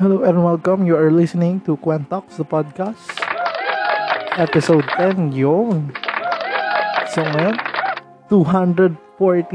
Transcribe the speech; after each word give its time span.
Hello 0.00 0.24
and 0.24 0.40
welcome. 0.40 0.88
You 0.88 0.96
are 0.96 1.12
listening 1.12 1.60
to 1.68 1.76
Quantox, 1.76 2.40
the 2.40 2.48
podcast. 2.48 3.04
Episode 4.40 4.88
10, 4.96 5.28
yun. 5.28 5.92
So 7.12 7.20
ngayon, 7.20 7.60
240 8.32 8.96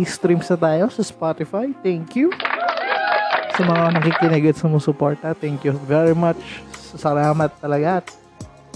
streams 0.05 0.45
na 0.53 0.57
tayo 0.61 0.85
sa 0.93 1.01
Spotify. 1.01 1.73
Thank 1.81 2.13
you. 2.13 2.29
Sa 3.57 3.65
mga 3.65 3.97
nakikinig 3.97 4.53
at 4.53 4.61
sumusuporta, 4.61 5.33
thank 5.33 5.65
you 5.65 5.73
very 5.89 6.13
much. 6.13 6.61
Salamat 6.93 7.49
talaga 7.57 8.05
at 8.05 8.13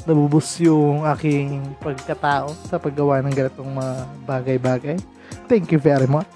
nabubus 0.09 0.57
yung 0.57 1.05
aking 1.05 1.77
pagkatao 1.85 2.49
sa 2.65 2.81
paggawa 2.81 3.21
ng 3.21 3.45
ganitong 3.45 3.69
mga 3.69 3.93
bagay-bagay. 4.25 4.97
Thank 5.45 5.69
you 5.69 5.77
very 5.77 6.09
much. 6.09 6.33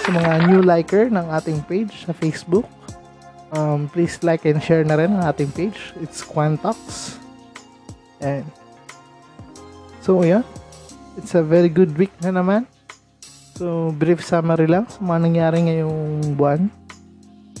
Sa 0.00 0.16
mga 0.16 0.48
new 0.48 0.64
liker 0.64 1.12
ng 1.12 1.28
ating 1.28 1.60
page 1.68 2.08
sa 2.08 2.16
Facebook, 2.16 2.64
um, 3.52 3.86
please 3.92 4.18
like 4.24 4.48
and 4.48 4.58
share 4.64 4.82
na 4.82 4.96
rin 4.96 5.12
ang 5.14 5.22
ating 5.28 5.52
page. 5.52 5.92
It's 6.00 6.24
Quantox. 6.24 7.20
And 8.18 8.48
so 10.00 10.24
yeah, 10.24 10.42
it's 11.20 11.36
a 11.36 11.44
very 11.44 11.68
good 11.68 11.94
week 11.94 12.12
na 12.24 12.32
naman. 12.32 12.66
So 13.54 13.92
brief 13.94 14.24
summary 14.24 14.66
lang 14.66 14.88
sa 14.88 14.98
mga 15.04 15.20
nangyari 15.28 15.58
ngayong 15.68 16.34
buwan 16.34 16.72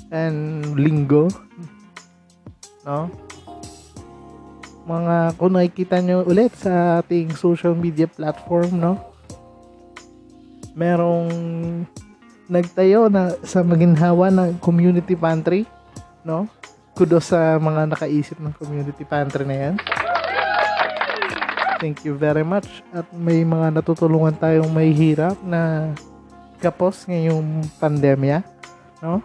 and 0.08 0.72
linggo. 0.74 1.28
No? 2.88 3.12
Mga 4.82 5.38
kung 5.38 5.54
nakikita 5.54 6.02
nyo 6.02 6.26
ulit 6.26 6.50
sa 6.58 7.04
ating 7.04 7.38
social 7.38 7.76
media 7.76 8.10
platform, 8.10 8.82
no? 8.82 8.98
Merong 10.74 11.30
nagtayo 12.50 13.06
na 13.06 13.38
sa 13.46 13.62
maginhawa 13.62 14.32
ng 14.34 14.58
community 14.58 15.14
pantry 15.14 15.62
no? 16.22 16.46
Kudos 16.92 17.30
sa 17.30 17.56
mga 17.58 17.88
nakaisip 17.92 18.38
ng 18.38 18.54
community 18.54 19.02
pantry 19.06 19.46
na 19.46 19.56
yan. 19.56 19.74
Thank 21.82 22.06
you 22.06 22.14
very 22.14 22.46
much. 22.46 22.84
At 22.94 23.10
may 23.10 23.42
mga 23.42 23.74
natutulungan 23.74 24.38
tayong 24.38 24.70
may 24.70 24.94
hirap 24.94 25.34
na 25.42 25.90
kapos 26.62 27.10
ngayong 27.10 27.66
pandemya, 27.82 28.46
no? 29.02 29.18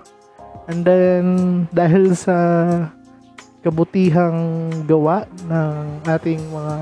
And 0.66 0.82
then, 0.82 1.26
dahil 1.70 2.18
sa 2.18 2.34
kabutihang 3.62 4.70
gawa 4.90 5.30
ng 5.46 6.02
ating 6.10 6.42
mga 6.50 6.76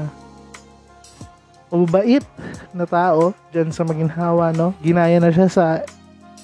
mababait 1.76 2.26
na 2.72 2.88
tao 2.88 3.36
dyan 3.52 3.70
sa 3.76 3.84
Maginhawa, 3.84 4.56
no? 4.56 4.72
Ginaya 4.80 5.20
na 5.20 5.28
siya 5.28 5.52
sa 5.52 5.84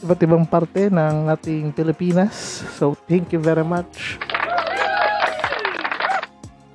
iba't 0.02 0.22
ibang 0.26 0.46
parte 0.50 0.90
ng 0.90 1.30
ating 1.30 1.70
Pilipinas. 1.72 2.66
So, 2.76 2.98
thank 3.06 3.30
you 3.34 3.42
very 3.42 3.66
much. 3.66 4.18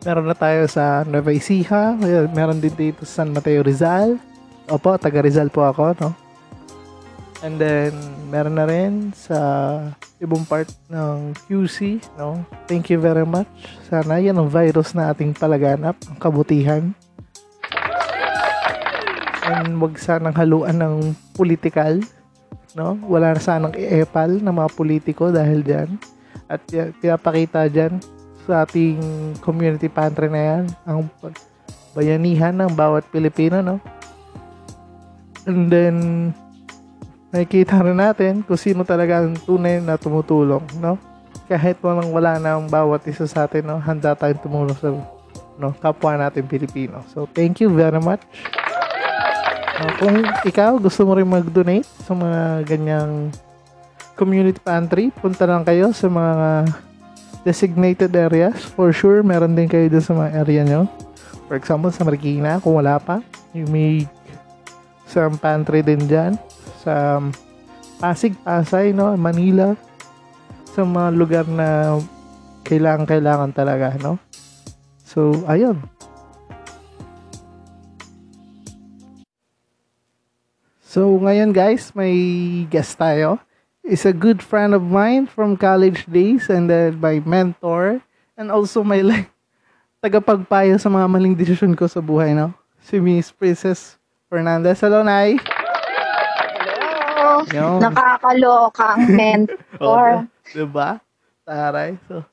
Meron 0.06 0.30
na 0.30 0.38
tayo 0.38 0.70
sa 0.70 1.02
Nueva 1.02 1.34
Ecija. 1.34 1.98
Meron 2.30 2.62
din 2.62 2.70
dito 2.78 3.02
sa 3.02 3.26
San 3.26 3.34
Mateo 3.34 3.66
Rizal. 3.66 4.22
Opo, 4.70 4.94
taga 4.94 5.18
Rizal 5.18 5.50
po 5.50 5.66
ako, 5.66 5.98
no? 5.98 6.10
And 7.42 7.58
then, 7.58 7.92
meron 8.30 8.56
na 8.56 8.64
rin 8.64 9.10
sa 9.12 9.38
ibang 10.22 10.46
part 10.46 10.70
ng 10.88 11.34
QC, 11.50 12.00
no? 12.16 12.46
Thank 12.70 12.94
you 12.94 13.02
very 13.02 13.26
much. 13.26 13.50
Sana 13.90 14.22
yan 14.22 14.38
ang 14.38 14.48
virus 14.48 14.94
na 14.94 15.10
ating 15.10 15.34
palaganap, 15.34 15.98
ang 16.06 16.18
kabutihan. 16.22 16.94
And 19.46 19.78
wag 19.78 19.98
sanang 19.98 20.34
haluan 20.34 20.82
ng 20.82 21.14
political 21.34 22.02
no? 22.74 22.98
Wala 23.06 23.36
na 23.36 23.40
sanang 23.42 23.76
i-epal 23.76 24.42
ng 24.42 24.54
mga 24.54 24.70
politiko 24.74 25.30
dahil 25.30 25.62
diyan. 25.62 25.94
At 26.50 26.64
pinapakita 26.98 27.70
diyan 27.70 28.00
sa 28.46 28.66
ating 28.66 28.98
community 29.42 29.90
pantry 29.90 30.30
na 30.30 30.42
yan 30.42 30.64
ang 30.86 31.10
bayanihan 31.94 32.54
ng 32.54 32.72
bawat 32.74 33.06
Pilipino, 33.10 33.60
no? 33.60 33.76
And 35.46 35.70
then 35.70 35.96
nakikita 37.30 37.82
rin 37.82 37.98
natin 37.98 38.42
kung 38.46 38.58
sino 38.58 38.82
talaga 38.82 39.22
ang 39.22 39.38
tunay 39.38 39.82
na 39.82 39.98
tumutulong, 39.98 40.62
no? 40.78 40.98
Kahit 41.46 41.78
walang 41.82 42.10
wala 42.10 42.38
na 42.42 42.58
ang 42.58 42.66
bawat 42.66 43.06
isa 43.06 43.26
sa 43.26 43.46
atin, 43.46 43.66
no? 43.66 43.78
Handa 43.78 44.18
tayong 44.18 44.42
tumulong 44.42 44.78
sa 44.78 44.90
no, 45.56 45.72
kapwa 45.72 46.16
natin 46.16 46.44
Pilipino. 46.44 47.02
So, 47.10 47.24
thank 47.24 47.64
you 47.64 47.72
very 47.72 48.00
much. 48.00 48.22
Uh, 49.76 49.92
kung 50.00 50.16
ikaw 50.48 50.80
gusto 50.80 51.04
mo 51.04 51.12
rin 51.12 51.28
mag-donate 51.28 51.84
sa 52.08 52.16
mga 52.16 52.64
ganyang 52.64 53.28
community 54.16 54.56
pantry, 54.56 55.12
punta 55.12 55.44
lang 55.44 55.68
kayo 55.68 55.92
sa 55.92 56.08
mga 56.08 56.64
designated 57.44 58.10
areas. 58.16 58.56
For 58.72 58.88
sure, 58.90 59.20
meron 59.20 59.52
din 59.52 59.68
kayo 59.68 59.84
dun 59.92 60.00
sa 60.00 60.16
mga 60.16 60.30
area 60.42 60.62
nyo. 60.64 60.82
For 61.46 61.60
example, 61.60 61.92
sa 61.92 62.02
Marikina, 62.08 62.58
kung 62.58 62.80
wala 62.80 62.96
pa, 62.96 63.20
you 63.52 63.68
may 63.68 64.08
some 65.06 65.36
pantry 65.36 65.84
din 65.84 66.08
dyan. 66.08 66.40
Sa 66.80 67.20
Pasig, 68.00 68.32
Pasay, 68.40 68.96
no? 68.96 69.12
Manila. 69.14 69.76
Sa 70.72 70.82
mga 70.84 71.08
lugar 71.12 71.46
na 71.46 72.00
kailangan-kailangan 72.64 73.52
talaga, 73.52 73.94
no? 74.00 74.18
So, 75.06 75.46
ayun. 75.46 75.80
So, 80.96 81.20
ngayon 81.20 81.52
guys, 81.52 81.92
may 81.92 82.16
guest 82.72 82.96
tayo. 82.96 83.36
Is 83.84 84.08
a 84.08 84.16
good 84.16 84.40
friend 84.40 84.72
of 84.72 84.80
mine 84.80 85.28
from 85.28 85.52
college 85.60 86.08
days 86.08 86.48
and 86.48 86.72
then 86.72 86.96
my 86.96 87.20
mentor 87.20 88.00
and 88.40 88.48
also 88.48 88.80
my 88.80 89.04
like 89.04 89.28
tagapagpayo 90.00 90.80
sa 90.80 90.88
mga 90.88 91.04
maling 91.04 91.36
desisyon 91.36 91.76
ko 91.76 91.84
sa 91.84 92.00
buhay, 92.00 92.32
no? 92.32 92.56
Si 92.80 92.96
Miss 92.96 93.28
Princess 93.28 94.00
Fernandez. 94.32 94.80
Hello, 94.80 95.04
Nay! 95.04 95.36
Hello! 97.12 97.44
Yun. 97.44 97.76
Nakakalokang 97.84 99.04
mentor. 99.12 100.24
diba? 100.56 100.96
Taray. 101.44 102.00
So, 102.08 102.24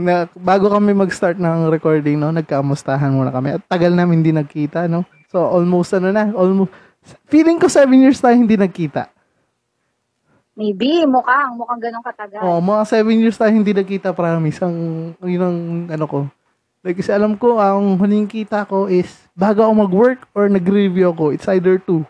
na, 0.00 0.32
bago 0.32 0.72
kami 0.72 0.96
mag-start 0.96 1.36
ng 1.36 1.68
recording, 1.68 2.24
no, 2.24 2.32
nagkamustahan 2.32 3.12
muna 3.12 3.28
kami. 3.28 3.60
At 3.60 3.68
tagal 3.68 3.92
namin 3.92 4.24
hindi 4.24 4.32
nagkita, 4.32 4.88
no? 4.88 5.04
So, 5.28 5.44
almost 5.44 5.92
ano 5.92 6.08
na, 6.08 6.32
almost, 6.32 6.72
feeling 7.26 7.58
ko 7.58 7.70
seven 7.70 7.98
years 7.98 8.18
tayo 8.18 8.34
hindi 8.34 8.58
nagkita. 8.58 9.10
Maybe, 10.56 11.04
mukhang, 11.04 11.52
mukhang 11.52 11.80
ganun 11.84 12.00
katagal. 12.00 12.40
Oh, 12.40 12.64
mga 12.64 12.82
seven 12.88 13.20
years 13.20 13.36
tayo 13.36 13.52
hindi 13.52 13.76
nagkita, 13.76 14.16
promise. 14.16 14.56
Ang, 14.64 14.76
yun 15.20 15.42
ang, 15.44 15.58
ano 15.92 16.04
ko. 16.08 16.18
Like, 16.80 16.96
kasi 16.96 17.12
alam 17.12 17.36
ko, 17.36 17.60
ang 17.60 18.00
huling 18.00 18.24
kita 18.24 18.64
ko 18.64 18.88
is, 18.88 19.04
bago 19.36 19.60
ako 19.60 19.72
mag-work 19.84 20.20
or 20.32 20.48
nag-review 20.48 21.12
ako, 21.12 21.36
it's 21.36 21.44
either 21.52 21.76
two. 21.76 22.08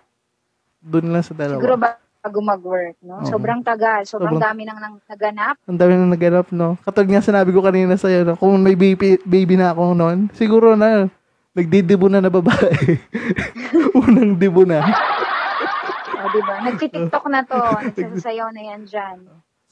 Doon 0.78 1.10
lang 1.10 1.26
sa 1.26 1.34
dalawa. 1.34 1.58
Siguro 1.58 1.74
bago 1.74 2.38
mag-work, 2.38 2.94
no? 3.02 3.18
Oo. 3.18 3.26
Sobrang 3.26 3.66
tagal, 3.66 4.06
sobrang 4.06 4.38
Sobrang- 4.38 4.46
dami 4.46 4.62
nang, 4.62 4.78
nang 4.78 4.94
naganap. 5.10 5.58
Ang 5.66 5.78
dami 5.82 5.92
na 5.98 6.06
naganap, 6.06 6.46
no? 6.54 6.78
Katulad 6.86 7.08
nga 7.10 7.26
sinabi 7.26 7.50
ko 7.50 7.66
kanina 7.66 7.98
sa'yo, 7.98 8.22
no? 8.22 8.38
kung 8.38 8.62
may 8.62 8.78
baby, 8.78 9.18
baby 9.26 9.58
na 9.58 9.74
ako 9.74 9.90
noon, 9.90 10.30
siguro 10.38 10.78
na, 10.78 11.10
nagdidibo 11.56 12.12
na 12.12 12.20
na 12.20 12.28
babae. 12.28 13.00
Unang 14.04 14.36
dibo 14.36 14.68
na. 14.68 14.84
O, 16.12 16.28
di 16.28 16.40
ba? 16.44 16.54
Nagtitiktok 16.60 17.24
na 17.32 17.40
to. 17.48 17.56
Nagsasayaw 17.96 18.52
na 18.52 18.62
yan 18.76 18.84
dyan. 18.84 19.18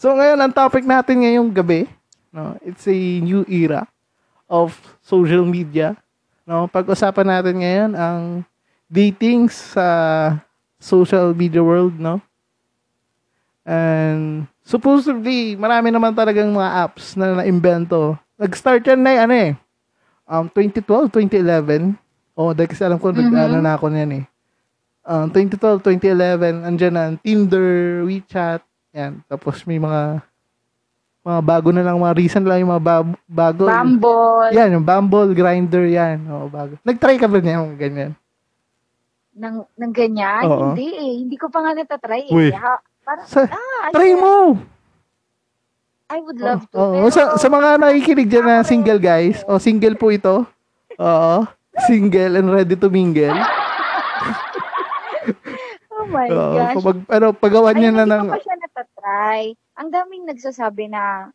So 0.01 0.17
ngayon, 0.17 0.41
ang 0.41 0.53
topic 0.57 0.89
natin 0.89 1.21
ngayong 1.21 1.53
gabi, 1.53 1.85
no, 2.33 2.57
it's 2.65 2.89
a 2.89 2.97
new 3.21 3.45
era 3.45 3.85
of 4.49 4.73
social 5.05 5.45
media. 5.45 5.93
No, 6.49 6.65
pag-usapan 6.73 7.29
natin 7.29 7.57
ngayon 7.61 7.91
ang 7.93 8.21
dating 8.89 9.53
sa 9.53 9.87
social 10.81 11.37
media 11.37 11.61
world, 11.61 11.97
no? 12.01 12.21
And 13.65 14.45
supposedly, 14.61 15.57
marami 15.57 15.89
naman 15.89 16.13
talagang 16.13 16.53
mga 16.53 16.71
apps 16.85 17.17
na 17.17 17.41
na-invento. 17.41 18.21
Nag-start 18.37 18.85
yan 18.85 19.01
na 19.01 19.25
ano 19.25 19.35
eh. 19.37 19.53
Um, 20.25 20.49
2012, 20.49 21.09
2011. 21.11 21.93
Oh, 22.33 22.51
dahil 22.51 22.67
kasi 22.67 22.83
alam 22.83 22.97
ko, 22.97 23.13
Mhm. 23.13 23.31
ano 23.31 23.59
na 23.61 23.77
ako 23.77 23.87
niyan 23.89 24.13
eh. 24.19 24.25
ah, 25.05 25.29
2012, 25.29 25.85
2011, 25.85 26.65
andyan 26.65 26.95
na, 26.95 27.05
Tinder, 27.15 27.69
WeChat, 28.03 28.65
yan. 28.91 29.21
Tapos 29.29 29.61
may 29.63 29.77
mga, 29.77 30.25
mga 31.21 31.41
bago 31.41 31.69
na 31.71 31.85
lang, 31.85 32.01
mga 32.01 32.17
recent 32.17 32.45
lang 32.45 32.65
yung 32.65 32.73
mga 32.73 32.81
ba- 32.83 33.21
bago. 33.29 33.69
Bumble. 33.69 34.49
Yan, 34.51 34.73
yung 34.73 34.83
Bumble, 34.83 35.37
Grinder, 35.37 35.85
yan. 35.85 36.25
Oo, 36.27 36.49
bago. 36.49 36.81
Nag-try 36.81 37.21
ka 37.21 37.29
ba 37.29 37.37
niya 37.37 37.61
yung 37.61 37.77
ganyan? 37.77 38.17
Ng, 39.35 39.57
ng 39.77 39.93
ganyan? 39.93 40.43
Oo. 40.47 40.73
Hindi 40.73 40.89
eh. 40.89 41.15
Hindi 41.21 41.37
ko 41.37 41.53
pa 41.53 41.61
nga 41.61 41.73
natatry 41.75 42.33
Uy. 42.33 42.49
eh. 42.49 42.57
Ha, 42.57 42.73
parang, 43.05 43.27
Sa, 43.29 43.45
ah, 43.45 43.93
try 43.93 44.09
ayun. 44.09 44.21
mo! 44.21 44.35
I 46.13 46.19
would 46.21 46.37
love 46.37 46.69
to. 46.71 46.77
Oo, 46.77 46.93
pero, 47.01 47.09
sa, 47.11 47.23
sa 47.41 47.49
mga 47.49 47.81
nakikinig 47.81 48.29
dyan 48.29 48.45
na 48.45 48.61
single 48.61 49.01
guys, 49.01 49.41
o 49.49 49.57
single 49.57 49.97
po 49.97 50.13
ito, 50.13 50.45
oo, 51.01 51.37
single 51.89 52.37
and 52.37 52.49
ready 52.53 52.77
to 52.77 52.93
mingle. 52.93 53.33
oh 55.97 56.07
my 56.13 56.29
Oo, 56.29 56.55
gosh. 56.61 56.75
kapag, 56.77 56.99
ano, 57.09 57.27
pagawa 57.33 57.73
niya 57.73 57.91
Ayun, 57.91 57.97
na 57.97 58.05
hindi 58.05 58.15
ng, 58.15 58.27
ko 58.29 58.37
pa 58.37 58.45
siya 58.45 58.57
natatry. 58.61 59.43
Ang 59.75 59.89
daming 59.91 60.25
nagsasabi 60.29 60.85
na 60.93 61.33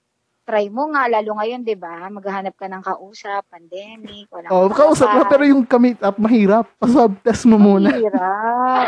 try 0.50 0.66
mo 0.66 0.90
nga, 0.90 1.06
lalo 1.06 1.38
ngayon, 1.38 1.62
di 1.62 1.78
ba? 1.78 2.10
Maghahanap 2.10 2.58
ka 2.58 2.66
ng 2.66 2.82
kausap, 2.82 3.46
pandemic, 3.46 4.26
walang 4.34 4.50
oh, 4.50 4.66
kausap 4.66 5.06
makakasal. 5.06 5.30
pero 5.30 5.44
yung 5.46 5.62
commit 5.62 6.02
up, 6.02 6.18
mahirap. 6.18 6.66
Pa-swab 6.82 7.14
test 7.22 7.46
mo 7.46 7.62
muna. 7.62 7.94
Mahirap. 7.94 8.86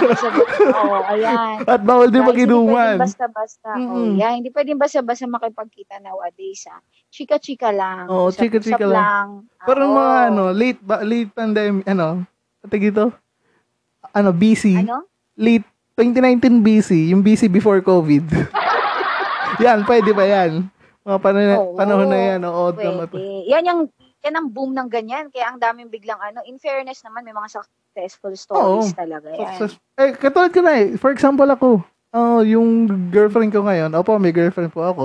Oo, 0.80 0.96
ayan. 1.04 1.60
At 1.60 1.84
bawal 1.84 2.08
din 2.08 2.24
mag-inuman. 2.24 2.96
Hindi 2.96 3.04
basta-basta. 3.04 3.76
Oh, 3.76 4.00
Mm-mm. 4.00 4.16
yeah, 4.16 4.32
hindi 4.32 4.48
pwedeng 4.48 4.80
basta-basta 4.80 5.28
makipagkita 5.28 6.00
nowadays, 6.00 6.64
ah. 6.72 6.80
Chika-chika 7.12 7.68
lang. 7.68 8.08
Oo, 8.08 8.32
Usap- 8.32 8.48
chika-chika 8.48 8.88
lang. 8.88 9.44
Ah, 9.60 9.68
Pero 9.68 9.84
oo. 9.84 9.92
mga 9.92 10.16
ano, 10.32 10.42
late, 10.56 10.80
ba, 10.80 11.04
late 11.04 11.28
pandemic, 11.36 11.84
ano, 11.84 12.24
ate 12.64 12.80
gito, 12.80 13.12
ano, 14.08 14.32
BC, 14.32 14.80
Ano? 14.80 15.04
late 15.36 15.68
2019 16.00 16.64
BC, 16.64 17.12
yung 17.12 17.20
BC 17.20 17.52
before 17.52 17.84
COVID. 17.84 18.24
yan, 19.62 19.84
pwede 19.84 20.10
ba 20.10 20.24
yan? 20.24 20.72
Mga 21.04 21.18
panahon, 21.20 21.58
Oo, 21.60 21.76
panahon 21.76 22.08
na 22.08 22.18
yan, 22.32 22.40
oo. 22.48 22.62
Pwede. 22.72 23.20
Yan 23.52 23.64
yung 23.68 23.80
yan 24.24 24.40
ang 24.40 24.48
boom 24.48 24.72
ng 24.72 24.88
ganyan. 24.88 25.28
Kaya 25.28 25.52
ang 25.52 25.60
daming 25.60 25.92
biglang 25.92 26.16
ano. 26.16 26.40
In 26.48 26.56
fairness 26.56 27.04
naman, 27.04 27.28
may 27.28 27.36
mga 27.36 27.60
successful 27.60 28.32
stories 28.32 28.90
Oo. 28.90 28.96
talaga. 28.96 29.28
Yan. 29.36 29.60
Success. 29.60 29.76
Eh, 30.00 30.16
katulad 30.16 30.48
ko 30.48 30.64
na 30.64 30.72
eh. 30.80 30.96
For 30.96 31.12
example 31.12 31.44
ako, 31.44 31.84
oh, 32.16 32.40
yung 32.40 32.88
girlfriend 33.12 33.52
ko 33.52 33.68
ngayon, 33.68 33.92
opo, 33.92 34.16
may 34.16 34.32
girlfriend 34.32 34.72
po 34.72 34.80
ako. 34.88 35.04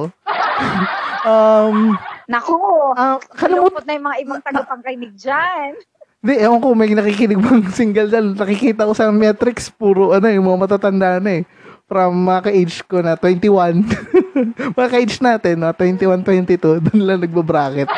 um, 1.28 2.00
Naku, 2.30 2.56
ah, 2.96 3.20
kalimut, 3.36 3.74
kalungkot 3.76 3.86
na 3.90 3.94
yung 3.98 4.06
mga 4.06 4.18
ibang 4.24 4.40
tagapangkinig 4.46 5.14
dyan. 5.18 5.74
di, 6.22 6.34
ewan 6.40 6.62
ko, 6.62 6.78
may 6.78 6.94
nakikinig 6.94 7.42
bang 7.42 7.66
single 7.76 8.08
dyan. 8.08 8.40
Nakikita 8.40 8.88
ko 8.88 8.94
sa 8.96 9.12
metrics, 9.12 9.68
puro, 9.68 10.16
ano, 10.16 10.32
yung 10.32 10.48
mga 10.48 10.62
matatanda 10.64 11.20
na 11.20 11.42
eh. 11.42 11.44
From 11.90 12.24
mga 12.24 12.40
ka-age 12.48 12.76
ko 12.86 13.02
na 13.02 13.18
21. 13.18 13.84
mga 14.78 14.90
ka-age 14.90 15.18
natin, 15.20 15.56
no? 15.60 15.72
21, 15.74 16.22
22. 16.24 16.84
Doon 16.86 17.02
lang 17.04 17.20
nagbabracket. 17.22 17.90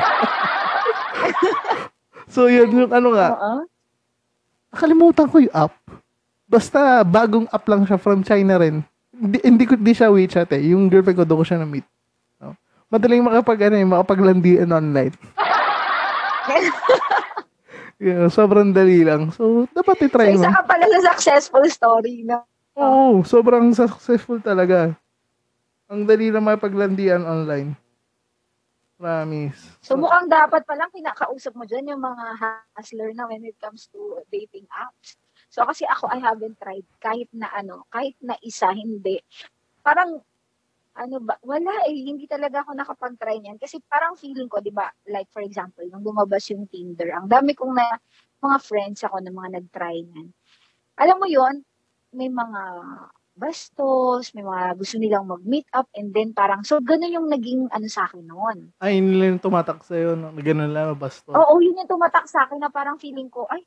so, 2.33 2.47
yun 2.47 2.71
yung 2.71 2.91
ano 2.91 3.13
nga. 3.15 3.29
Oo. 3.35 3.61
Nakalimutan 4.71 5.27
ko 5.27 5.37
yung 5.43 5.55
app. 5.55 5.75
Basta 6.47 7.03
bagong 7.03 7.47
app 7.51 7.65
lang 7.67 7.83
siya 7.83 7.99
from 7.99 8.23
China 8.23 8.59
rin. 8.59 8.83
Hindi, 9.11 9.37
hindi 9.43 9.63
ko 9.67 9.75
di 9.75 9.93
siya 9.93 10.09
WeChat 10.11 10.51
eh. 10.55 10.71
Yung 10.71 10.87
girlfriend 10.87 11.19
ko 11.19 11.25
doon 11.27 11.39
ko 11.43 11.45
siya 11.45 11.59
na-meet. 11.61 11.85
No? 12.39 12.55
Madaling 12.87 13.23
makapag 13.23 13.69
ano 13.71 13.75
eh, 13.77 13.87
makapaglandian 13.87 14.71
online. 14.71 15.15
yeah, 18.01 18.25
sobrang 18.31 18.73
dali 18.73 19.03
lang. 19.05 19.29
So, 19.35 19.67
dapat 19.71 20.01
So, 20.01 20.05
i-try 20.07 20.33
mo. 20.33 20.41
isa 20.41 20.49
ka 20.49 20.61
pala 20.65 20.85
sa 20.89 20.99
successful 21.13 21.63
story 21.69 22.23
na. 22.25 22.41
Oo, 22.79 23.21
sobrang 23.27 23.75
successful 23.75 24.39
talaga. 24.39 24.95
Ang 25.91 26.07
dali 26.07 26.31
lang 26.31 26.47
makapaglandian 26.47 27.27
online. 27.27 27.75
Promise. 28.95 29.75
So, 29.83 29.99
mukhang 29.99 30.31
dapat 30.31 30.63
palang 30.63 30.87
kinakausap 30.93 31.51
mo 31.51 31.67
dyan 31.67 31.91
yung 31.91 31.99
mga 31.99 32.25
hustler 32.77 33.11
na 33.11 33.27
when 33.27 33.43
it 33.43 33.59
comes 33.59 33.91
to 33.91 34.23
dating 34.31 34.63
apps. 34.71 35.19
So, 35.51 35.67
kasi 35.67 35.83
ako, 35.83 36.07
I 36.07 36.23
haven't 36.23 36.55
tried 36.63 36.87
kahit 37.03 37.27
na 37.35 37.51
ano, 37.51 37.83
kahit 37.91 38.15
na 38.23 38.39
isa, 38.39 38.71
hindi. 38.71 39.19
Parang, 39.83 40.21
ano 40.95 41.17
ba, 41.19 41.35
wala 41.43 41.83
eh, 41.91 41.97
hindi 42.07 42.23
talaga 42.23 42.63
ako 42.63 42.71
nakapag-try 42.71 43.43
niyan. 43.43 43.59
Kasi 43.59 43.83
parang 43.83 44.15
feeling 44.15 44.47
ko, 44.47 44.63
di 44.63 44.71
ba, 44.71 44.87
like 45.11 45.27
for 45.35 45.43
example, 45.43 45.83
nung 45.91 46.07
lumabas 46.07 46.47
yung 46.55 46.71
Tinder, 46.71 47.11
ang 47.11 47.27
dami 47.27 47.51
kong 47.51 47.75
na, 47.75 47.99
mga 48.39 48.57
friends 48.63 49.03
ako 49.03 49.19
na 49.19 49.33
mga 49.33 49.59
nag-try 49.59 50.07
niyan. 50.07 50.31
Alam 51.03 51.17
mo 51.19 51.27
yon 51.27 51.55
may 52.15 52.31
mga 52.31 52.61
bastos, 53.35 54.35
may 54.35 54.43
mga 54.43 54.75
gusto 54.77 54.95
nilang 54.99 55.25
mag-meet 55.25 55.67
up, 55.73 55.87
and 55.95 56.11
then 56.11 56.35
parang, 56.35 56.61
so 56.61 56.77
ganun 56.83 57.11
yung 57.11 57.27
naging 57.31 57.67
ano 57.71 57.87
sa 57.87 58.05
akin 58.05 58.27
noon. 58.27 58.71
Ay, 58.77 58.99
nila 58.99 59.33
yung 59.33 59.41
tumatak 59.41 59.81
sa'yo. 59.81 60.13
No? 60.19 60.35
Ganun 60.35 60.71
lang, 60.71 60.93
basto. 60.99 61.31
Oo, 61.33 61.57
yun 61.63 61.79
yung 61.79 61.89
tumatak 61.89 62.27
sa 62.27 62.45
akin 62.45 62.59
na 62.59 62.69
parang 62.69 62.99
feeling 62.99 63.31
ko, 63.31 63.47
ay, 63.49 63.63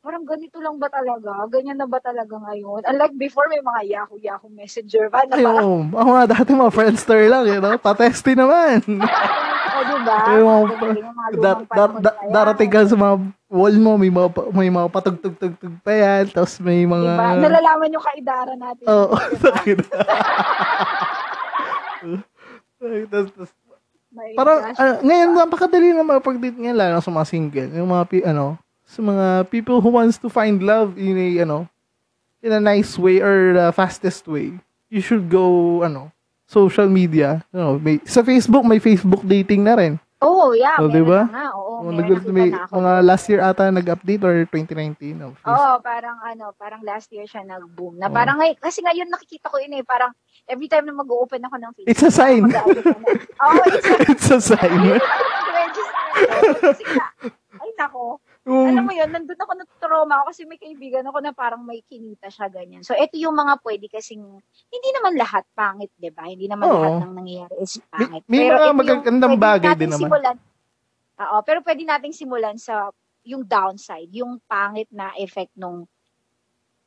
parang 0.00 0.24
ganito 0.24 0.56
lang 0.64 0.80
ba 0.80 0.88
talaga? 0.88 1.44
Ganyan 1.52 1.76
na 1.76 1.84
ba 1.84 2.00
talaga 2.00 2.32
ngayon? 2.32 2.88
Unlike 2.88 3.16
before, 3.20 3.46
may 3.52 3.60
mga 3.60 3.80
Yahoo, 3.84 4.16
Yahoo 4.16 4.48
Messenger 4.48 5.12
pa 5.12 5.28
na 5.28 5.36
Ay, 5.36 5.44
parang, 5.44 5.64
oo. 5.68 5.80
Ako 5.92 6.08
nga 6.16 6.26
dati 6.32 6.50
mga 6.56 6.72
friendster 6.74 7.20
lang, 7.28 7.44
you 7.44 7.60
know? 7.60 7.76
Patesti 7.76 8.32
naman. 8.32 8.80
oh, 9.76 9.82
diba? 9.84 10.16
Ay, 10.24 10.40
mga, 10.40 10.60
mga 10.72 11.30
da, 11.36 11.52
da, 11.68 11.84
da, 12.00 12.10
darating 12.32 12.72
ka 12.72 12.88
sa 12.88 12.96
mga 12.96 13.14
wall 13.52 13.76
mo, 13.76 14.00
may 14.00 14.08
mga, 14.08 14.28
may 14.56 14.70
mga 14.72 14.88
patugtug-tugtug 14.88 15.74
pa 15.84 15.92
yan, 15.92 16.24
tapos 16.32 16.56
may 16.64 16.88
mga... 16.88 17.10
Diba? 17.12 17.44
Nalalaman 17.44 17.92
yung 17.92 18.04
kaidara 18.04 18.52
natin. 18.56 18.84
Oo. 18.88 19.12
diba? 19.68 19.84
Ay, 22.80 23.04
tas- 23.04 23.34
tas- 23.36 23.58
My 24.10 24.34
Parang, 24.34 24.74
ah, 24.74 24.98
ngayon, 25.06 25.38
napakadali 25.38 25.94
na 25.94 26.02
makapag-date 26.02 26.58
ngayon, 26.58 26.74
lalo 26.74 26.98
sa 26.98 27.14
mga 27.14 27.30
single. 27.30 27.70
Yung 27.78 27.94
mga, 27.94 28.26
ano, 28.26 28.58
sa 28.90 29.00
mga 29.00 29.26
people 29.46 29.78
who 29.78 29.88
wants 29.88 30.18
to 30.18 30.26
find 30.26 30.58
love 30.60 30.98
in 30.98 31.14
a, 31.14 31.28
ano, 31.40 31.70
in 32.42 32.50
a 32.50 32.58
nice 32.58 32.98
way 32.98 33.22
or 33.22 33.54
the 33.54 33.70
fastest 33.70 34.26
way. 34.26 34.58
You 34.90 34.98
should 34.98 35.30
go, 35.30 35.46
ano, 35.80 36.10
social 36.42 36.90
media. 36.90 37.46
You 37.54 37.60
know, 37.60 37.72
may, 37.78 38.02
sa 38.02 38.20
Facebook, 38.20 38.66
may 38.66 38.82
Facebook 38.82 39.22
dating 39.22 39.62
na 39.62 39.78
rin. 39.78 39.94
Oo, 40.20 40.52
yeah. 40.52 40.74
Oh, 40.76 40.84
meron 40.84 40.92
diba? 40.92 41.20
na. 41.30 41.54
Oo, 41.54 41.68
Oh, 41.80 41.88
nag- 41.88 42.28
may, 42.28 42.52
na 42.52 42.68
ako. 42.68 42.76
mga 42.76 42.92
last 43.00 43.24
year 43.24 43.40
ata 43.40 43.72
nag-update 43.72 44.20
or 44.20 44.44
2019. 44.44 45.16
No? 45.16 45.32
Oo, 45.38 45.70
parang 45.80 46.20
ano, 46.20 46.52
parang 46.52 46.84
last 46.84 47.08
year 47.08 47.24
siya 47.24 47.40
nag-boom. 47.40 47.96
Na 47.96 48.10
Oo. 48.10 48.12
parang 48.12 48.36
ngay- 48.36 48.58
kasi 48.58 48.84
ngayon 48.84 49.08
nakikita 49.08 49.48
ko 49.48 49.56
yun 49.56 49.80
eh, 49.80 49.84
parang 49.86 50.12
every 50.44 50.68
time 50.68 50.84
na 50.84 50.92
mag-open 50.92 51.40
ako 51.40 51.56
ng 51.56 51.72
Facebook. 51.72 51.88
It's 51.88 52.04
a 52.04 52.12
sign. 52.12 52.52
na- 52.52 52.60
Oo, 52.60 53.62
it's 53.64 53.88
a 53.88 53.96
It's 54.12 54.28
a 54.28 54.38
sign. 54.42 54.80
Kasi 56.60 56.84
nga, 56.84 57.06
ay 57.56 57.70
nako. 57.78 58.20
Alam 58.40 58.72
Yung, 58.72 58.86
mo 58.88 58.92
yun, 58.96 59.10
nandun 59.12 59.36
ako 59.36 59.52
na-trauma 59.52 60.14
ako 60.20 60.32
kasi 60.32 60.48
may 60.48 60.56
kaibigan 60.56 61.04
ako 61.04 61.20
na 61.20 61.36
parang 61.36 61.60
may 61.60 61.84
kinita 61.84 62.32
siya 62.32 62.48
ganyan. 62.48 62.80
So, 62.80 62.96
ito 62.96 63.20
yung 63.20 63.36
mga 63.36 63.60
pwede 63.60 63.84
kasing, 63.92 64.24
hindi 64.72 64.88
naman 64.96 65.12
lahat 65.20 65.44
pangit, 65.52 65.92
di 66.00 66.08
ba? 66.08 66.24
Hindi 66.24 66.48
naman 66.48 66.72
Oo. 66.72 66.80
lahat 66.80 67.04
ng 67.04 67.14
nangyayari 67.20 67.52
is 67.60 67.76
may, 67.76 67.84
pangit. 67.92 68.22
may 68.24 68.40
Pero 68.48 68.56
mga 68.56 68.72
magagandang 68.80 69.36
bagay 69.36 69.72
din 69.76 69.92
naman. 69.92 70.08
Simulan, 70.08 70.36
Oo, 71.20 71.38
pero 71.44 71.60
pwede 71.60 71.84
nating 71.84 72.16
simulan 72.16 72.56
sa 72.56 72.88
yung 73.28 73.44
downside, 73.44 74.08
yung 74.16 74.40
pangit 74.48 74.88
na 74.88 75.12
effect 75.20 75.52
nung 75.52 75.84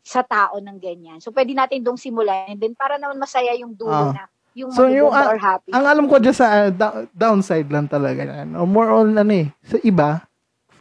sa 0.01 0.25
tao 0.25 0.57
ng 0.57 0.77
ganyan. 0.81 1.21
So, 1.21 1.29
pwede 1.29 1.53
natin 1.53 1.85
dong 1.85 2.01
simulan 2.01 2.49
and 2.49 2.57
then 2.57 2.73
para 2.73 2.97
naman 2.97 3.21
masaya 3.21 3.53
yung 3.55 3.77
dulo 3.77 4.09
Ah. 4.09 4.11
na 4.11 4.23
yung 4.53 4.69
So, 4.73 4.89
yung, 4.89 5.09
or 5.09 5.37
happy. 5.37 5.73
Ang 5.73 5.85
alam 5.85 6.05
ko 6.09 6.17
dyan 6.17 6.35
sa 6.35 6.45
uh, 6.49 6.69
da- 6.69 7.05
downside 7.13 7.69
lang 7.69 7.89
talaga 7.89 8.25
yan. 8.25 8.53
O 8.57 8.65
more 8.69 8.89
on 8.89 9.13
ano 9.17 9.33
eh, 9.33 9.49
sa 9.65 9.77
iba, 9.81 10.21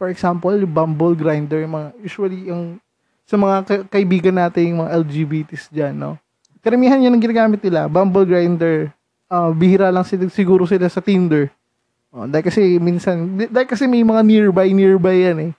for 0.03 0.11
example, 0.11 0.51
yung 0.51 0.75
Bumble 0.75 1.15
Grinder, 1.15 1.63
yung 1.63 1.79
mga, 1.79 1.87
usually 2.03 2.51
yung 2.51 2.75
sa 3.23 3.39
mga 3.39 3.55
ka- 3.63 3.87
kaibigan 3.87 4.35
natin, 4.35 4.75
yung 4.75 4.83
mga 4.83 4.99
LGBTs 4.99 5.71
dyan, 5.71 5.95
no? 5.95 6.19
Karamihan 6.59 6.99
yan 6.99 7.15
ang 7.15 7.23
ginagamit 7.23 7.63
nila. 7.63 7.87
Bumble 7.87 8.27
Grinder, 8.27 8.91
ah, 9.31 9.55
bihira 9.55 9.95
lang 9.95 10.03
sila, 10.03 10.27
siguro 10.27 10.67
sila 10.67 10.91
sa 10.91 10.99
Tinder. 10.99 11.47
Oh, 12.11 12.27
dahil 12.27 12.43
kasi 12.43 12.83
minsan, 12.83 13.47
dahil 13.47 13.63
kasi 13.63 13.87
may 13.87 14.03
mga 14.03 14.27
nearby, 14.27 14.75
nearby 14.75 15.17
yan 15.23 15.37
eh. 15.39 15.51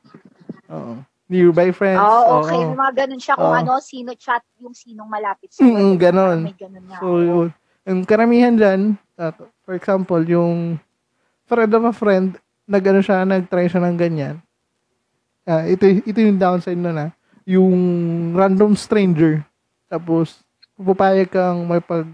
Oo. 0.69 1.01
Nearby 1.25 1.73
friends. 1.73 2.05
Oo, 2.05 2.45
okay. 2.45 2.61
oo. 2.61 2.69
May 2.69 2.79
mga 2.85 2.93
ganun 3.01 3.21
siya 3.25 3.41
kung 3.41 3.49
Oo. 3.49 3.61
ano, 3.65 3.73
sino 3.81 4.13
chat, 4.13 4.45
yung 4.61 4.77
sinong 4.77 5.09
malapit 5.09 5.57
sa 5.57 5.65
Mm. 5.65 5.97
May 5.97 5.97
ganun 5.97 6.85
nga. 6.85 7.01
So, 7.01 7.17
yun. 7.17 7.49
Yung 7.89 8.05
karamihan 8.05 8.53
dyan, 8.61 9.01
uh, 9.17 9.33
for 9.65 9.73
example, 9.73 10.21
yung 10.21 10.77
friend 11.49 11.73
of 11.73 11.89
a 11.89 11.97
friend, 11.97 12.37
nag-ano 12.65 13.01
siya, 13.01 13.23
nag-try 13.23 13.67
siya 13.67 13.83
ng 13.83 13.97
ganyan. 13.97 14.37
Ah, 15.45 15.65
ito, 15.65 15.85
ito 15.85 16.19
yung 16.19 16.41
downside 16.41 16.77
nun 16.77 16.97
na 16.97 17.09
yung 17.45 17.77
random 18.33 18.73
stranger. 18.73 19.45
Tapos, 19.87 20.41
pupapayag 20.75 21.29
kang 21.29 21.69
may 21.69 21.79
pag 21.79 22.09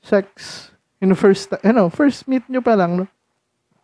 sex 0.00 0.70
in 1.02 1.10
the 1.10 1.18
first, 1.18 1.50
ano, 1.60 1.90
first 1.90 2.24
meet 2.24 2.46
nyo 2.46 2.62
pa 2.62 2.78
lang, 2.78 3.02
no? 3.02 3.06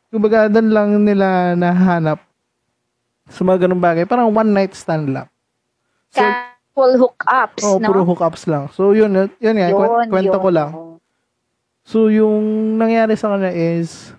Kumbaga, 0.09 0.47
doon 0.47 0.71
lang 0.71 0.91
nila 1.03 1.55
nahanap 1.55 2.23
sa 3.27 3.43
mga 3.43 3.67
ganung 3.67 3.83
bagay. 3.83 4.07
Parang 4.07 4.31
one 4.31 4.51
night 4.51 4.75
stand 4.75 5.11
lang. 5.11 5.27
So, 6.11 6.23
Full 6.71 6.97
hookups, 6.97 7.63
Oh, 7.67 7.83
no? 7.83 7.91
puro 7.91 8.07
hookups 8.07 8.47
lang. 8.47 8.71
So, 8.71 8.95
yun, 8.95 9.11
yun 9.43 9.57
nga, 9.59 9.75
kwen- 9.75 10.07
kwento 10.07 10.39
yun. 10.39 10.43
ko 10.43 10.51
lang. 10.55 10.71
So, 11.83 12.07
yung 12.07 12.39
nangyari 12.79 13.19
sa 13.19 13.35
kanya 13.35 13.51
is, 13.51 14.15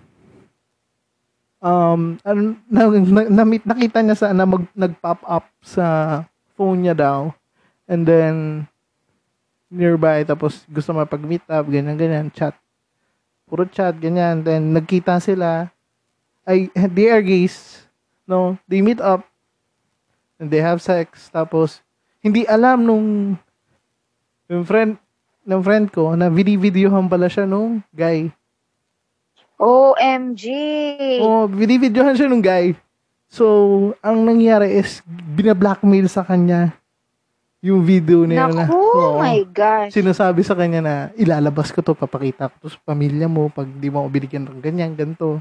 um, 1.62 2.18
ano, 2.26 2.58
na, 2.66 2.82
na, 2.90 3.20
na- 3.30 3.66
nakita 3.70 4.02
niya 4.02 4.16
sa, 4.18 4.34
na 4.34 4.44
mag, 4.44 4.66
nag-pop 4.74 5.22
up 5.24 5.46
sa 5.62 5.86
phone 6.58 6.84
niya 6.84 6.98
daw. 6.98 7.30
And 7.86 8.02
then, 8.04 8.34
nearby, 9.72 10.26
tapos 10.26 10.66
gusto 10.68 10.92
mapag-meet 10.92 11.46
up, 11.48 11.64
ganyan, 11.70 11.96
ganyan, 11.96 12.28
chat. 12.34 12.52
Puro 13.46 13.64
chat, 13.70 13.96
ganyan. 13.96 14.42
Then, 14.42 14.74
nagkita 14.74 15.22
sila. 15.22 15.70
Ay, 16.44 16.68
they 16.96 17.08
are 17.08 17.22
gays. 17.22 17.86
No? 18.26 18.58
They 18.66 18.82
meet 18.82 19.00
up. 19.00 19.24
And 20.42 20.50
they 20.50 20.60
have 20.60 20.82
sex. 20.82 21.30
Tapos, 21.30 21.80
hindi 22.18 22.42
alam 22.46 22.82
nung 22.82 23.06
yung 24.50 24.66
friend 24.68 24.98
ng 25.42 25.62
friend 25.62 25.86
ko 25.90 26.14
na 26.14 26.30
video-videohan 26.30 27.10
pala 27.10 27.26
siya 27.26 27.48
nung 27.48 27.82
guy. 27.90 28.30
OMG! 29.62 30.44
Oh, 31.22 31.46
video-videohan 31.46 32.18
siya 32.18 32.26
nung 32.26 32.42
guy. 32.42 32.74
So, 33.30 33.46
ang 34.02 34.26
nangyari 34.26 34.74
is 34.74 34.98
bina-blackmail 35.06 36.10
sa 36.10 36.26
kanya 36.26 36.74
yung 37.62 37.86
video 37.86 38.26
niya 38.26 38.50
na. 38.50 38.66
Naku, 38.66 38.74
Oo. 38.74 39.22
my 39.22 39.46
gosh. 39.46 39.94
Sinasabi 39.94 40.42
sa 40.42 40.58
kanya 40.58 40.82
na 40.82 40.94
ilalabas 41.14 41.70
ko 41.70 41.78
to, 41.78 41.94
papakita 41.94 42.50
ko 42.50 42.66
to 42.66 42.74
sa 42.74 42.82
pamilya 42.82 43.30
mo 43.30 43.46
pag 43.48 43.70
di 43.70 43.86
mo 43.86 44.02
binigyan 44.10 44.50
ng 44.50 44.58
ganyan, 44.58 44.98
ganito. 44.98 45.38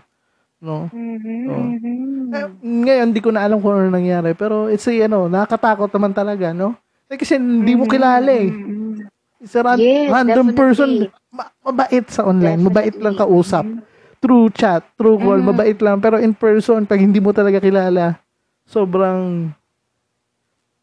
No? 0.61 0.85
Mhm, 0.93 1.49
Oo. 1.49 1.61
mhm. 1.73 2.29
Eh, 2.31 2.45
ngayon, 2.61 3.09
di 3.09 3.19
ko 3.19 3.33
na 3.33 3.41
alam 3.41 3.57
kung 3.57 3.73
ano 3.73 3.89
nangyari. 3.89 4.37
Pero 4.37 4.69
it's 4.69 4.85
a, 4.85 4.93
ano, 5.01 5.25
nakakatakot 5.25 5.89
naman 5.89 6.13
talaga, 6.13 6.53
no? 6.53 6.77
Eh, 7.09 7.17
kasi 7.17 7.41
hindi 7.41 7.73
mo 7.73 7.89
kilala 7.89 8.29
eh. 8.29 8.53
Mhm. 8.53 9.01
It's 9.41 9.57
a 9.57 9.65
ran- 9.65 9.81
Yes, 9.81 10.13
random 10.13 10.53
definitely. 10.53 10.61
person. 10.61 10.89
Ma- 11.33 11.49
mabait 11.65 12.05
sa 12.05 12.21
online. 12.23 12.61
Mabait 12.61 12.93
lang 12.93 13.17
Definitely. 13.17 13.33
kausap. 13.33 13.65
Mhm. 13.65 13.89
Through 14.21 14.53
chat, 14.53 14.85
through 14.93 15.17
call, 15.17 15.41
Mhm. 15.41 15.49
mabait 15.49 15.79
lang. 15.81 15.97
Pero 15.97 16.21
in 16.21 16.37
person, 16.37 16.85
pag 16.85 17.01
hindi 17.01 17.17
mo 17.17 17.33
talaga 17.33 17.57
kilala, 17.57 18.21
sobrang 18.69 19.49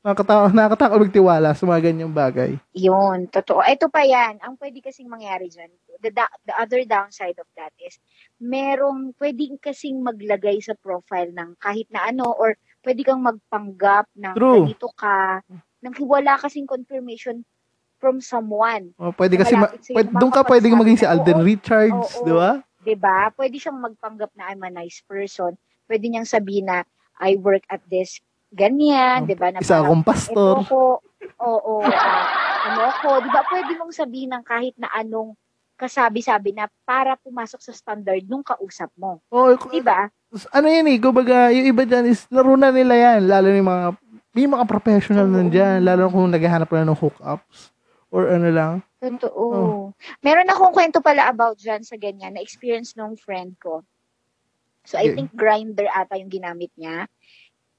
nakakatakot, 0.03 0.51
nakakatakot 0.51 0.99
magtiwala 1.07 1.51
sa 1.55 1.63
mga 1.63 1.81
ganyang 1.91 2.11
bagay. 2.11 2.59
Yun, 2.75 3.31
totoo. 3.31 3.63
Ito 3.63 3.87
pa 3.87 4.03
yan, 4.03 4.43
ang 4.43 4.59
pwede 4.59 4.83
kasing 4.83 5.07
mangyari 5.07 5.47
dyan, 5.47 5.71
the, 6.03 6.11
da- 6.11 6.35
the 6.47 6.55
other 6.55 6.83
downside 6.83 7.39
of 7.39 7.47
that 7.55 7.71
is, 7.79 7.99
merong 8.39 9.15
pwedeng 9.19 9.59
kasing 9.59 10.03
maglagay 10.03 10.59
sa 10.59 10.75
profile 10.75 11.31
ng 11.31 11.59
kahit 11.59 11.87
na 11.91 12.11
ano, 12.11 12.31
or 12.31 12.59
pwede 12.83 13.03
kang 13.03 13.23
magpanggap 13.23 14.07
ng 14.15 14.35
True. 14.35 14.67
ganito 14.67 14.89
ka, 14.95 15.43
nang 15.79 15.95
wala 16.03 16.39
kasing 16.43 16.67
confirmation 16.67 17.43
from 17.99 18.23
someone. 18.23 18.95
O, 18.99 19.11
pwede 19.15 19.35
kasi, 19.35 19.59
ma- 19.59 19.71
pwede, 19.71 20.11
doon 20.15 20.31
ka 20.31 20.43
pwede 20.47 20.71
maging 20.71 20.99
si 21.03 21.07
Alden 21.07 21.43
Richards, 21.43 22.19
oo. 22.19 22.27
di 22.27 22.33
ba? 22.35 22.63
'Di 22.89 22.97
ba? 22.97 23.29
Pwede 23.37 23.61
siyang 23.61 23.85
magpanggap 23.85 24.33
na 24.33 24.49
I'm 24.49 24.65
a 24.65 24.73
nice 24.73 25.05
person. 25.05 25.61
Pwede 25.85 26.09
niyang 26.09 26.25
sabihin 26.25 26.73
na 26.73 26.89
I 27.21 27.37
work 27.37 27.69
at 27.69 27.85
this 27.93 28.25
ganyan, 28.49 29.29
'di 29.29 29.37
ba? 29.37 29.53
Na 29.53 29.61
Isa 29.61 29.77
parang, 29.77 29.93
akong 29.93 30.05
pastor. 30.09 30.57
Ito 30.57 30.65
ko, 30.65 30.81
oo, 31.45 31.75
ah, 31.85 32.25
ano 32.65 32.89
ko, 33.05 33.09
di 33.21 33.29
ba 33.29 33.45
pwede 33.53 33.77
mong 33.77 33.93
sabihin 33.93 34.33
ng 34.33 34.45
kahit 34.49 34.73
na 34.81 34.89
anong 34.97 35.37
kasabi-sabi 35.79 36.57
na 36.57 36.67
para 36.89 37.15
pumasok 37.21 37.61
sa 37.61 37.77
standard 37.77 38.25
nung 38.27 38.43
kausap 38.43 38.91
mo. 38.99 39.23
O, 39.31 39.55
Di 39.71 39.79
ba? 39.79 40.11
ano 40.51 40.67
yan 40.67 40.91
eh, 40.91 40.99
kumbaga, 40.99 41.55
yung 41.55 41.71
iba 41.71 41.87
dyan 41.87 42.11
is, 42.11 42.27
laro 42.35 42.59
na 42.59 42.75
nila 42.75 42.99
yan, 42.99 43.31
lalo 43.31 43.47
yung 43.47 43.69
mga, 43.71 43.87
may 44.35 44.47
mga 44.51 44.65
professional 44.67 45.31
Oo. 45.31 45.39
nandyan, 45.39 45.79
lalo 45.87 46.11
kung 46.11 46.35
naghahanap 46.35 46.67
na 46.75 46.83
ng 46.91 46.99
hookups, 46.99 47.71
or 48.11 48.27
ano 48.27 48.49
lang. 48.51 48.73
Totoo. 48.99 49.47
Oh. 49.55 49.83
Meron 50.27 50.51
akong 50.51 50.75
kwento 50.75 50.99
pala 50.99 51.31
about 51.31 51.55
dyan 51.55 51.87
sa 51.87 51.95
ganyan 51.95 52.35
na 52.35 52.43
experience 52.43 52.99
nung 52.99 53.15
friend 53.15 53.55
ko. 53.63 53.87
So, 54.83 54.99
I 54.99 55.13
Okay. 55.13 55.15
think 55.15 55.31
grinder 55.39 55.87
ata 55.87 56.19
yung 56.19 56.33
ginamit 56.33 56.75
niya. 56.75 57.07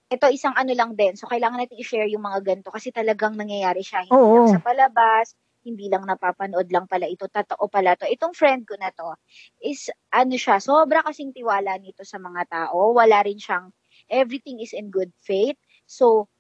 Ito, 0.10 0.32
isang 0.32 0.56
ano 0.56 0.72
lang 0.72 0.96
din. 0.96 1.20
So, 1.20 1.28
kailangan 1.28 1.60
natin 1.60 1.78
i-share 1.82 2.08
yung 2.08 2.24
mga 2.24 2.40
ganito 2.46 2.72
kasi 2.72 2.90
talagang 2.96 3.36
nangyayari 3.36 3.84
siya. 3.84 4.08
Hindi 4.08 4.16
Oo. 4.16 4.34
lang 4.34 4.48
sa 4.48 4.62
palabas, 4.64 5.36
hindi 5.68 5.92
lang 5.92 6.08
napapanood 6.08 6.72
lang 6.72 6.88
pala 6.88 7.06
ito. 7.06 7.28
Totoo 7.28 7.68
pala 7.68 8.00
to. 8.00 8.08
Itong 8.08 8.32
friend 8.32 8.64
ko 8.64 8.80
na 8.80 8.90
to 8.96 9.12
is, 9.60 9.92
ano 10.16 10.34
siya, 10.40 10.64
sobra 10.64 11.04
kasing 11.04 11.36
tiwala 11.36 11.76
nito 11.78 12.08
sa 12.08 12.16
mga 12.16 12.48
tao. 12.48 12.96
Wala 12.96 13.22
rin 13.28 13.38
siyang, 13.38 13.70
everything 14.08 14.64
is 14.64 14.72
in 14.72 14.88
good 14.88 15.12
faith. 15.20 15.60
So, 15.84 16.32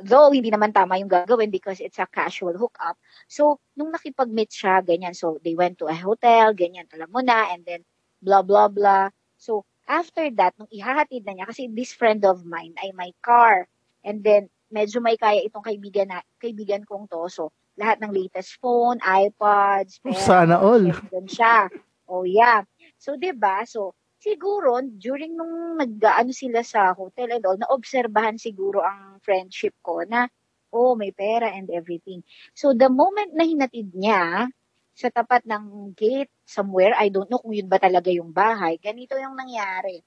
though 0.00 0.32
hindi 0.32 0.48
naman 0.48 0.72
tama 0.72 0.96
yung 1.00 1.10
gagawin 1.10 1.50
because 1.52 1.80
it's 1.80 1.98
a 2.00 2.06
casual 2.08 2.56
hookup, 2.56 2.96
So, 3.28 3.60
nung 3.76 3.92
nakipag-meet 3.92 4.50
siya, 4.52 4.84
ganyan. 4.84 5.16
So, 5.16 5.40
they 5.44 5.56
went 5.56 5.80
to 5.80 5.88
a 5.88 5.96
hotel, 5.96 6.52
ganyan, 6.52 6.88
alam 6.92 7.08
mo 7.08 7.20
na, 7.24 7.52
and 7.52 7.64
then, 7.64 7.84
blah, 8.20 8.44
blah, 8.44 8.68
blah. 8.68 9.08
So, 9.36 9.64
after 9.88 10.28
that, 10.38 10.54
nung 10.60 10.70
ihahatid 10.70 11.24
na 11.24 11.32
niya, 11.36 11.46
kasi 11.48 11.68
this 11.72 11.92
friend 11.96 12.22
of 12.28 12.44
mine 12.44 12.76
ay 12.80 12.92
may 12.94 13.12
car. 13.24 13.66
And 14.04 14.20
then, 14.20 14.52
medyo 14.72 15.00
may 15.00 15.16
kaya 15.16 15.44
itong 15.48 15.64
kaibigan, 15.64 16.12
na, 16.12 16.20
kaibigan 16.40 16.84
kong 16.84 17.08
to. 17.08 17.28
So, 17.32 17.52
lahat 17.80 18.04
ng 18.04 18.12
latest 18.12 18.60
phone, 18.60 19.00
iPods, 19.00 20.00
pera, 20.04 20.20
Sana 20.20 20.60
all. 20.60 20.92
Doon 21.08 21.28
siya. 21.28 21.72
Oh, 22.08 22.28
yeah. 22.28 22.64
So, 23.00 23.16
'di 23.16 23.32
ba 23.34 23.64
So, 23.64 23.96
siguro, 24.22 24.78
during 24.78 25.34
nung 25.34 25.74
nag-ano 25.82 26.30
sila 26.30 26.62
sa 26.62 26.94
hotel 26.94 27.34
and 27.34 27.42
all, 27.42 27.58
naobserbahan 27.58 28.38
siguro 28.38 28.78
ang 28.78 29.18
friendship 29.18 29.74
ko 29.82 30.06
na, 30.06 30.30
oh, 30.70 30.94
may 30.94 31.10
pera 31.10 31.50
and 31.50 31.66
everything. 31.74 32.22
So, 32.54 32.70
the 32.70 32.86
moment 32.86 33.34
na 33.34 33.42
hinatid 33.42 33.90
niya 33.92 34.46
sa 34.94 35.08
tapat 35.10 35.42
ng 35.42 35.92
gate 35.98 36.30
somewhere, 36.46 36.94
I 36.94 37.10
don't 37.10 37.26
know 37.26 37.42
kung 37.42 37.52
yun 37.52 37.66
ba 37.66 37.82
talaga 37.82 38.14
yung 38.14 38.30
bahay, 38.30 38.78
ganito 38.78 39.18
yung 39.18 39.34
nangyari. 39.34 39.98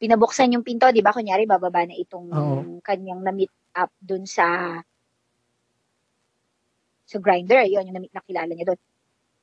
Pinabuksan 0.00 0.56
yung 0.56 0.64
pinto, 0.64 0.88
di 0.88 1.04
ba? 1.04 1.12
Kunyari, 1.12 1.44
bababa 1.44 1.84
na 1.84 1.92
itong 1.92 2.28
Oo. 2.32 2.80
kanyang 2.80 3.20
na-meet 3.20 3.52
up 3.76 3.92
dun 4.00 4.24
sa 4.24 4.80
sa 7.06 7.22
grinder, 7.22 7.62
yun, 7.70 7.86
yung 7.86 7.94
na-meet 7.94 8.16
nakilala 8.16 8.50
niya 8.50 8.72
doon. 8.72 8.80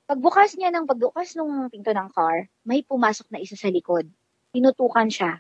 Pagbukas 0.04 0.60
niya 0.60 0.68
ng 0.76 0.84
pagbukas 0.84 1.32
ng 1.40 1.72
pinto 1.72 1.96
ng 1.96 2.12
car, 2.12 2.52
may 2.68 2.84
pumasok 2.84 3.32
na 3.32 3.40
isa 3.40 3.56
sa 3.56 3.72
likod. 3.72 4.04
Tinutukan 4.52 5.08
siya. 5.08 5.40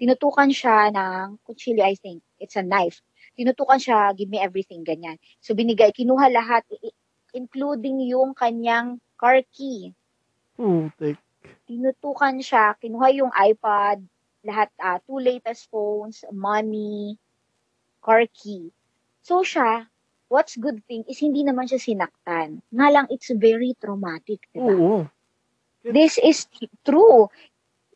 Tinutukan 0.00 0.48
siya 0.48 0.88
ng 0.88 1.36
kutsilyo, 1.44 1.84
I 1.84 2.00
think. 2.00 2.24
It's 2.40 2.56
a 2.56 2.64
knife. 2.64 3.04
Tinutukan 3.36 3.76
siya, 3.76 4.16
give 4.16 4.32
me 4.32 4.40
everything, 4.40 4.80
ganyan. 4.80 5.20
So 5.44 5.52
binigay, 5.52 5.92
kinuha 5.92 6.32
lahat, 6.32 6.64
including 7.36 8.00
yung 8.08 8.32
kanyang 8.32 8.96
car 9.20 9.44
key. 9.52 9.92
Putik. 10.56 11.20
Tinutukan 11.68 12.40
siya, 12.40 12.72
kinuha 12.80 13.12
yung 13.12 13.32
iPad, 13.32 14.00
lahat, 14.40 14.72
ah, 14.80 15.04
two 15.04 15.20
latest 15.20 15.68
phones, 15.68 16.24
money, 16.32 17.20
car 18.00 18.24
key. 18.32 18.72
So 19.20 19.44
siya, 19.44 19.91
what's 20.32 20.56
good 20.56 20.80
thing 20.88 21.04
is 21.04 21.20
hindi 21.20 21.44
naman 21.44 21.68
siya 21.68 21.76
sinaktan. 21.76 22.64
Nga 22.72 22.88
lang, 22.88 23.06
it's 23.12 23.28
very 23.36 23.76
traumatic, 23.76 24.48
di 24.48 24.64
ba? 24.64 24.72
Oo. 24.72 25.04
This 25.84 26.16
is 26.16 26.48
true. 26.80 27.28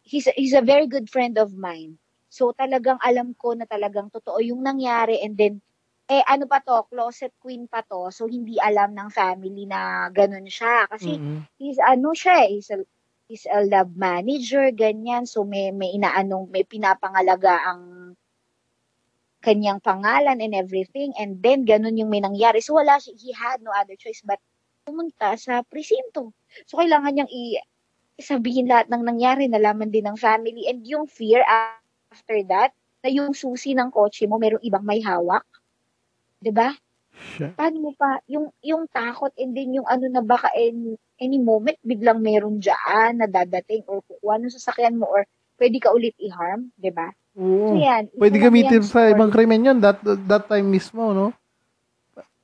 He's, 0.05 0.29
he's 0.37 0.53
a 0.53 0.61
very 0.61 0.85
good 0.85 1.09
friend 1.09 1.41
of 1.41 1.57
mine. 1.57 1.97
So 2.29 2.53
talagang 2.53 3.01
alam 3.01 3.33
ko 3.41 3.57
na 3.57 3.65
talagang 3.65 4.13
totoo 4.13 4.45
yung 4.45 4.61
nangyari 4.61 5.25
and 5.25 5.33
then, 5.41 5.65
eh 6.13 6.21
ano 6.29 6.45
pa 6.45 6.61
to, 6.61 6.85
closet 6.93 7.33
queen 7.41 7.65
pa 7.65 7.81
to. 7.81 8.13
So 8.13 8.29
hindi 8.29 8.61
alam 8.61 8.93
ng 8.93 9.09
family 9.09 9.65
na 9.65 10.13
ganun 10.13 10.45
siya. 10.45 10.85
Kasi 10.93 11.17
Mm-mm. 11.17 11.49
he's 11.57 11.81
ano 11.81 12.13
siya, 12.13 12.45
eh, 12.45 12.61
he's 12.61 12.69
a, 12.69 12.79
he's 13.27 13.49
a 13.49 13.65
lab 13.65 13.97
manager, 13.97 14.69
ganyan. 14.77 15.25
So 15.25 15.49
may, 15.49 15.73
may 15.73 15.97
inaanong, 15.97 16.53
may 16.53 16.69
pinapangalaga 16.69 17.65
ang 17.65 17.81
kanyang 19.47 19.79
pangalan 19.79 20.43
and 20.43 20.53
everything. 20.59 21.15
And 21.15 21.39
then, 21.39 21.63
ganun 21.63 21.95
yung 21.95 22.11
may 22.11 22.19
nangyari. 22.19 22.59
So 22.59 22.75
wala 22.75 22.99
siya, 22.99 23.15
he 23.15 23.31
had 23.31 23.63
no 23.63 23.71
other 23.71 23.95
choice 23.95 24.27
but 24.27 24.43
pumunta 24.83 25.39
sa 25.39 25.63
presinto. 25.63 26.35
So 26.67 26.83
kailangan 26.83 27.15
niyang 27.15 27.31
i 27.31 27.63
sabihin 28.19 28.67
lahat 28.67 28.91
ng 28.91 29.07
nangyari, 29.07 29.47
nalaman 29.47 29.93
din 29.93 30.09
ng 30.09 30.19
family. 30.19 30.67
And 30.67 30.83
yung 30.83 31.07
fear 31.07 31.47
after 31.47 32.43
that, 32.51 32.75
na 33.05 33.09
yung 33.13 33.37
susi 33.37 33.77
ng 33.77 33.93
kotse 33.95 34.27
mo, 34.27 34.41
merong 34.41 34.65
ibang 34.67 34.83
may 34.83 34.99
hawak. 35.05 35.45
'Di 36.43 36.51
ba? 36.51 36.75
Paano 37.57 37.77
mo 37.81 37.91
pa, 37.97 38.21
yung, 38.29 38.53
yung 38.61 38.85
takot 38.93 39.33
and 39.41 39.57
then 39.57 39.73
yung 39.73 39.89
ano 39.89 40.05
na 40.09 40.21
baka 40.21 40.53
in, 40.53 41.01
any 41.17 41.41
moment, 41.41 41.81
biglang 41.81 42.21
meron 42.21 42.61
dyan 42.61 43.17
na 43.17 43.25
dadating 43.25 43.81
or 43.89 44.05
kukuha 44.05 44.37
ng 44.37 44.53
sasakyan 44.53 45.01
mo 45.01 45.09
or 45.09 45.25
pwede 45.57 45.81
ka 45.81 45.89
ulit 45.93 46.13
i-harm, 46.21 46.69
'di 46.77 46.93
ba? 46.93 47.09
So 47.09 47.26
Oo. 47.37 47.77
yan. 47.77 48.09
isa 48.09 48.19
Pwede 48.19 48.37
gamitin 48.41 48.81
yan 48.81 48.89
sa 48.89 49.01
story. 49.07 49.13
ibang 49.13 49.31
krimen 49.31 49.67
yun, 49.67 49.79
that, 49.85 50.01
that 50.03 50.49
time 50.49 50.67
mismo, 50.73 51.13
no? 51.13 51.37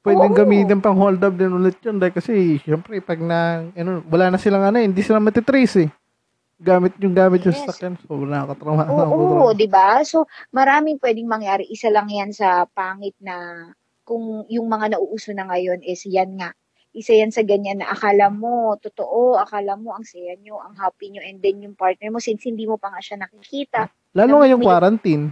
Pwedeng 0.03 0.35
Oo. 0.35 0.39
gamitin 0.39 0.83
pang 0.83 0.99
hold 0.99 1.23
up 1.23 1.33
din 1.39 1.55
ulit 1.55 1.79
yun. 1.81 1.97
Dahil 1.97 2.13
kasi, 2.13 2.59
syempre, 2.61 2.99
pag 3.01 3.23
na, 3.23 3.63
ano, 3.73 4.03
wala 4.11 4.35
na 4.35 4.39
silang 4.39 4.67
ano, 4.67 4.83
hindi 4.83 5.01
sila 5.01 5.23
matitrace 5.23 5.87
eh. 5.87 5.91
Gamit 6.63 6.95
yung 7.03 7.11
gamit 7.11 7.43
yung 7.43 7.55
Yes. 7.55 7.67
sasakyan. 7.67 7.99
So, 8.07 8.15
nakakatrauma. 8.23 8.87
Oo, 8.87 9.51
'di 9.59 9.67
ba? 9.67 9.99
So 10.07 10.31
maraming 10.55 11.03
pwedeng 11.03 11.27
mangyari. 11.27 11.67
Isa 11.67 11.91
lang 11.91 12.07
'yan 12.07 12.31
sa 12.31 12.71
pangit 12.71 13.19
na 13.19 13.67
kung 14.07 14.47
yung 14.47 14.71
mga 14.71 14.95
nauuso 14.95 15.35
na 15.35 15.51
ngayon 15.51 15.83
is 15.83 16.07
yan 16.07 16.39
nga. 16.39 16.55
Isa 16.93 17.13
yan 17.13 17.33
sa 17.33 17.41
ganyan 17.41 17.81
na 17.81 17.89
akala 17.89 18.29
mo, 18.29 18.77
totoo, 18.77 19.41
akala 19.41 19.81
mo 19.81 19.97
ang 19.97 20.05
saya 20.05 20.37
nyo, 20.37 20.61
ang 20.61 20.77
happy 20.77 21.09
nyo, 21.09 21.25
and 21.25 21.41
then 21.41 21.61
yung 21.61 21.73
partner 21.73 22.13
mo, 22.13 22.21
since 22.21 22.45
hindi 22.45 22.69
mo 22.69 22.77
pa 22.77 22.93
nga 22.93 23.01
siya 23.01 23.17
nakikita. 23.19 23.89
Lalo 24.13 24.41
ngayong 24.41 24.61
may- 24.61 24.69
quarantine. 24.69 25.25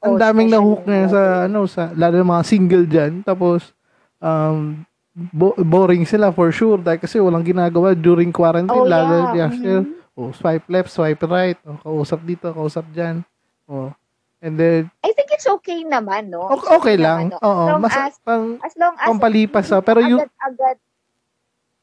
Ang 0.00 0.16
Oh, 0.16 0.18
daming 0.18 0.48
nahook 0.48 0.88
ngayon 0.88 1.08
sa, 1.08 1.22
ano, 1.44 1.68
sa, 1.68 1.92
lalo 1.92 2.16
ng 2.16 2.32
mga 2.32 2.44
single 2.48 2.86
dyan. 2.88 3.20
Tapos, 3.20 3.76
um, 4.16 4.80
bo- 5.12 5.52
boring 5.54 6.08
sila 6.08 6.32
for 6.32 6.48
sure. 6.48 6.80
Dahil 6.80 6.96
kasi 6.96 7.20
walang 7.20 7.44
ginagawa 7.44 7.92
during 7.92 8.32
quarantine. 8.32 8.72
Oh, 8.72 8.88
lalo, 8.88 9.36
yeah. 9.36 9.52
yeah, 9.52 9.84
Mhm. 9.84 10.16
oh, 10.16 10.32
swipe 10.32 10.64
left, 10.66 10.88
swipe 10.88 11.20
right. 11.22 11.60
Oh, 11.62 11.76
kausap 11.76 12.24
dito, 12.24 12.48
kausap 12.48 12.88
dyan. 12.88 13.20
Oh. 13.68 13.92
And 14.40 14.56
then, 14.56 14.88
I 15.04 15.12
think 15.12 15.28
it's 15.36 15.44
okay 15.44 15.84
naman, 15.84 16.32
no? 16.32 16.48
okay, 16.48 16.72
okay 16.80 16.96
lang. 16.96 17.28
naman, 17.28 17.36
no? 17.36 17.44
Oo, 17.44 17.60
As 17.60 17.68
long 17.68 17.82
mas, 17.84 17.92
as, 17.96 18.14
pang, 18.24 18.46
as 18.64 18.74
long 18.80 18.94
as, 18.96 19.08
pampalipas, 19.12 19.64
hindi 19.68 19.76
ah. 19.76 19.82
Pero 19.84 20.00
yung- 20.00 20.20
agad-agad, 20.24 20.76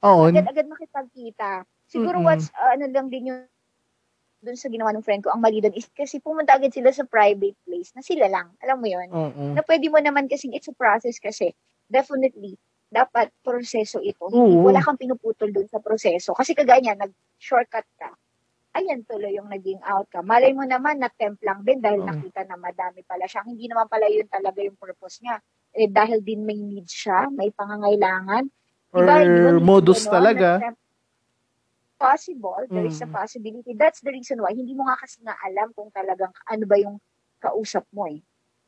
oo, 0.02 0.22
agad-agad 0.26 0.66
makipagkita. 0.66 1.50
Siguro 1.86 2.18
Mm-mm. 2.18 2.28
what's, 2.28 2.50
uh, 2.58 2.74
ano 2.74 2.90
lang 2.90 3.14
din 3.14 3.30
yung 3.30 3.42
dun 4.38 4.58
sa 4.58 4.70
ginawa 4.70 4.94
ng 4.94 5.02
friend 5.02 5.26
ko, 5.26 5.34
ang 5.34 5.42
mali 5.42 5.58
dun 5.62 5.74
is 5.74 5.90
kasi 5.90 6.22
pumunta 6.22 6.54
agad 6.54 6.70
sila 6.70 6.94
sa 6.94 7.06
private 7.10 7.58
place 7.66 7.90
na 7.98 8.06
sila 8.06 8.30
lang. 8.30 8.54
Alam 8.62 8.78
mo 8.80 8.88
yon 8.88 9.10
oo. 9.10 9.44
Na 9.58 9.66
pwede 9.66 9.90
mo 9.90 9.98
naman 9.98 10.30
kasi 10.30 10.50
it's 10.54 10.70
a 10.70 10.76
process 10.78 11.18
kasi. 11.18 11.54
Definitely, 11.90 12.54
dapat 12.88 13.34
proseso 13.42 13.98
ito. 14.00 14.30
Oo. 14.30 14.62
wala 14.66 14.80
kang 14.80 15.00
pinuputol 15.00 15.50
dun 15.50 15.66
sa 15.68 15.82
proseso. 15.82 16.38
Kasi 16.38 16.54
kagaya 16.54 16.94
nag-shortcut 16.94 17.88
ka. 17.98 18.10
Ayan 18.77 19.01
tuloy 19.03 19.34
yung 19.34 19.50
naging 19.50 19.81
outcome. 19.81 20.29
Malay 20.29 20.53
mo 20.53 20.62
naman, 20.62 21.01
na-temp 21.01 21.41
lang 21.41 21.65
din 21.65 21.81
dahil 21.81 22.05
Oo. 22.05 22.10
nakita 22.13 22.46
na 22.46 22.53
madami 22.55 23.01
pala 23.01 23.25
siya. 23.25 23.41
Hindi 23.41 23.65
naman 23.65 23.89
pala 23.89 24.05
yun 24.05 24.29
talaga 24.29 24.62
yung 24.62 24.77
purpose 24.77 25.17
niya. 25.25 25.41
Eh, 25.74 25.89
dahil 25.89 26.22
din 26.22 26.46
may 26.46 26.62
needs 26.62 26.93
siya, 26.93 27.25
may 27.34 27.50
pangangailangan. 27.50 28.46
Or 28.93 29.01
Diba, 29.01 29.17
mo 29.25 29.50
modus 29.60 30.05
ganon, 30.05 30.13
talaga. 30.13 30.48
na- 30.62 30.77
Possible, 31.98 32.69
there 32.69 32.86
is 32.86 33.01
a 33.01 33.10
Mm. 33.10 33.17
possibility. 33.17 33.74
That's 33.74 34.05
the 34.05 34.13
reason 34.13 34.38
why 34.38 34.53
hindi 34.53 34.77
mo 34.77 34.86
nga 34.86 35.01
kasi 35.01 35.17
nga 35.25 35.34
alam 35.41 35.74
kung 35.74 35.89
talagang 35.89 36.29
ano 36.46 36.63
ba 36.69 36.77
yung 36.77 37.01
kausap 37.41 37.89
mo 37.89 38.05
eh. 38.05 38.22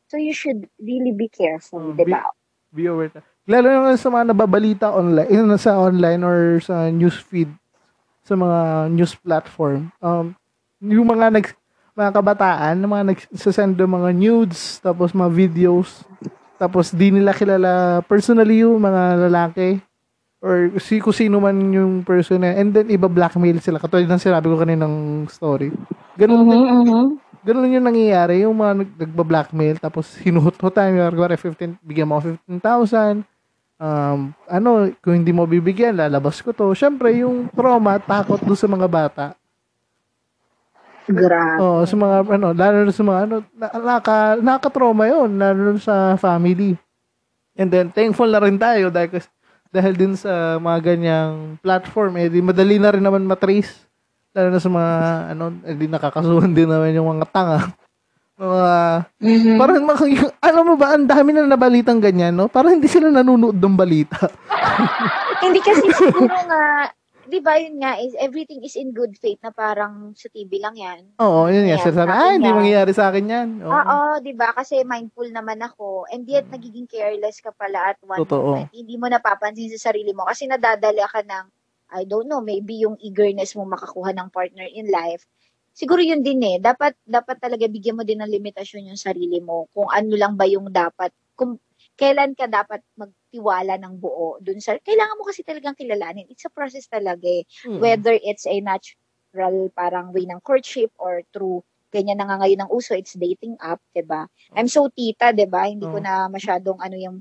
So 0.09 0.17
you 0.17 0.33
should 0.33 0.65
really 0.81 1.13
be 1.13 1.29
careful, 1.29 1.93
Mm, 1.93 1.97
di 2.01 2.05
ba? 2.09 2.25
Be 2.73 2.89
aware. 2.89 3.13
ta- 3.13 3.25
Lalo 3.45 3.69
yung 3.69 3.85
sa 3.93 4.09
mga 4.09 4.33
nababalita 4.33 4.89
online, 4.89 5.29
yun, 5.29 5.45
sa 5.61 5.77
online 5.77 6.21
or 6.25 6.57
sa 6.57 6.89
news 6.89 7.21
feed, 7.21 7.53
sa 8.29 8.37
mga 8.37 8.59
news 8.93 9.17
platform. 9.17 9.89
Um, 9.97 10.37
yung 10.77 11.09
mga 11.09 11.33
nag, 11.33 11.49
mga 11.97 12.11
kabataan, 12.13 12.77
mga 12.77 13.03
nagsasend 13.09 13.73
ng 13.73 13.89
mga 13.89 14.09
nudes, 14.13 14.77
tapos 14.77 15.09
mga 15.17 15.31
videos, 15.33 16.05
tapos 16.61 16.93
di 16.93 17.09
nila 17.09 17.33
kilala 17.33 18.05
personally 18.05 18.61
yung 18.61 18.77
mga 18.77 19.25
lalaki 19.25 19.81
or 20.39 20.71
si 20.79 21.03
kung 21.03 21.11
sino 21.11 21.41
man 21.41 21.57
yung 21.73 22.05
person 22.05 22.39
na, 22.39 22.55
and 22.55 22.71
then 22.71 22.87
iba 22.87 23.11
blackmail 23.11 23.59
sila. 23.59 23.81
Katulad 23.81 24.07
ng 24.07 24.23
sinabi 24.23 24.47
ko 24.47 24.55
kaninang 24.55 25.27
story. 25.27 25.73
Ganun 26.15 26.47
din 26.47 26.63
ganun 27.43 27.71
yung 27.71 27.87
nangyayari, 27.87 28.43
yung 28.43 28.55
mga 28.55 28.73
nag- 28.83 28.97
nagba-blackmail, 28.99 29.79
tapos 29.79 30.19
hinuhut-hutan, 30.19 30.95
yung 30.95 31.15
kuwari 31.15 31.39
15, 31.39 31.79
bigyan 31.79 32.07
mo 32.07 32.19
ako 32.19 32.35
15,000, 32.45 33.23
um, 33.79 34.35
ano, 34.45 34.91
kung 34.99 35.15
hindi 35.17 35.31
mo 35.31 35.47
bibigyan, 35.47 35.95
lalabas 35.95 36.43
ko 36.43 36.51
to. 36.51 36.75
Siyempre, 36.75 37.23
yung 37.23 37.47
trauma, 37.55 37.97
takot 37.97 38.37
doon 38.43 38.59
sa 38.59 38.69
mga 38.69 38.87
bata. 38.91 39.25
Grabe. 41.09 41.57
Oo, 41.57 41.81
sa 41.89 41.95
mga, 41.97 42.15
ano, 42.37 42.47
lalo 42.53 42.77
na 42.85 42.93
sa 42.93 43.01
mga, 43.01 43.19
ano, 43.25 43.35
na, 43.57 43.67
naka, 43.81 44.17
nakaka-trauma 44.37 45.09
yun, 45.09 45.29
lalo 45.41 45.59
na 45.73 45.81
sa 45.81 46.13
family. 46.21 46.77
And 47.57 47.73
then, 47.73 47.89
thankful 47.89 48.29
na 48.29 48.43
rin 48.45 48.61
tayo 48.61 48.93
dahil, 48.93 49.25
dahil 49.73 49.93
din 49.97 50.13
sa 50.13 50.61
mga 50.61 50.93
ganyang 50.93 51.57
platform, 51.65 52.13
eh, 52.21 52.29
di 52.29 52.45
madali 52.45 52.77
na 52.77 52.93
rin 52.93 53.01
naman 53.01 53.25
matrace. 53.25 53.89
Lalo 54.37 54.53
na 54.53 54.61
sa 54.61 54.69
mga, 54.69 54.93
ano, 55.33 55.43
eh, 55.65 55.73
di 55.73 55.89
nakakasuhan 55.89 56.53
din 56.53 56.69
naman 56.69 56.93
yung 56.93 57.09
mga 57.09 57.25
tanga. 57.33 57.59
Mga, 58.39 58.71
Mhm. 59.19 59.55
Parang, 59.59 59.83
alam 60.47 60.63
mo 60.63 60.75
ba, 60.79 60.95
ang 60.95 61.03
dami 61.03 61.35
na 61.35 61.43
nabalitang 61.43 61.99
ganyan, 61.99 62.31
no? 62.31 62.47
Parang 62.47 62.79
hindi 62.79 62.87
sila 62.87 63.11
nanonood 63.11 63.59
ng 63.59 63.75
balita. 63.75 64.31
Hindi 65.43 65.63
kasi 65.63 65.87
siguro 65.95 66.35
nga, 66.35 66.91
di 67.23 67.39
ba 67.39 67.55
yun 67.55 67.79
nga, 67.79 67.95
is 67.95 68.11
everything 68.19 68.59
is 68.59 68.75
in 68.75 68.91
good 68.91 69.15
faith 69.15 69.39
na 69.39 69.55
parang 69.55 70.11
sa 70.11 70.27
TV 70.27 70.59
lang 70.59 70.75
yan. 70.75 70.99
Oo, 71.15 71.47
yun 71.47 71.63
nga. 71.63 71.79
Sasabi, 71.79 72.11
akin 72.11 72.19
ah, 72.19 72.33
hindi 72.35 72.51
yan." 72.51 72.57
mangyayari 72.59 72.91
sa 72.91 73.07
akin 73.07 73.25
yan. 73.31 73.49
Oo. 73.63 73.71
Oo, 73.71 73.99
di 74.19 74.35
ba? 74.35 74.51
Kasi 74.51 74.83
mindful 74.83 75.31
naman 75.31 75.63
ako. 75.63 76.11
And 76.11 76.27
yet, 76.27 76.51
nagiging 76.51 76.91
careless 76.91 77.39
ka 77.39 77.55
pala 77.55 77.95
at 77.95 77.97
one 78.03 78.19
Totoo. 78.19 78.67
moment. 78.67 78.71
Hindi 78.75 78.99
mo 78.99 79.07
napapansin 79.07 79.71
sa 79.79 79.95
sarili 79.95 80.11
mo 80.11 80.27
kasi 80.27 80.43
nadadala 80.43 81.07
ka 81.07 81.23
ng, 81.23 81.45
I 81.95 82.03
don't 82.03 82.27
know, 82.27 82.43
maybe 82.43 82.83
yung 82.83 82.99
eagerness 82.99 83.55
mo 83.55 83.63
makakuha 83.63 84.11
ng 84.11 84.27
partner 84.35 84.67
in 84.67 84.91
life. 84.91 85.23
Siguro 85.75 86.01
yun 86.03 86.21
din 86.25 86.41
eh. 86.43 86.57
Dapat, 86.59 86.97
dapat 87.05 87.37
talaga 87.39 87.65
bigyan 87.69 87.95
mo 87.99 88.03
din 88.03 88.19
ng 88.19 88.29
limitasyon 88.29 88.89
yung 88.93 88.99
sarili 88.99 89.39
mo. 89.39 89.69
Kung 89.71 89.87
ano 89.89 90.13
lang 90.17 90.35
ba 90.35 90.45
yung 90.49 90.69
dapat, 90.73 91.13
kung 91.37 91.57
kailan 91.95 92.35
ka 92.35 92.47
dapat 92.47 92.83
magtiwala 92.99 93.79
ng 93.79 93.99
buo 93.99 94.39
dun 94.43 94.59
sa, 94.59 94.75
kailangan 94.79 95.15
mo 95.19 95.23
kasi 95.27 95.43
talagang 95.43 95.75
kilalanin. 95.75 96.27
It's 96.31 96.43
a 96.47 96.51
process 96.51 96.87
talaga 96.87 97.23
eh 97.27 97.43
Mm. 97.67 97.79
whether 97.79 98.15
it's 98.15 98.47
a 98.47 98.59
natural 98.59 99.67
parang 99.75 100.11
way 100.15 100.23
ng 100.27 100.39
courtship 100.43 100.91
or 100.99 101.23
through 101.31 101.63
ganyan 101.89 102.21
na 102.21 102.27
nga 102.29 102.37
ngayon 102.45 102.65
ang 102.67 102.71
uso, 102.71 102.93
it's 102.93 103.17
dating 103.17 103.57
app, 103.59 103.81
'di 103.95 104.05
ba? 104.05 104.29
I'm 104.53 104.69
so 104.69 104.87
tita, 104.93 105.33
'di 105.33 105.49
ba? 105.49 105.65
Hindi 105.65 105.89
ko 105.89 105.97
Oh. 105.99 106.05
na 106.05 106.29
masyadong 106.29 106.77
ano 106.79 106.95
yung 106.99 107.17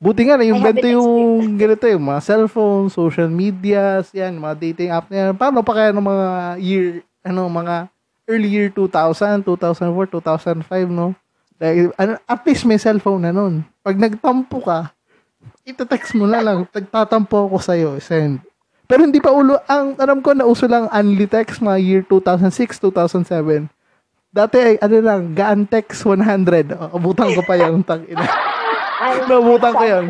Buti 0.00 0.24
nga 0.24 0.40
na 0.40 0.48
yung 0.48 0.64
ganito 0.64 0.88
yung 0.88 1.08
ganito 1.60 1.84
yung 1.84 2.04
mga 2.08 2.20
cellphone, 2.24 2.88
social 2.88 3.28
medias, 3.28 4.08
yan, 4.16 4.40
mga 4.40 4.56
dating 4.56 4.90
app 4.90 5.06
na 5.12 5.16
yan. 5.28 5.30
Paano 5.36 5.60
pa 5.60 5.76
kaya 5.76 5.92
ng 5.92 6.00
mga 6.00 6.26
year, 6.58 6.86
ano, 7.24 7.48
mga 7.48 7.88
early 8.30 8.48
year 8.48 8.68
2000, 8.72 9.42
2004, 9.44 10.62
2005, 10.64 10.88
no? 10.88 11.12
Dahil, 11.60 11.92
ano, 12.00 12.16
at 12.24 12.40
least 12.46 12.64
may 12.64 12.80
cellphone 12.80 13.28
na 13.28 13.32
nun. 13.34 13.66
Pag 13.84 14.00
nagtampo 14.00 14.64
ka, 14.64 14.94
itatext 15.66 16.16
mo 16.16 16.24
na 16.24 16.40
lang, 16.40 16.64
tagtatampo 16.74 17.50
ako 17.50 17.58
sa'yo, 17.60 17.90
send. 18.00 18.40
Pero 18.90 19.06
hindi 19.06 19.22
pa 19.22 19.30
ulo, 19.30 19.54
ang 19.70 19.94
alam 20.02 20.18
ko 20.18 20.34
na 20.34 20.48
uso 20.48 20.66
lang 20.66 20.90
only 20.90 21.30
text 21.30 21.62
mga 21.62 21.78
year 21.78 22.02
2006, 22.02 22.82
2007. 22.82 23.70
Dati 24.30 24.56
ay, 24.58 24.74
ano 24.82 24.96
lang, 24.98 25.22
gaan 25.34 25.62
text 25.66 26.02
100. 26.06 26.74
O, 26.74 26.98
Abutan 26.98 27.30
ko 27.34 27.42
pa 27.46 27.54
yung 27.54 27.82
tang 27.88 28.02
ina. 28.06 28.26
Nabutan 29.30 29.74
ko 29.78 29.84
yun. 29.86 30.04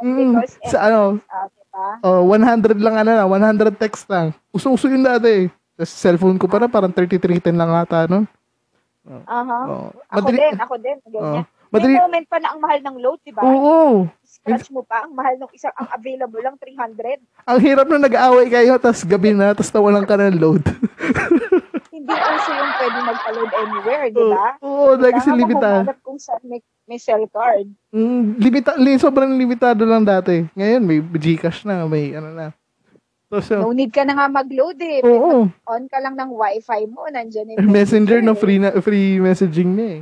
Mm, 0.00 0.32
sa 0.64 0.88
ano, 0.88 1.20
uh, 1.20 1.46
diba? 1.48 1.84
Oh, 2.04 2.24
100 2.28 2.76
lang 2.80 2.96
ano 3.00 3.10
na, 3.16 3.24
100 3.28 3.76
text 3.76 4.08
lang. 4.08 4.32
Usong-uso 4.52 4.88
yun 4.88 5.04
dati. 5.04 5.48
Tapos 5.76 5.92
cellphone 5.92 6.36
ko 6.36 6.46
para 6.46 6.68
parang 6.68 6.92
3310 6.92 7.56
lang 7.56 7.70
ata 7.72 8.04
nun. 8.06 8.24
Aha. 9.26 9.60
Oh. 9.66 9.90
Ako 10.14 10.30
Madali, 10.30 10.38
din, 10.38 10.56
ako 10.60 10.74
din, 10.78 10.96
oh. 10.96 11.10
ganyan. 11.10 11.46
Madali, 11.72 11.96
May 11.96 12.04
moment 12.04 12.26
pa 12.28 12.36
na 12.36 12.48
ang 12.52 12.60
mahal 12.60 12.80
ng 12.84 12.96
load, 13.00 13.18
'di 13.24 13.32
ba? 13.32 13.42
oo. 13.48 14.04
Scratch 14.20 14.68
mo 14.68 14.84
pa 14.84 15.08
ang 15.08 15.16
mahal 15.16 15.40
ng 15.40 15.50
isang 15.56 15.72
ang 15.72 15.88
available 15.88 16.42
lang 16.44 16.56
300. 16.60 17.24
Ang 17.48 17.58
hirap 17.64 17.88
na 17.88 18.04
nag-aaway 18.04 18.46
kayo, 18.52 18.76
tapos 18.76 19.08
gabi 19.08 19.32
na, 19.32 19.56
tapos 19.56 19.72
nawalan 19.72 20.04
ka 20.04 20.20
ng 20.20 20.36
load. 20.36 20.60
Hindi 21.96 22.12
also 22.12 22.50
yung 22.52 22.72
pwede 22.76 22.98
magpa-load 23.08 23.52
anywhere, 23.56 24.06
'di 24.12 24.24
ba? 24.28 24.46
Oo, 24.60 25.00
dahil 25.00 25.12
kasi 25.16 25.28
humanap 25.32 25.98
kung 26.04 26.20
saan 26.20 26.44
may, 26.44 26.60
may 26.84 27.00
cell 27.00 27.24
card. 27.32 27.72
Mm, 27.88 28.36
limita, 28.36 28.76
li, 28.76 29.00
sobrang 29.00 29.32
limitado 29.32 29.88
lang 29.88 30.04
dati. 30.04 30.44
Ngayon, 30.52 30.82
may 30.84 31.00
Gcash 31.00 31.64
na, 31.64 31.88
may 31.88 32.12
ano 32.12 32.36
na. 32.36 32.46
So, 33.32 33.40
so 33.40 33.54
No 33.64 33.72
need 33.72 33.88
ka 33.88 34.04
na 34.04 34.12
nga 34.12 34.28
mag-load 34.28 34.76
eh. 34.76 35.00
oo. 35.00 35.48
On 35.48 35.82
ka 35.88 35.98
lang 36.04 36.20
ng 36.20 36.36
wifi 36.36 36.84
mo, 36.84 37.08
nandiyan 37.08 37.56
yung 37.56 37.72
Messenger 37.72 38.20
na 38.20 38.36
eh. 38.36 38.38
free 38.38 38.60
na 38.60 38.76
free 38.76 39.16
messaging 39.16 39.72
na 39.72 39.84
eh. 39.88 40.00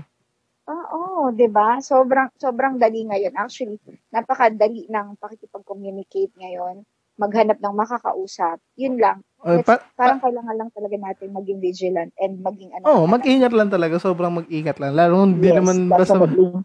Oo, 0.67 1.31
'di 1.31 1.47
ba? 1.47 1.79
Sobrang 1.79 2.27
sobrang 2.35 2.75
dali 2.75 3.03
ngayon. 3.03 3.35
Actually, 3.35 3.79
napakadali 4.11 4.87
ng 4.87 5.15
pakikipag-communicate 5.15 6.35
ngayon. 6.35 6.83
Maghanap 7.15 7.59
ng 7.59 7.75
makakausap. 7.77 8.59
Yun 8.75 8.97
lang. 8.97 9.23
Uh, 9.39 9.61
Let's- 9.61 9.67
pa, 9.69 9.79
Parang 9.95 10.19
kailangan 10.19 10.57
lang 10.57 10.71
talaga 10.71 10.97
natin 10.97 11.31
maging 11.31 11.59
vigilant 11.61 12.11
and 12.17 12.41
maging 12.41 12.71
ano. 12.73 12.85
oh, 12.85 13.03
mag-ingat 13.05 13.53
lang 13.53 13.69
talaga. 13.69 13.99
Sobrang 13.99 14.33
mag-ingat 14.33 14.79
lang. 14.79 14.95
Lalo 14.95 15.23
hindi 15.23 15.51
Yes, 15.51 15.59
naman 15.59 15.77
basta 15.87 16.17
definitely. 16.17 16.65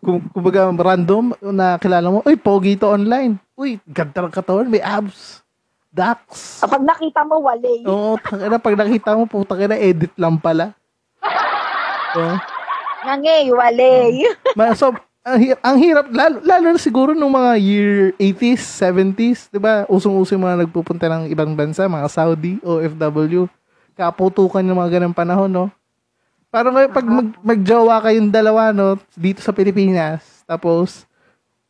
kung 0.00 0.20
kumbaga 0.32 0.72
random 0.72 1.36
na 1.46 1.76
kilala 1.76 2.08
mo, 2.08 2.18
uy, 2.24 2.34
pogi 2.34 2.74
to 2.74 2.88
online. 2.88 3.36
Uy, 3.54 3.76
ganda 3.84 4.24
ng 4.24 4.32
katawan, 4.32 4.66
may 4.66 4.80
abs. 4.80 5.43
Dax. 5.94 6.58
Kapag 6.58 6.82
nakita 6.82 7.22
mo, 7.22 7.38
wale. 7.38 7.86
Oo, 7.86 8.18
tangina, 8.18 8.58
pag 8.58 8.74
nakita 8.74 9.14
mo, 9.14 9.30
puta 9.30 9.54
na 9.54 9.78
edit 9.78 10.10
lang 10.18 10.34
pala. 10.34 10.74
Oo. 12.18 12.34
Nange, 13.06 13.54
wale. 13.54 14.26
Ma- 14.58 14.74
so, 14.74 14.90
ang, 15.22 15.38
hi- 15.38 15.62
ang 15.62 15.78
hirap, 15.78 16.10
lalo, 16.10 16.42
lalo 16.42 16.66
na 16.74 16.80
siguro 16.82 17.14
nung 17.14 17.30
mga 17.30 17.52
year 17.62 18.10
80s, 18.18 18.60
70s, 18.74 19.54
di 19.54 19.62
ba? 19.62 19.86
Usong-uso 19.86 20.34
yung 20.34 20.42
mga 20.42 20.66
nagpupunta 20.66 21.06
ng 21.06 21.30
ibang 21.30 21.54
bansa, 21.54 21.86
mga 21.86 22.10
Saudi, 22.10 22.58
OFW. 22.60 23.46
Kaputukan 23.94 24.66
yung 24.66 24.82
mga 24.82 24.98
ganang 24.98 25.14
panahon, 25.14 25.46
no? 25.46 25.70
Parang 26.50 26.74
ngayon, 26.74 26.90
pag 26.90 27.06
mag, 27.06 27.28
magjowa 27.38 28.02
kayong 28.02 28.34
dalawa, 28.34 28.74
no, 28.74 28.98
dito 29.14 29.38
sa 29.38 29.54
Pilipinas, 29.54 30.42
tapos, 30.42 31.06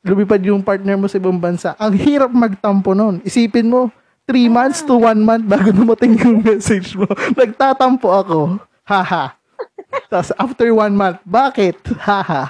lumipad 0.01 0.41
yung 0.41 0.65
partner 0.65 0.97
mo 0.97 1.09
sa 1.09 1.21
ibang 1.21 1.37
bansa. 1.37 1.77
Ang 1.77 1.93
hirap 2.01 2.33
magtampo 2.33 2.97
nun. 2.97 3.21
Isipin 3.21 3.69
mo, 3.69 3.93
3 4.25 4.49
months 4.49 4.81
to 4.81 4.97
1 4.97 5.21
month 5.21 5.45
bago 5.45 5.69
dumating 5.69 6.17
yung 6.17 6.41
message 6.41 6.97
mo. 6.97 7.05
Nagtatampo 7.41 8.09
ako. 8.09 8.39
Haha. 8.83 9.37
Tapos 10.09 10.33
after 10.37 10.73
1 10.73 10.93
month, 10.93 11.21
bakit? 11.23 11.77
Haha. 12.01 12.49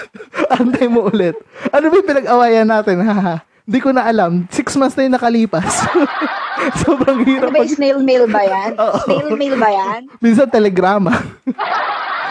Antay 0.58 0.86
mo 0.86 1.06
ulit. 1.06 1.38
Ano 1.70 1.88
ba 1.88 1.94
yung 1.94 2.10
pinag-awayan 2.10 2.66
natin? 2.66 2.98
Haha. 3.00 3.38
Hindi 3.62 3.78
ko 3.78 3.94
na 3.94 4.02
alam. 4.02 4.50
6 4.50 4.74
months 4.76 4.98
na 4.98 5.06
yung 5.06 5.14
nakalipas. 5.14 5.86
Sobrang 6.82 7.22
Ano 7.22 7.26
hirap. 7.26 7.50
ba, 7.50 7.62
Pag, 7.62 7.70
snail 7.70 7.98
mail 7.98 8.26
ba 8.26 8.42
yan? 8.42 8.70
Oo. 8.76 8.98
Snail 9.04 9.28
mail 9.34 9.54
ba 9.56 9.70
yan? 9.70 10.00
minsan 10.18 10.46
telegrama. 10.46 11.10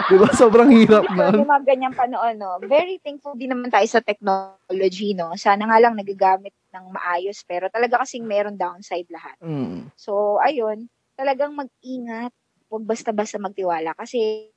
Di 0.08 0.16
ba? 0.16 0.28
Sobrang 0.32 0.68
hirap 0.68 1.08
na. 1.10 1.32
Yung 1.32 1.48
mga 1.48 1.64
ganyan 1.66 1.94
pa 1.96 2.04
noon, 2.04 2.36
no? 2.36 2.60
Very 2.62 3.00
thankful 3.00 3.36
din 3.36 3.52
naman 3.52 3.72
tayo 3.72 3.88
sa 3.88 4.00
technology, 4.00 5.16
no? 5.16 5.32
Sana 5.36 5.64
nga 5.66 5.80
lang 5.80 5.96
nagagamit 5.96 6.52
ng 6.72 6.86
maayos, 6.92 7.44
pero 7.44 7.68
talaga 7.68 8.02
kasing 8.02 8.24
meron 8.24 8.56
downside 8.56 9.08
lahat. 9.12 9.36
Mm. 9.44 9.92
So, 10.00 10.40
ayun, 10.40 10.88
talagang 11.14 11.54
mag-ingat. 11.54 12.32
Huwag 12.72 12.88
basta-basta 12.88 13.36
magtiwala 13.36 13.92
kasi 14.00 14.48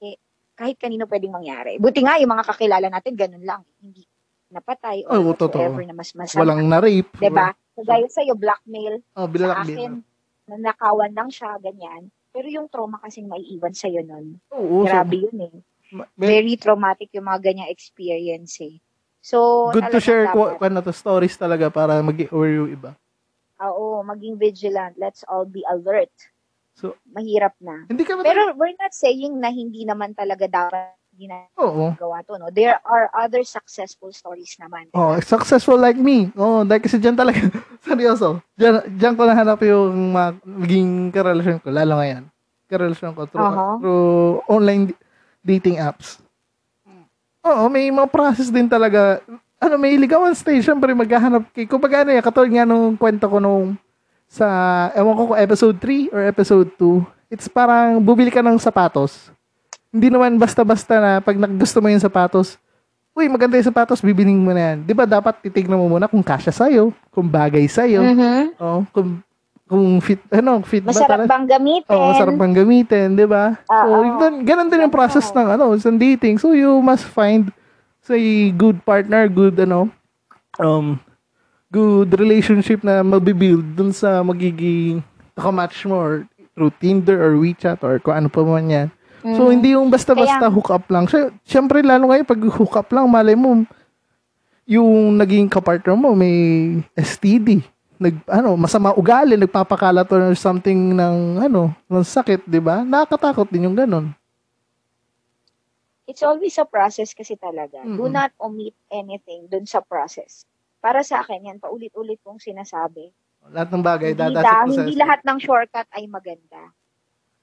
eh, 0.00 0.16
kahit 0.56 0.80
kanino 0.80 1.04
pwedeng 1.04 1.36
mangyari. 1.36 1.76
Buti 1.76 2.00
nga, 2.00 2.16
yung 2.16 2.32
mga 2.32 2.48
kakilala 2.48 2.88
natin, 2.88 3.12
ganun 3.12 3.44
lang. 3.44 3.62
Hindi 3.78 4.08
napatay 4.54 5.02
or 5.10 5.18
Oo, 5.18 5.34
totoo. 5.34 5.58
whatsoever 5.58 5.82
na 5.82 5.94
mas 5.98 6.10
masama. 6.14 6.40
Walang 6.46 6.62
na-rape. 6.70 7.10
Diba? 7.18 7.50
Kagaya 7.74 8.06
sa'yo, 8.06 8.38
blackmail. 8.38 9.02
Oh, 9.18 9.26
Sa 9.26 9.30
bilalak 9.34 9.66
akin, 9.66 9.90
nanakawan 10.46 11.10
lang 11.10 11.28
siya, 11.34 11.58
ganyan. 11.58 12.14
Pero 12.30 12.46
yung 12.46 12.70
trauma 12.70 13.02
kasing 13.02 13.26
maiiwan 13.26 13.74
sa'yo 13.74 14.06
nun, 14.06 14.38
Oo, 14.54 14.86
so, 14.86 14.86
grabe 14.86 15.26
yun 15.26 15.38
eh. 15.42 15.56
Very 16.18 16.58
traumatic 16.58 17.10
yung 17.14 17.26
mga 17.30 17.50
ganyang 17.50 17.70
experience 17.70 18.58
eh. 18.62 18.78
So, 19.24 19.72
good 19.72 19.88
to 19.88 20.04
share 20.04 20.28
ko 20.36 20.52
dapat- 20.52 20.68
ano 20.68 20.84
to 20.84 20.92
stories 20.92 21.32
talaga 21.40 21.72
para 21.72 21.96
mag-aware 22.04 22.60
yung 22.60 22.70
iba. 22.76 22.92
Oo, 23.64 24.04
maging 24.04 24.36
vigilant. 24.36 25.00
Let's 25.00 25.24
all 25.24 25.48
be 25.48 25.64
alert. 25.64 26.12
So- 26.76 27.00
Mahirap 27.08 27.56
na. 27.56 27.88
Hindi 27.88 28.04
ka 28.04 28.20
ba 28.20 28.26
Pero 28.26 28.52
we're 28.60 28.76
not 28.76 28.92
saying 28.92 29.40
na 29.40 29.48
hindi 29.48 29.88
naman 29.88 30.12
talaga 30.12 30.44
dapat 30.44 30.92
ginagawa 31.16 32.20
to, 32.26 32.36
no? 32.36 32.50
There 32.50 32.76
are 32.84 33.08
other 33.14 33.46
successful 33.46 34.10
stories 34.12 34.58
naman. 34.60 34.90
Oh, 34.92 35.16
successful 35.22 35.78
like 35.78 35.96
me. 35.96 36.28
Oh, 36.34 36.66
dahil 36.66 36.82
kasi 36.84 36.98
dyan 37.00 37.16
talaga. 37.16 37.38
Seryoso. 37.86 38.42
Dyan, 38.58 38.82
dyan 38.98 39.14
ko 39.14 39.22
nahanap 39.24 39.62
yung 39.64 40.12
maging 40.44 41.14
karelasyon 41.14 41.62
ko, 41.64 41.70
lalo 41.72 42.02
ngayon. 42.02 42.28
Karelasyon 42.66 43.14
ko 43.14 43.24
through, 43.30 43.46
Aha. 43.46 43.78
through 43.78 44.42
online 44.50 44.92
dating 45.46 45.78
apps. 45.78 46.23
Oo, 47.44 47.68
may 47.68 47.92
mga 47.92 48.08
process 48.08 48.48
din 48.48 48.64
talaga. 48.64 49.20
Ano, 49.60 49.76
may 49.76 49.96
ligawan 49.96 50.32
stage. 50.32 50.64
Siyempre, 50.64 50.96
maghahanap 50.96 51.44
kay, 51.52 51.68
kumbaga 51.68 52.00
ano 52.00 52.10
yan, 52.10 52.24
katulad 52.24 52.50
nga 52.50 52.64
nung 52.64 52.96
kwento 52.96 53.28
ko 53.28 53.36
nung 53.36 53.76
sa, 54.24 54.46
ewan 54.96 55.14
ko 55.14 55.22
kung 55.30 55.38
episode 55.38 55.76
3 55.78 56.08
or 56.10 56.20
episode 56.24 56.68
2, 56.80 57.04
it's 57.28 57.46
parang 57.46 58.00
bubili 58.00 58.32
ka 58.32 58.40
ng 58.40 58.56
sapatos. 58.56 59.28
Hindi 59.92 60.10
naman 60.10 60.40
basta-basta 60.40 60.98
na 60.98 61.10
pag 61.20 61.36
gusto 61.54 61.78
mo 61.78 61.86
yung 61.86 62.02
sapatos, 62.02 62.56
uy, 63.14 63.30
maganda 63.30 63.54
yung 63.54 63.68
sapatos, 63.68 64.02
bibiling 64.02 64.40
mo 64.40 64.50
na 64.50 64.74
yan. 64.74 64.78
Di 64.82 64.90
ba 64.90 65.06
dapat 65.06 65.38
titignan 65.38 65.78
mo 65.78 65.86
muna 65.86 66.10
kung 66.10 66.24
kasya 66.24 66.50
sa'yo, 66.50 66.90
kung 67.14 67.30
bagay 67.30 67.68
sa'yo, 67.70 68.02
Mhm. 68.02 68.58
oh, 68.58 68.82
kung, 68.90 69.22
kung 69.64 69.96
fit, 69.98 70.20
ano, 70.28 70.60
fit 70.60 70.84
ba 70.84 70.92
Masarap 70.92 71.24
bang 71.24 71.48
gamitin? 71.48 71.88
Oo, 71.88 72.12
sarap 72.14 72.36
bang 72.36 72.52
gamitin, 72.52 73.06
di 73.16 73.24
ba? 73.24 73.56
So, 73.64 73.96
yun, 73.96 74.44
ganun 74.44 74.68
din 74.68 74.84
yung 74.84 74.92
process 74.92 75.32
ng, 75.32 75.56
ano, 75.56 75.72
sa 75.80 75.88
dating. 75.88 76.36
So, 76.36 76.52
you 76.52 76.84
must 76.84 77.08
find 77.08 77.48
say 78.04 78.52
good 78.52 78.84
partner, 78.84 79.24
good, 79.26 79.56
ano, 79.56 79.88
um, 80.60 81.00
good 81.72 82.12
relationship 82.14 82.84
na 82.84 83.00
mabibuild 83.00 83.64
dun 83.74 83.90
sa 83.90 84.20
magiging 84.20 85.00
kamatch 85.34 85.88
mo 85.88 85.96
or 85.96 86.14
through 86.54 86.70
Tinder 86.78 87.18
or 87.18 87.34
WeChat 87.34 87.82
or 87.82 87.98
kung 87.98 88.14
ano 88.14 88.28
pa 88.28 88.44
man 88.44 88.68
yan. 88.68 88.88
So, 89.24 89.48
Mhm. 89.48 89.50
hindi 89.50 89.68
yung 89.72 89.88
basta-basta 89.88 90.46
Kaya- 90.46 90.52
hook 90.52 90.68
up 90.68 90.84
lang. 90.92 91.08
Sy- 91.08 91.32
Siyempre, 91.42 91.80
lalo 91.80 92.12
ngayon, 92.12 92.28
pag 92.28 92.38
hook 92.38 92.76
up 92.76 92.92
lang, 92.92 93.08
malay 93.08 93.32
mo, 93.32 93.64
yung 94.68 95.16
naging 95.16 95.48
kapartner 95.48 95.96
mo, 95.96 96.12
may 96.12 96.36
STD. 96.94 97.64
Nag, 97.94 98.14
ano, 98.26 98.58
masama 98.58 98.90
ugali, 98.92 99.38
nagpapakalat 99.38 100.10
or 100.10 100.34
something 100.34 100.92
ng, 100.92 101.16
ano, 101.40 101.70
ng 101.86 102.04
sakit, 102.04 102.42
di 102.44 102.58
ba? 102.58 102.82
Nakakatakot 102.82 103.46
din 103.48 103.70
yung 103.70 103.78
ganun. 103.78 104.10
It's 106.04 106.20
always 106.20 106.52
a 106.60 106.68
process 106.68 107.16
kasi 107.16 107.32
talaga. 107.32 107.80
Do 107.80 108.04
Mm-mm. 108.04 108.12
not 108.12 108.30
omit 108.36 108.76
anything 108.92 109.48
dun 109.48 109.64
sa 109.64 109.80
process. 109.80 110.44
Para 110.78 111.00
sa 111.00 111.24
akin 111.24 111.48
yan, 111.48 111.56
paulit-ulit 111.56 112.20
kong 112.20 112.36
sinasabi. 112.36 113.08
Lahat 113.48 113.72
ng 113.72 113.80
bagay, 113.80 114.12
Hindi, 114.12 114.20
dadasig 114.20 114.44
da, 114.44 114.64
hindi 114.68 114.94
lahat 114.96 115.20
ng 115.24 115.38
shortcut 115.40 115.88
ay 115.92 116.04
maganda. 116.04 116.60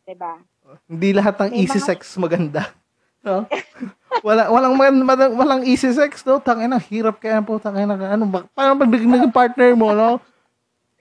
'Di 0.01 0.13
ba? 0.17 0.41
Hindi 0.85 1.09
lahat 1.13 1.37
ng 1.37 1.51
May 1.53 1.61
easy 1.61 1.77
mga- 1.77 1.89
sex 1.93 1.99
maganda. 2.17 2.63
No? 3.21 3.45
wala 4.25 4.49
walang 4.49 4.73
walang, 4.81 5.33
walang, 5.37 5.61
easy 5.61 5.93
sex 5.93 6.25
no 6.25 6.41
tangina 6.41 6.81
hirap 6.81 7.21
kaya 7.21 7.37
po 7.37 7.61
tangina 7.61 7.93
ano 7.93 8.25
ba 8.25 8.49
parang 8.49 8.81
pag 8.81 8.89
naging 8.89 9.29
partner 9.29 9.77
mo 9.77 9.93
no 9.93 10.17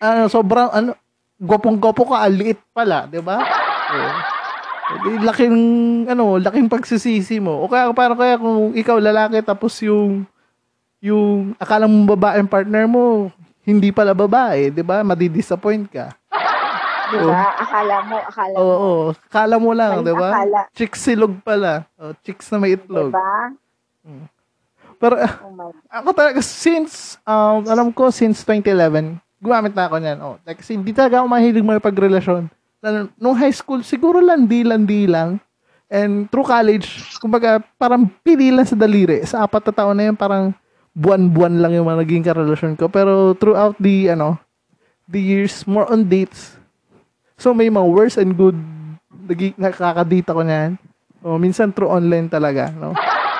ano 0.00 0.26
sobrang 0.32 0.68
ano 0.72 0.90
gwapong-gwapo 1.40 2.08
ka 2.08 2.24
aliit 2.24 2.60
pala 2.72 3.04
di 3.04 3.20
ba 3.20 3.40
Oo. 3.90 4.10
Di 4.90 5.22
laking 5.22 5.56
ano 6.10 6.34
laking 6.40 6.66
pagsisisi 6.66 7.38
mo 7.38 7.62
o 7.62 7.70
kaya 7.70 7.94
parang 7.94 8.18
kaya 8.18 8.34
kung 8.40 8.74
ikaw 8.74 8.98
lalaki 8.98 9.38
tapos 9.44 9.78
yung 9.86 10.26
yung 10.98 11.54
akala 11.62 11.86
mo 11.86 12.10
babae 12.10 12.42
partner 12.50 12.90
mo 12.90 13.30
hindi 13.62 13.94
pala 13.94 14.12
babae 14.16 14.74
di 14.74 14.82
ba 14.82 15.06
madidisappoint 15.06 15.86
ka 15.92 16.10
'Di 17.10 17.18
ba? 17.26 17.42
Akala 17.58 17.96
mo, 18.06 18.16
akala 18.22 18.54
oo 18.54 18.62
mo. 18.62 18.74
oo. 18.86 19.02
akala 19.10 19.56
mo 19.58 19.70
lang 19.74 20.06
di 20.06 20.14
ba 20.14 20.30
Chicks 20.74 21.02
silog 21.02 21.42
pala. 21.42 21.82
Oh, 21.98 22.14
chicks 22.22 22.46
na 22.54 22.62
may 22.62 22.78
'di 22.78 22.86
itlog. 22.86 23.10
ba? 23.10 23.50
Pero 25.00 25.16
ah, 25.16 25.34
Oh 25.42 25.72
ako 25.90 26.08
talaga, 26.12 26.40
since, 26.44 27.16
um, 27.24 27.64
alam 27.64 27.88
ko, 27.88 28.12
since 28.12 28.44
2011, 28.44 29.16
gumamit 29.40 29.72
na 29.72 29.88
ako 29.88 29.96
niyan. 29.98 30.18
Oh, 30.20 30.36
like, 30.44 30.60
kasi 30.60 30.76
hindi 30.76 30.92
talaga 30.92 31.24
ako 31.24 31.26
mahilig 31.26 31.66
makipagrelasyon. 31.66 32.52
Nung 33.16 33.36
high 33.36 33.52
school, 33.52 33.80
siguro 33.80 34.20
landi-landi 34.20 35.08
lang. 35.08 35.40
And 35.90 36.30
through 36.30 36.46
college, 36.46 37.18
kumbaga, 37.18 37.58
parang 37.80 38.06
pili 38.22 38.54
lang 38.54 38.68
sa 38.68 38.78
daliri. 38.78 39.26
Sa 39.26 39.42
apat 39.42 39.66
na 39.68 39.72
taon 39.74 39.96
na 39.98 40.06
yun, 40.06 40.16
parang 40.16 40.54
buwan-buwan 40.94 41.58
lang 41.58 41.72
yung 41.74 41.88
mga 41.88 42.00
naging 42.06 42.24
karelasyon 42.24 42.74
ko. 42.78 42.86
Pero 42.86 43.34
throughout 43.34 43.74
the, 43.82 44.14
ano, 44.14 44.38
the 45.10 45.18
years, 45.18 45.66
more 45.66 45.88
on 45.90 46.06
dates. 46.06 46.54
So, 47.34 47.50
may 47.50 47.72
mga 47.72 47.88
worse 47.90 48.16
and 48.20 48.36
good 48.36 48.54
nagi, 49.26 49.54
nakakadate 49.58 50.28
ako 50.30 50.42
niyan. 50.46 50.70
Oh, 51.20 51.36
minsan 51.36 51.74
through 51.74 51.90
online 51.90 52.30
talaga, 52.30 52.70
no? 52.72 52.94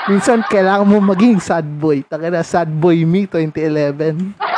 Minsan 0.08 0.42
kailangan 0.46 0.88
mo 0.88 0.98
maging 1.00 1.38
sad 1.38 1.64
boy. 1.64 2.02
Taka 2.02 2.32
na, 2.32 2.42
sad 2.42 2.68
boy 2.68 3.04
me 3.06 3.30
2011. 3.30 4.49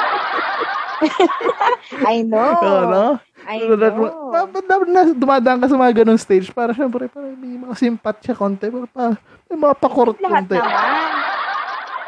I 2.06 2.22
know. 2.22 2.38
Oo, 2.38 2.80
no? 2.86 3.04
I 3.42 3.58
that- 3.74 3.96
know. 3.98 4.46
dapat 4.62 4.88
na 4.88 5.02
dumadaan 5.10 5.58
ka 5.58 5.66
sa 5.66 5.76
mga 5.76 6.02
ganong 6.02 6.20
stage 6.20 6.48
para 6.50 6.70
syempre 6.70 7.10
para 7.10 7.26
may 7.34 7.58
mga 7.58 7.74
simpatsya 7.74 8.32
konti 8.32 8.70
para 8.70 8.86
pa 8.86 9.04
may 9.50 9.58
mga 9.58 9.74
pakurot 9.76 10.16
Lahat 10.22 10.46
konti. 10.46 10.56
naman. 10.56 11.10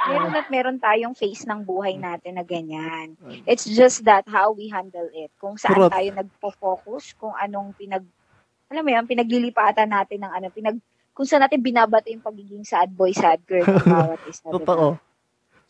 Meron 0.04 0.36
at 0.36 0.48
meron 0.52 0.76
tayong 0.76 1.16
face 1.16 1.48
ng 1.48 1.64
buhay 1.64 1.96
natin 1.96 2.36
na 2.36 2.44
ganyan. 2.44 3.16
It's 3.48 3.64
just 3.64 4.04
that 4.04 4.28
how 4.28 4.52
we 4.52 4.68
handle 4.68 5.08
it. 5.10 5.32
Kung 5.40 5.56
saan 5.56 5.74
Kurot. 5.74 5.90
tayo 5.90 6.08
nagpo-focus, 6.12 7.16
kung 7.16 7.32
anong 7.34 7.72
pinag 7.72 8.04
alam 8.68 8.82
mo 8.82 8.90
yan, 8.90 9.06
pinaglilipatan 9.06 9.88
natin 9.88 10.24
ng 10.24 10.32
ano, 10.32 10.46
pinag 10.50 10.76
kung 11.14 11.24
saan 11.24 11.46
natin 11.46 11.62
binabato 11.62 12.10
yung 12.10 12.20
pagiging 12.20 12.66
sad 12.66 12.90
boy, 12.90 13.14
sad 13.14 13.38
girl 13.46 13.62
ng 13.62 13.86
bawat 13.86 14.20
isa. 14.26 14.50
Totoo. 14.50 14.98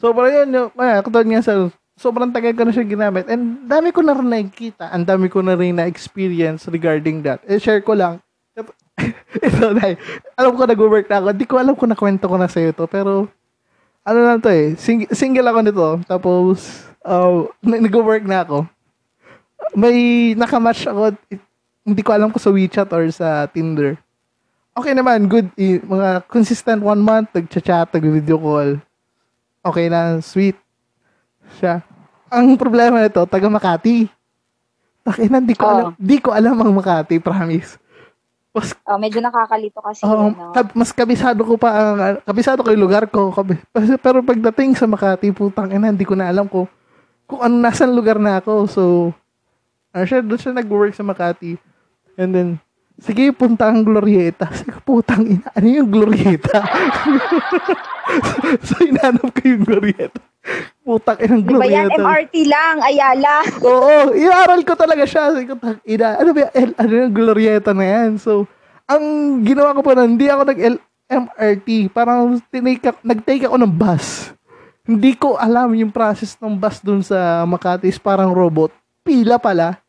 So, 0.01 0.11
para 0.11 0.29
yun, 0.33 0.49
yung, 0.51 0.71
kaya, 0.73 1.05
katulad 1.05 1.27
nga 1.29 1.43
sa, 1.45 1.53
sobrang 1.95 2.31
tagal 2.35 2.53
ko 2.55 2.63
na 2.67 2.75
siya 2.75 2.87
ginamit. 2.87 3.27
And 3.31 3.67
dami 3.67 3.95
ko 3.95 4.03
na 4.03 4.15
rin 4.15 4.29
nakikita. 4.29 4.91
Ang 4.91 5.07
dami 5.07 5.27
ko 5.31 5.41
na 5.41 5.55
rin 5.55 5.79
na-experience 5.79 6.67
regarding 6.67 7.23
that. 7.23 7.41
Eh, 7.47 7.59
share 7.59 7.83
ko 7.83 7.95
lang. 7.95 8.19
Ito, 9.47 9.75
dahil, 9.75 9.99
alam 10.39 10.53
ko 10.55 10.63
nag-work 10.67 11.07
na 11.11 11.19
ako. 11.23 11.27
Hindi 11.35 11.47
ko 11.47 11.55
alam 11.59 11.75
kung 11.75 11.91
nakwento 11.91 12.27
ko 12.31 12.37
na 12.39 12.51
sa'yo 12.51 12.71
to. 12.75 12.87
Pero, 12.87 13.27
ano 14.07 14.19
lang 14.21 14.39
to 14.39 14.51
eh. 14.51 14.79
Sing- 14.79 15.11
single 15.11 15.51
ako 15.51 15.61
nito. 15.63 15.89
Tapos, 16.07 16.87
uh, 17.03 17.47
nag-work 17.63 18.23
na 18.27 18.47
ako. 18.47 18.67
May 19.75 20.33
nakamatch 20.39 20.87
ako. 20.87 21.15
It- 21.31 21.53
hindi 21.85 22.01
ko 22.01 22.17
alam 22.17 22.33
kung 22.33 22.41
sa 22.41 22.49
WeChat 22.49 22.89
or 22.97 23.05
sa 23.13 23.45
Tinder. 23.53 24.01
Okay 24.73 24.97
naman, 24.97 25.29
good. 25.29 25.53
Mga 25.61 26.25
consistent 26.33 26.81
one 26.81 26.99
month, 26.99 27.29
nag-chat, 27.37 27.93
nag-video 27.93 28.41
call. 28.41 28.81
Okay 29.61 29.87
na, 29.93 30.19
sweet. 30.25 30.57
Siya. 31.61 31.85
Ang 32.33 32.57
problema 32.57 32.99
nito, 32.99 33.23
taga 33.29 33.47
Makati. 33.47 34.09
Takina, 35.05 35.39
di 35.39 35.53
ko 35.53 35.65
Oh. 35.65 35.71
alam, 35.71 35.87
di 36.01 36.17
ko 36.19 36.31
alam 36.33 36.57
ang 36.57 36.73
Makati, 36.73 37.21
promise. 37.21 37.77
Mas, 38.55 38.71
Oh, 38.87 38.97
medyo 38.97 39.19
nakakalito 39.19 39.83
kasi 39.83 40.07
oh, 40.07 40.31
yun, 40.31 40.39
no? 40.39 40.55
mas 40.79 40.95
kabisado 40.95 41.43
ko 41.43 41.59
pa 41.59 41.71
ang, 41.75 41.97
kabisado 42.23 42.63
ko 42.63 42.71
yung 42.71 42.85
lugar 42.87 43.11
ko. 43.11 43.35
Kabi, 43.35 43.59
pero- 43.69 43.99
pero 43.99 44.19
pagdating 44.23 44.79
sa 44.79 44.87
Makati, 44.87 45.35
putang 45.35 45.75
ina, 45.75 45.91
hindi 45.91 46.07
ko 46.07 46.15
na 46.15 46.31
alam 46.31 46.47
ko 46.47 46.71
kung 47.27 47.41
ano, 47.43 47.57
nasan 47.59 47.91
lugar 47.93 48.17
na 48.17 48.39
ako. 48.39 48.53
So, 48.71 48.83
ano 49.91 50.05
siya, 50.07 50.23
doon 50.23 50.41
siya 50.41 50.55
nag-work 50.55 50.95
sa 50.95 51.03
Makati. 51.03 51.59
And 52.15 52.31
then, 52.31 52.49
sige, 53.03 53.35
punta 53.35 53.67
ang 53.67 53.83
Glorieta. 53.83 54.47
Sige, 54.59 54.79
putang 54.87 55.27
ina, 55.27 55.51
ano 55.51 55.67
yung 55.67 55.91
Glorieta? 55.91 56.63
so, 58.67 58.79
inanap 58.81 59.35
ko 59.35 59.41
yung 59.43 59.65
Glorieta. 59.67 60.21
Putang 60.85 61.17
ina, 61.17 61.41
Di 61.41 61.49
ba 61.49 61.65
yan? 61.65 61.89
Glorieta. 61.89 62.03
MRT 62.05 62.35
lang, 62.45 62.77
Ayala. 62.79 63.35
Oo, 63.65 64.13
iaral 64.13 64.61
ko 64.63 64.77
talaga 64.77 65.09
siya. 65.09 65.33
Sabi 65.33 65.49
ko, 65.49 65.57
"Tang 65.57 65.81
ina, 65.83 66.21
ano 66.21 66.31
ba, 66.31 66.53
L, 66.53 66.71
ano 66.77 66.93
yung 66.93 67.13
Glorieta 67.13 67.73
na 67.73 67.85
yan? 67.85 68.21
So, 68.21 68.45
ang 68.85 69.01
ginawa 69.41 69.73
ko 69.73 69.81
pa 69.81 69.97
nun, 69.97 70.15
hindi 70.15 70.29
ako 70.29 70.45
nag-MRT. 70.45 71.69
Parang 71.89 72.37
tinake, 72.47 72.85
ako- 72.85 73.01
nag-take 73.03 73.49
ako 73.49 73.57
ng 73.57 73.73
bus. 73.73 74.37
Hindi 74.85 75.17
ko 75.17 75.41
alam 75.41 75.73
yung 75.73 75.89
process 75.89 76.37
ng 76.37 76.53
bus 76.55 76.85
dun 76.85 77.01
sa 77.01 77.49
Makati 77.49 77.89
is 77.89 77.97
parang 77.97 78.37
robot. 78.37 78.69
Pila 79.01 79.41
pala. 79.41 79.81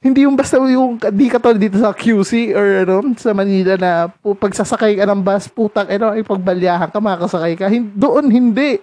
Hindi 0.00 0.24
yung 0.24 0.34
basta 0.34 0.56
yung, 0.56 0.96
di 0.98 1.28
ka 1.28 1.38
to 1.38 1.52
dito 1.54 1.76
sa 1.76 1.92
QC 1.92 2.50
or 2.50 2.82
ano, 2.82 3.12
sa 3.14 3.30
Manila 3.30 3.76
na 3.76 3.90
pu- 4.08 4.34
pagsasakay 4.34 4.96
ka 4.96 5.04
ng 5.04 5.20
bus, 5.20 5.46
putang, 5.46 5.86
ano, 5.86 6.16
ipagbalyahan 6.16 6.88
ka, 6.88 6.98
makasakay 6.98 7.54
ka. 7.54 7.68
Hin- 7.68 7.92
doon, 7.92 8.26
hindi. 8.26 8.80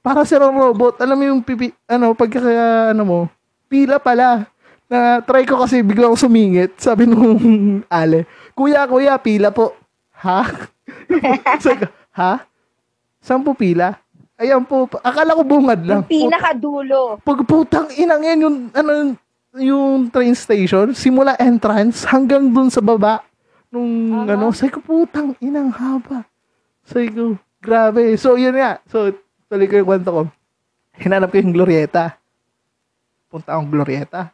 Para 0.00 0.22
silang 0.24 0.54
robot. 0.54 1.02
Alam 1.02 1.16
mo 1.18 1.24
yung 1.34 1.42
pipi, 1.42 1.74
ano, 1.90 2.14
pagka, 2.14 2.40
ano 2.94 3.02
mo, 3.04 3.18
pila 3.66 3.98
pala. 3.98 4.46
Na 4.88 5.20
try 5.20 5.44
ko 5.44 5.60
kasi 5.60 5.84
biglang 5.84 6.16
sumingit. 6.16 6.80
Sabi 6.80 7.04
nung 7.04 7.36
ale, 7.92 8.24
Kuya, 8.56 8.88
kuya, 8.88 9.14
pila 9.20 9.52
po. 9.54 9.76
Ha? 10.24 10.42
Ha? 12.18 12.42
Saan 13.22 13.46
po 13.46 13.54
pila? 13.54 13.94
Ayan 14.34 14.66
po. 14.66 14.90
Akala 15.06 15.38
ko 15.38 15.46
bungad 15.46 15.86
lang. 15.86 16.02
Yung 16.02 16.10
pinakadulo. 16.10 17.22
Pag 17.22 17.46
putang 17.46 17.86
inang 17.94 18.22
yan, 18.26 18.38
yung, 18.42 18.56
ano, 18.74 19.14
yung 19.54 20.10
train 20.10 20.34
station, 20.34 20.90
simula 20.98 21.38
entrance 21.38 22.02
hanggang 22.06 22.50
dun 22.50 22.66
sa 22.70 22.82
baba. 22.82 23.22
Nung, 23.70 24.10
Aha. 24.26 24.34
ano, 24.34 24.50
sabi 24.50 24.74
ko, 24.74 24.82
putang 24.82 25.38
inang 25.38 25.70
haba. 25.70 26.26
Sabi 26.82 27.14
ko, 27.14 27.38
grabe. 27.62 28.18
So, 28.18 28.34
yun 28.34 28.58
nga. 28.58 28.82
So, 28.90 29.14
tuloy 29.48 29.66
ko 29.66 29.74
yung 29.80 29.88
kwento 29.88 30.10
ko. 30.12 30.22
Hinanap 31.00 31.32
ko 31.32 31.36
yung 31.40 31.56
Glorieta. 31.56 32.20
Punta 33.32 33.56
akong 33.56 33.72
Glorieta. 33.72 34.32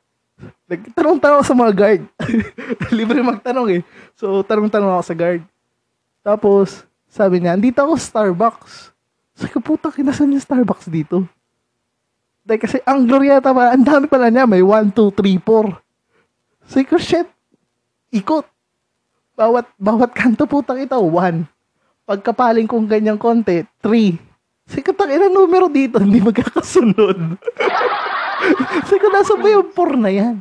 Nagtanong-tanong 0.66 1.44
sa 1.46 1.54
mga 1.54 1.72
guard. 1.72 2.02
Libre 2.98 3.22
magtanong 3.22 3.68
eh. 3.78 3.82
So, 4.18 4.42
tanong-tanong 4.42 4.90
ako 4.98 5.04
sa 5.06 5.16
guard. 5.16 5.42
Tapos, 6.26 6.82
sabi 7.06 7.38
niya, 7.38 7.54
andito 7.54 7.78
ako 7.78 7.94
Starbucks. 7.94 8.90
Sabi 9.38 9.50
ko, 9.54 9.58
puta, 9.62 9.94
kinasan 9.94 10.34
yung 10.34 10.42
Starbucks 10.42 10.90
dito? 10.90 11.22
Dahil 12.42 12.60
kasi 12.60 12.82
ang 12.82 13.06
Glorieta 13.06 13.54
pa, 13.54 13.72
ang 13.72 13.86
dami 13.86 14.10
pala 14.10 14.28
niya. 14.28 14.44
May 14.44 14.60
1, 14.60 14.90
2, 14.90 15.14
3, 15.14 15.38
4. 15.38 16.70
Sabi 16.70 16.84
ko, 16.90 16.96
shit. 16.98 17.28
Ikot. 18.10 18.46
Bawat, 19.34 19.66
bawat 19.78 20.10
kanto 20.14 20.46
putang 20.46 20.78
ito, 20.82 20.94
1. 20.94 21.46
Pagkapaling 22.04 22.68
kong 22.68 22.86
ganyang 22.86 23.18
konti, 23.18 23.66
3. 23.82 24.33
Sabi 24.64 24.80
ko, 24.80 24.92
tangina 24.96 25.28
numero 25.28 25.68
dito, 25.68 26.00
hindi 26.00 26.24
magkakasunod. 26.24 27.36
Sabi 28.88 29.00
ko, 29.00 29.08
nasa 29.12 29.36
ba 29.36 29.48
yung 29.52 29.68
4 29.72 30.00
na 30.00 30.10
yan? 30.10 30.36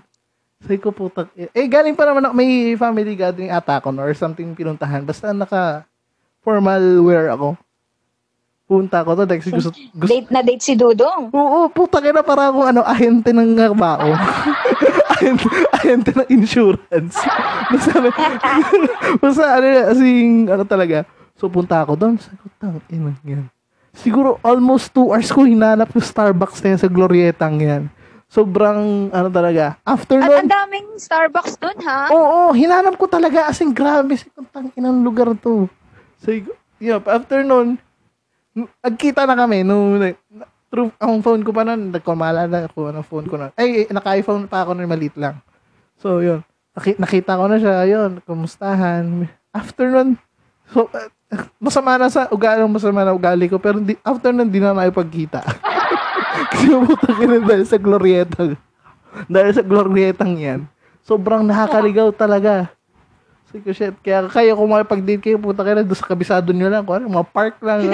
Sabi 0.64 0.80
ko, 0.80 0.96
ina. 0.96 1.28
Eh, 1.36 1.68
galing 1.68 1.96
pa 1.96 2.08
naman 2.08 2.24
ako, 2.24 2.34
may 2.36 2.80
family 2.80 3.20
gathering 3.20 3.52
ata 3.52 3.84
ako 3.84 3.92
no, 3.92 4.08
or 4.08 4.16
something 4.16 4.56
pinuntahan. 4.56 5.04
Basta 5.04 5.36
naka 5.36 5.84
formal 6.40 6.80
wear 7.04 7.28
ako. 7.36 7.60
Punta 8.64 9.04
ko 9.04 9.12
to, 9.12 9.28
dahil 9.28 9.44
gusto, 9.44 9.76
gusto, 9.76 10.08
Date 10.08 10.32
na 10.32 10.40
date 10.40 10.64
si 10.64 10.74
Dudong. 10.80 11.28
Oo, 11.36 11.68
puta 11.68 12.00
ka 12.00 12.16
na 12.16 12.24
para 12.24 12.48
akong 12.48 12.64
ano, 12.64 12.80
ahente 12.80 13.36
ng 13.36 13.60
bao. 13.76 14.08
ahente, 15.20 15.46
ahente 15.76 16.12
ng 16.16 16.30
insurance. 16.32 17.20
Basta, 17.74 17.96
basta 19.18 19.44
ano, 19.58 19.68
asing, 19.92 20.46
ano 20.48 20.64
talaga. 20.64 21.04
So, 21.36 21.50
punta 21.50 21.82
ako 21.84 21.98
doon. 22.00 22.16
Ko, 22.22 22.48
tang, 22.62 22.80
ina, 22.88 23.12
yan. 23.28 23.52
Siguro, 23.94 24.42
almost 24.42 24.90
two 24.90 25.14
hours 25.14 25.30
ko 25.30 25.46
hinanap 25.46 25.94
yung 25.94 26.02
Starbucks 26.02 26.66
na 26.66 26.74
yan 26.74 26.82
sa 26.82 26.90
Glorietang 26.90 27.62
yan. 27.62 27.84
Sobrang, 28.26 29.14
ano 29.14 29.30
talaga. 29.30 29.78
After 29.86 30.18
At 30.18 30.26
nun, 30.26 30.38
ang 30.42 30.50
daming 30.50 30.88
Starbucks 30.98 31.62
dun, 31.62 31.78
ha? 31.86 32.10
Oo, 32.10 32.50
hinanap 32.58 32.98
ko 32.98 33.06
talaga 33.06 33.46
asing 33.46 33.70
grabe 33.70 34.18
sa 34.18 34.26
kung 34.34 34.74
inang 34.74 35.06
lugar 35.06 35.30
to. 35.38 35.70
So, 36.18 36.34
yeah, 36.82 36.98
after 37.06 37.46
nun, 37.46 37.78
nagkita 38.82 39.30
na 39.30 39.38
kami 39.38 39.62
nung 39.62 40.02
na- 40.02 40.18
through 40.74 40.90
ang 40.98 41.22
phone 41.22 41.46
ko 41.46 41.54
pa 41.54 41.62
nun, 41.62 41.94
nagkamala 41.94 42.50
na 42.50 42.66
ako 42.66 42.90
ng 42.90 43.06
phone 43.06 43.30
ko 43.30 43.38
na. 43.38 43.54
Ay, 43.54 43.86
naka-iPhone 43.86 44.50
pa 44.50 44.66
ako 44.66 44.74
nun, 44.74 44.90
maliit 44.90 45.14
lang. 45.14 45.38
So, 46.02 46.18
yun. 46.18 46.42
Naki- 46.74 46.98
nakita 46.98 47.38
ko 47.38 47.46
na 47.46 47.62
siya, 47.62 47.86
yun, 47.86 48.18
kumustahan. 48.26 49.30
After 49.54 49.94
nun, 49.94 50.18
so, 50.72 50.88
uh, 50.88 51.10
masama 51.58 51.98
na 51.98 52.08
sa 52.08 52.30
ugali, 52.30 52.62
masama 52.70 53.02
na 53.04 53.16
ugali 53.16 53.50
ko, 53.50 53.58
pero 53.58 53.82
di, 53.82 53.98
after 54.06 54.32
nun, 54.32 54.48
di 54.48 54.62
na 54.62 54.76
nakipagkita. 54.76 55.42
Kasi 56.54 56.74
umutang 56.74 57.16
ka 57.18 57.26
dahil 57.26 57.66
sa 57.66 57.78
glorietang. 57.82 58.52
Dahil 59.30 59.52
sa 59.54 59.64
glorietang 59.66 60.34
yan. 60.38 60.66
Sobrang 61.04 61.44
nakakaligaw 61.44 62.10
talaga. 62.16 62.72
Ko, 63.54 63.70
shit, 63.70 63.94
kaya 64.02 64.26
kayo 64.34 64.58
kung 64.58 64.74
makipag-date 64.74 65.22
kayo, 65.22 65.38
puta 65.38 65.62
kayo 65.62 65.78
na 65.78 65.86
doon 65.86 65.94
sa 65.94 66.10
kabisado 66.10 66.50
nyo 66.50 66.74
lang. 66.74 66.82
Kung 66.82 66.98
ano, 66.98 67.22
mga 67.22 67.30
park 67.30 67.62
lang. 67.62 67.86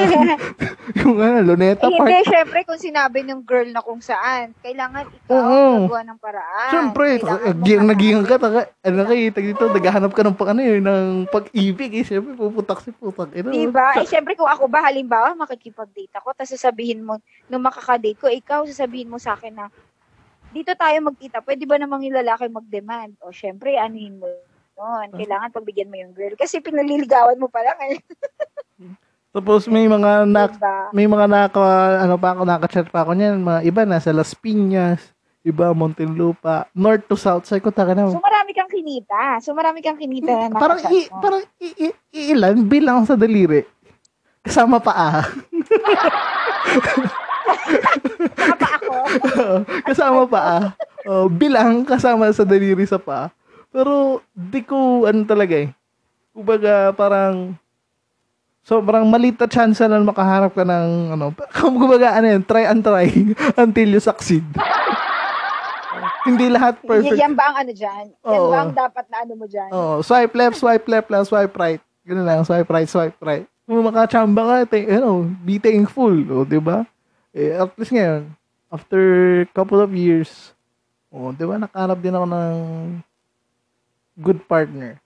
yung 1.04 1.20
ano, 1.20 1.44
Luneta 1.44 1.84
Eh, 1.84 2.00
Park. 2.00 2.08
hindi, 2.08 2.18
syempre, 2.32 2.60
kung 2.64 2.80
sinabi 2.80 3.28
ng 3.28 3.44
girl 3.44 3.68
na 3.68 3.84
kung 3.84 4.00
saan, 4.00 4.56
kailangan 4.64 5.12
ikaw 5.12 5.36
Oo. 5.36 5.92
gagawa 5.92 6.02
ng 6.08 6.20
paraan. 6.24 6.72
Mo 6.72 6.72
giyang 6.72 6.92
paraan. 6.96 7.88
naging 7.92 8.20
ka, 8.24 8.36
taka, 8.40 8.60
ano 8.88 9.04
kayo, 9.04 9.22
tag 9.36 9.48
dito, 9.52 9.64
naghahanap 9.68 10.12
ka 10.16 10.22
ng 10.24 10.36
pang 10.40 10.50
ano 10.56 10.62
yun, 10.64 10.80
ng 10.80 11.28
pag-ibig, 11.28 11.92
eh, 11.92 12.06
siyempre, 12.08 12.40
puputak 12.40 12.80
si 12.80 12.96
putak. 12.96 13.28
Ino, 13.36 13.52
Diba? 13.52 14.00
Eh, 14.00 14.08
syempre, 14.08 14.40
kung 14.40 14.48
ako 14.48 14.72
ba, 14.72 14.80
halimbawa, 14.88 15.36
makikipag-date 15.36 16.24
ako, 16.24 16.40
tapos 16.40 16.56
sasabihin 16.56 17.04
mo, 17.04 17.20
nung 17.52 17.68
makaka-date 17.68 18.16
ko, 18.16 18.32
ikaw, 18.32 18.64
sasabihin 18.64 19.12
mo 19.12 19.20
sa 19.20 19.36
akin 19.36 19.60
na, 19.60 19.68
dito 20.56 20.72
tayo 20.72 20.96
magkita, 21.04 21.44
pwede 21.44 21.68
ba 21.68 21.76
namang 21.76 22.08
yung 22.08 22.16
lalaki 22.16 22.48
mag-demand? 22.48 23.20
O, 23.20 23.36
syempre, 23.36 23.76
anuhin 23.76 24.16
mo 24.16 24.26
Ah. 24.80 25.06
yun. 25.06 25.20
Kailangan 25.20 25.52
pagbigyan 25.52 25.92
mo 25.92 25.96
yung 26.00 26.14
girl. 26.16 26.34
Kasi 26.40 26.64
pinaliligawan 26.64 27.38
mo 27.38 27.52
pa 27.52 27.60
lang 27.62 27.80
eh. 27.92 27.98
Tapos 29.36 29.70
may 29.70 29.86
mga 29.86 30.26
na, 30.26 30.50
Diba? 30.50 30.90
may 30.90 31.06
mga 31.06 31.26
naka, 31.30 31.62
ano 32.02 32.18
pa 32.18 32.34
ako, 32.34 32.42
naka-chat 32.50 32.88
pa 32.90 33.06
ako 33.06 33.14
niyan, 33.14 33.46
mga 33.46 33.62
iba 33.62 33.82
nasa 33.86 34.10
Las 34.10 34.34
Piñas, 34.34 35.14
iba 35.46 35.70
Montelupa, 35.70 36.66
north 36.74 37.06
to 37.06 37.14
south, 37.14 37.46
sa 37.46 37.62
ko 37.62 37.70
taka 37.70 37.94
na. 37.94 38.10
So, 38.10 38.18
marami 38.18 38.58
kang 38.58 38.74
kinita. 38.74 39.38
So, 39.46 39.54
marami 39.54 39.86
kang 39.86 40.02
kinita 40.02 40.50
na 40.50 40.58
parang 40.58 40.82
i, 40.90 41.06
mo. 41.06 41.22
parang 41.22 41.42
i, 41.62 41.70
i, 41.78 41.88
ilan 42.34 42.58
bilang 42.66 43.06
sa 43.06 43.14
daliri. 43.14 43.70
Kasama 44.42 44.82
pa 44.82 44.94
ah. 44.98 45.22
Saka 48.34 48.70
pa 48.82 48.98
ako. 49.06 49.46
kasama 49.94 50.22
pa 50.26 50.42
ah. 50.42 50.66
Oh, 51.10 51.32
bilang 51.32 51.88
kasama 51.88 52.28
sa 52.36 52.44
daliri 52.44 52.84
sa 52.84 53.00
pa. 53.00 53.32
Pero 53.70 54.26
di 54.34 54.62
ko 54.66 55.06
ano 55.06 55.22
talaga 55.26 55.56
eh. 55.58 55.70
Kumbaga 56.34 56.94
parang 56.94 57.54
sobrang 58.66 59.06
maliit 59.10 59.38
na 59.38 59.50
chance 59.50 59.82
na 59.82 60.02
makaharap 60.02 60.54
ka 60.54 60.62
ng 60.62 61.18
ano, 61.18 61.34
kumbaga 61.58 62.18
ano 62.18 62.38
yun, 62.38 62.44
try 62.46 62.70
and 62.70 62.82
try 62.86 63.10
until 63.64 63.90
you 63.90 64.02
succeed. 64.02 64.46
Hindi 66.28 66.52
lahat 66.52 66.78
perfect. 66.84 67.18
Yan 67.18 67.34
ba 67.34 67.50
ang 67.50 67.58
ano 67.66 67.72
dyan? 67.74 68.06
Yan 68.12 68.42
Oo. 68.44 68.52
ba 68.52 68.58
ang 68.62 68.74
dapat 68.76 69.06
na 69.10 69.18
ano 69.26 69.34
mo 69.40 69.46
dyan? 69.50 69.70
Oh, 69.74 70.04
swipe 70.06 70.36
left, 70.36 70.60
swipe 70.60 70.86
left 70.86 71.10
lang, 71.10 71.24
swipe 71.26 71.56
right. 71.58 71.82
Ganun 72.06 72.28
lang, 72.28 72.46
swipe 72.46 72.70
right, 72.70 72.90
swipe 72.90 73.18
right. 73.24 73.46
Kung 73.66 73.86
makachamba 73.86 74.42
ka, 74.46 74.56
te, 74.76 74.86
ano, 74.90 75.26
be 75.46 75.58
thankful, 75.58 76.14
o, 76.30 76.46
di 76.46 76.60
ba? 76.62 76.86
Eh, 77.34 77.54
at 77.54 77.70
least 77.78 77.94
ngayon, 77.94 78.30
after 78.70 79.02
couple 79.54 79.80
of 79.82 79.90
years, 79.94 80.54
oh, 81.10 81.34
di 81.34 81.46
ba, 81.46 81.58
nakahanap 81.58 81.98
din 81.98 82.14
ako 82.14 82.26
ng 82.30 82.56
good 84.22 84.44
partner. 84.48 85.00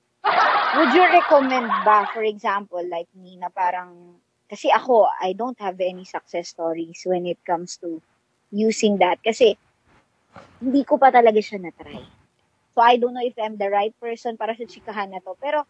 Would 0.74 0.92
you 0.98 1.06
recommend 1.06 1.70
ba, 1.86 2.10
for 2.10 2.26
example, 2.26 2.82
like 2.90 3.10
me, 3.14 3.38
na 3.38 3.54
parang, 3.54 4.18
kasi 4.50 4.74
ako, 4.74 5.06
I 5.22 5.38
don't 5.38 5.58
have 5.62 5.78
any 5.78 6.02
success 6.02 6.50
stories 6.50 7.06
when 7.06 7.30
it 7.30 7.38
comes 7.46 7.78
to 7.86 8.02
using 8.50 8.98
that. 8.98 9.22
Kasi, 9.22 9.54
hindi 10.58 10.82
ko 10.82 10.98
pa 10.98 11.14
talaga 11.14 11.38
siya 11.38 11.62
na-try. 11.62 12.02
So, 12.74 12.82
I 12.82 12.98
don't 12.98 13.14
know 13.14 13.22
if 13.22 13.38
I'm 13.38 13.54
the 13.62 13.70
right 13.70 13.94
person 14.02 14.34
para 14.34 14.58
sa 14.58 14.66
chikahan 14.66 15.14
na 15.14 15.22
to. 15.22 15.38
Pero, 15.38 15.62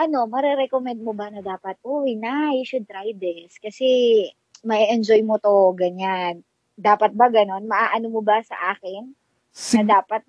ano, 0.00 0.24
marirecommend 0.24 1.04
mo 1.04 1.12
ba 1.12 1.28
na 1.28 1.44
dapat, 1.44 1.76
uy, 1.84 2.16
na, 2.16 2.56
you 2.56 2.64
should 2.64 2.88
try 2.88 3.12
this. 3.12 3.60
Kasi, 3.60 4.24
may 4.64 4.88
enjoy 4.88 5.20
mo 5.20 5.36
to, 5.36 5.76
ganyan. 5.76 6.40
Dapat 6.80 7.12
ba 7.12 7.28
ganon? 7.28 7.68
Maaano 7.68 8.08
mo 8.08 8.24
ba 8.24 8.40
sa 8.40 8.72
akin 8.72 9.12
na 9.12 9.12
Sig- 9.52 9.84
dapat 9.84 10.24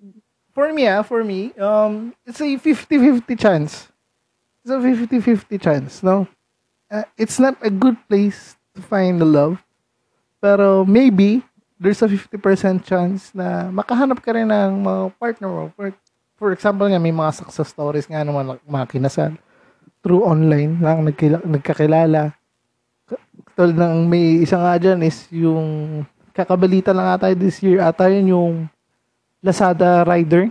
for 0.56 0.72
me, 0.72 0.88
ah, 0.88 1.04
for 1.04 1.20
me, 1.20 1.52
um, 1.60 2.16
it's 2.24 2.40
a 2.40 2.48
50-50 2.56 3.36
chance 3.36 3.92
it's 4.66 4.74
a 4.74 4.82
50-50 4.82 5.62
chance, 5.62 6.02
no? 6.02 6.26
Uh, 6.90 7.06
it's 7.14 7.38
not 7.38 7.54
a 7.62 7.70
good 7.70 7.94
place 8.10 8.58
to 8.74 8.82
find 8.82 9.22
the 9.22 9.24
love. 9.24 9.62
Pero 10.42 10.82
maybe, 10.82 11.46
there's 11.78 12.02
a 12.02 12.10
50% 12.10 12.82
chance 12.82 13.30
na 13.30 13.70
makahanap 13.70 14.18
ka 14.18 14.34
rin 14.34 14.50
ng 14.50 14.82
mga 14.82 15.02
partner 15.22 15.48
mo. 15.48 15.64
For, 15.78 15.94
for 16.34 16.50
example 16.50 16.90
nga, 16.90 16.98
may 16.98 17.14
mga 17.14 17.46
success 17.46 17.70
stories 17.70 18.10
nga 18.10 18.26
naman 18.26 18.58
mga 18.66 18.90
kinasal 18.90 19.38
through 20.02 20.26
online 20.26 20.82
lang 20.82 21.06
nagkila, 21.06 21.46
nagkakilala. 21.46 22.34
Tulad 23.54 23.78
ng 23.78 24.10
may 24.10 24.42
isa 24.42 24.58
nga 24.58 24.74
dyan 24.82 24.98
is 25.06 25.30
yung 25.30 26.02
kakabalita 26.34 26.90
lang 26.90 27.06
ata 27.06 27.32
this 27.38 27.62
year 27.62 27.80
ata 27.80 28.10
yun 28.10 28.34
yung 28.34 28.54
Lazada 29.46 30.02
rider. 30.02 30.50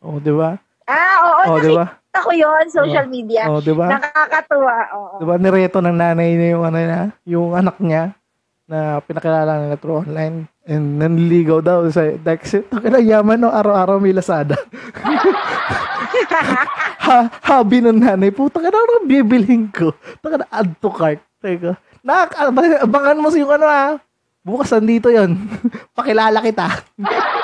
Oh, 0.00 0.16
di 0.16 0.32
ba? 0.32 0.56
Ah, 0.88 1.14
oo, 1.20 1.52
Oh, 1.52 1.56
di 1.60 1.68
ba? 1.68 1.84
nakita 1.84 2.18
ko 2.24 2.30
yun, 2.32 2.64
social 2.72 3.06
media. 3.12 3.44
Oh, 3.52 3.60
di 3.60 3.76
ba? 3.76 3.92
Nakakatuwa, 3.92 4.76
oo. 4.96 5.16
Di 5.20 5.24
ba 5.28 5.36
nireto 5.36 5.78
ng 5.78 5.92
nanay 5.92 6.32
niya 6.32 6.48
yung 6.56 6.64
ano 6.64 6.76
niya, 6.80 7.02
yung 7.28 7.48
anak 7.52 7.76
niya 7.76 8.16
na 8.64 9.04
pinakilala 9.04 9.60
nila 9.60 9.76
through 9.76 10.00
online 10.00 10.48
and 10.64 10.96
nanliligaw 10.96 11.60
daw 11.60 11.84
sa 11.92 12.08
Dexit. 12.16 12.72
Takina 12.72 12.98
yaman 12.98 13.36
no, 13.36 13.52
araw-araw 13.52 14.00
may 14.00 14.16
Lazada. 14.16 14.56
ha, 17.04 17.28
habi 17.44 17.84
ng 17.84 18.00
nanay, 18.00 18.32
puta 18.32 18.60
ka 18.60 18.68
na 18.68 18.80
ano 18.80 19.04
bibilhin 19.04 19.68
ko. 19.68 19.92
Taka 20.24 20.40
na 20.40 20.46
add 20.48 20.72
to 20.80 20.88
cart. 20.88 21.20
Teka, 21.42 21.76
nak, 22.00 22.32
abangan 22.80 23.18
mo 23.18 23.28
sa 23.28 23.36
yung 23.36 23.52
ano 23.52 23.66
ha. 23.66 23.98
Bukas 24.42 24.74
nandito 24.74 25.06
yon 25.06 25.38
Pakilala 25.98 26.42
kita. 26.42 26.66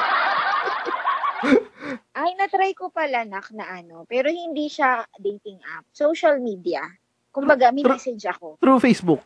Ay, 2.19 2.35
na-try 2.35 2.75
ko 2.75 2.91
pala, 2.91 3.23
nak, 3.23 3.55
na 3.55 3.79
ano. 3.79 4.03
Pero 4.11 4.27
hindi 4.27 4.67
siya 4.67 5.07
dating 5.23 5.63
app. 5.63 5.87
Social 5.95 6.43
media. 6.43 6.83
Kumbaga, 7.31 7.71
may 7.71 7.87
message 7.87 8.27
ako. 8.27 8.59
Through 8.59 8.83
Facebook. 8.83 9.23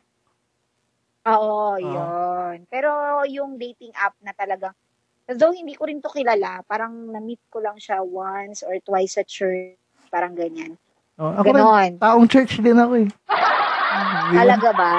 Oo, 1.24 1.81
yun. 1.81 2.68
Pero 2.68 2.92
yung 3.24 3.57
dating 3.57 3.96
app 3.96 4.12
na 4.20 4.37
talagang, 4.37 4.76
though 5.24 5.57
hindi 5.57 5.72
ko 5.72 5.88
rin 5.88 6.05
to 6.05 6.12
kilala, 6.12 6.61
parang 6.68 6.92
na-meet 7.09 7.40
ko 7.48 7.64
lang 7.64 7.81
siya 7.81 8.05
once 8.05 8.61
or 8.61 8.76
twice 8.85 9.16
sa 9.16 9.24
church. 9.24 9.81
Parang 10.12 10.37
ganyan. 10.37 10.76
Oh, 11.16 11.33
ako 11.33 11.48
rin, 11.48 11.64
Ganon. 11.64 11.92
taong 11.96 12.26
church 12.28 12.61
din 12.61 12.76
ako 12.76 12.92
eh. 13.00 13.09
Di 13.09 14.35
ba? 14.37 14.40
Talaga 14.44 14.68
ba? 14.76 14.92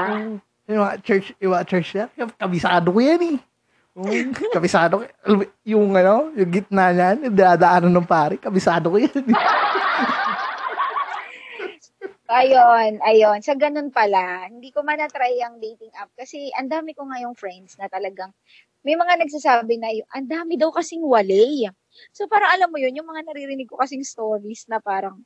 Mga 0.65 0.91
church, 1.05 1.27
mga 1.37 1.65
church 1.69 1.89
na, 1.93 2.05
kabisado 2.41 2.89
ko 2.89 2.97
yan 2.97 3.21
eh. 3.21 3.37
Um, 3.93 4.33
kabisado 4.55 5.01
ko. 5.01 5.03
Yung 5.65 5.93
ano, 5.93 6.33
yung 6.33 6.49
gitna 6.49 6.89
niyan, 6.89 7.29
yung 7.29 7.35
dadaanan 7.37 7.93
ng 7.93 8.09
pare, 8.09 8.41
kabisado 8.41 8.89
ko 8.89 8.97
yan. 8.97 9.25
Ayun, 12.33 12.97
ayun. 13.05 13.45
Sa 13.45 13.53
ganun 13.53 13.93
pala, 13.93 14.49
hindi 14.49 14.73
ko 14.73 14.81
man 14.81 14.97
na-try 14.97 15.37
ang 15.45 15.61
dating 15.61 15.93
app 15.93 16.09
kasi 16.17 16.49
ang 16.57 16.65
dami 16.65 16.97
ko 16.97 17.05
ngayong 17.05 17.37
friends 17.37 17.77
na 17.77 17.85
talagang 17.85 18.33
may 18.81 18.97
mga 18.97 19.21
nagsasabi 19.21 19.77
na 19.77 19.93
yung 19.93 20.09
ang 20.09 20.25
dami 20.25 20.57
daw 20.57 20.73
kasing 20.73 21.05
wale. 21.05 21.69
So 22.09 22.25
parang 22.25 22.49
alam 22.57 22.73
mo 22.73 22.81
yun, 22.81 22.97
yung 22.97 23.05
mga 23.05 23.29
naririnig 23.29 23.69
ko 23.69 23.77
kasing 23.77 24.01
stories 24.01 24.65
na 24.65 24.81
parang 24.81 25.21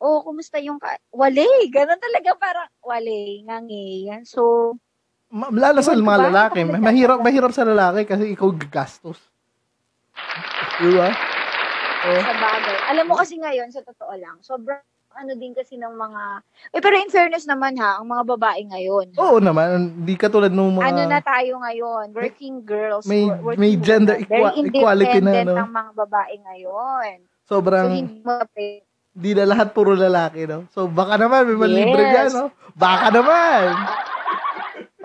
oh, 0.00 0.24
kumusta 0.24 0.56
yung 0.62 0.78
ka- 0.80 1.02
wale? 1.12 1.46
Ganun 1.68 2.00
talaga 2.00 2.30
parang 2.38 2.70
wale, 2.80 3.42
ngangi. 3.44 4.08
So, 4.24 4.74
Ma- 5.28 5.52
Lalo 5.52 5.84
sa 5.84 5.92
mga 5.92 6.32
lalaki, 6.32 6.64
mahirap, 6.64 7.20
mahirap 7.20 7.52
sa 7.52 7.68
lalaki 7.68 8.08
kasi 8.08 8.32
ikaw 8.32 8.48
gagastos. 8.48 9.20
Di 10.80 10.88
ba? 10.96 11.12
Oh. 11.98 12.22
sa 12.22 12.34
bagay. 12.38 12.76
Alam 12.94 13.04
mo 13.10 13.14
kasi 13.18 13.36
ngayon, 13.36 13.68
sa 13.68 13.82
totoo 13.82 14.14
lang, 14.16 14.38
sobrang 14.40 14.80
ano 15.18 15.32
din 15.34 15.50
kasi 15.50 15.74
ng 15.74 15.98
mga... 15.98 16.22
Eh, 16.70 16.78
pero 16.78 16.94
in 16.94 17.10
fairness 17.10 17.42
naman 17.42 17.74
ha, 17.76 17.98
ang 17.98 18.06
mga 18.06 18.24
babae 18.38 18.62
ngayon. 18.70 19.18
Oo 19.18 19.42
naman, 19.42 19.98
hindi 19.98 20.14
katulad 20.14 20.54
nung 20.54 20.78
mga... 20.78 20.94
ano 20.94 21.02
na 21.10 21.18
tayo 21.18 21.58
ngayon, 21.58 22.14
working 22.14 22.62
girls, 22.62 23.02
may- 23.02 23.26
wor- 23.26 23.52
working 23.52 23.60
may 23.60 23.74
gender 23.74 24.14
very 24.24 24.46
equa- 24.46 24.54
equality 24.62 25.18
na, 25.18 25.42
independent 25.42 25.58
no? 25.58 25.64
ang 25.66 25.72
mga 25.74 25.92
babae 26.06 26.34
ngayon. 26.38 27.12
So, 27.44 27.58
sobrang, 27.58 27.86
hindi 27.90 28.22
mo 28.22 28.38
pe- 28.54 28.86
di 29.10 29.34
na 29.34 29.44
lahat 29.50 29.74
puro 29.74 29.98
lalaki, 29.98 30.46
no? 30.46 30.70
So, 30.70 30.86
baka 30.86 31.18
naman, 31.18 31.50
may 31.50 31.58
malibre 31.58 31.98
Yes. 31.98 32.12
dyan, 32.14 32.30
no? 32.38 32.46
Baka 32.78 33.10
naman! 33.10 33.74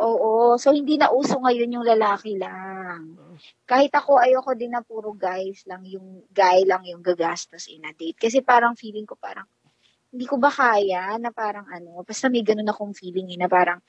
Oo, 0.03 0.59
so 0.59 0.75
hindi 0.75 0.99
na 0.99 1.07
uso 1.15 1.39
ngayon 1.39 1.79
yung 1.79 1.87
lalaki 1.87 2.35
lang. 2.35 3.15
Kahit 3.63 3.95
ako, 3.95 4.19
ayoko 4.19 4.51
din 4.51 4.75
na 4.75 4.83
puro 4.83 5.15
guys 5.15 5.63
lang, 5.63 5.87
yung 5.87 6.27
guy 6.35 6.67
lang 6.67 6.83
yung 6.83 6.99
gagastos 6.99 7.71
in 7.71 7.87
a 7.87 7.95
date. 7.95 8.19
Kasi 8.19 8.43
parang 8.43 8.75
feeling 8.75 9.07
ko 9.07 9.15
parang, 9.15 9.47
hindi 10.11 10.27
ko 10.27 10.35
ba 10.35 10.51
kaya 10.51 11.15
na 11.17 11.31
parang 11.31 11.65
ano, 11.71 12.03
basta 12.03 12.27
may 12.27 12.43
ganun 12.43 12.67
akong 12.67 12.91
feeling 12.91 13.31
eh, 13.31 13.39
na 13.39 13.47
parang, 13.47 13.79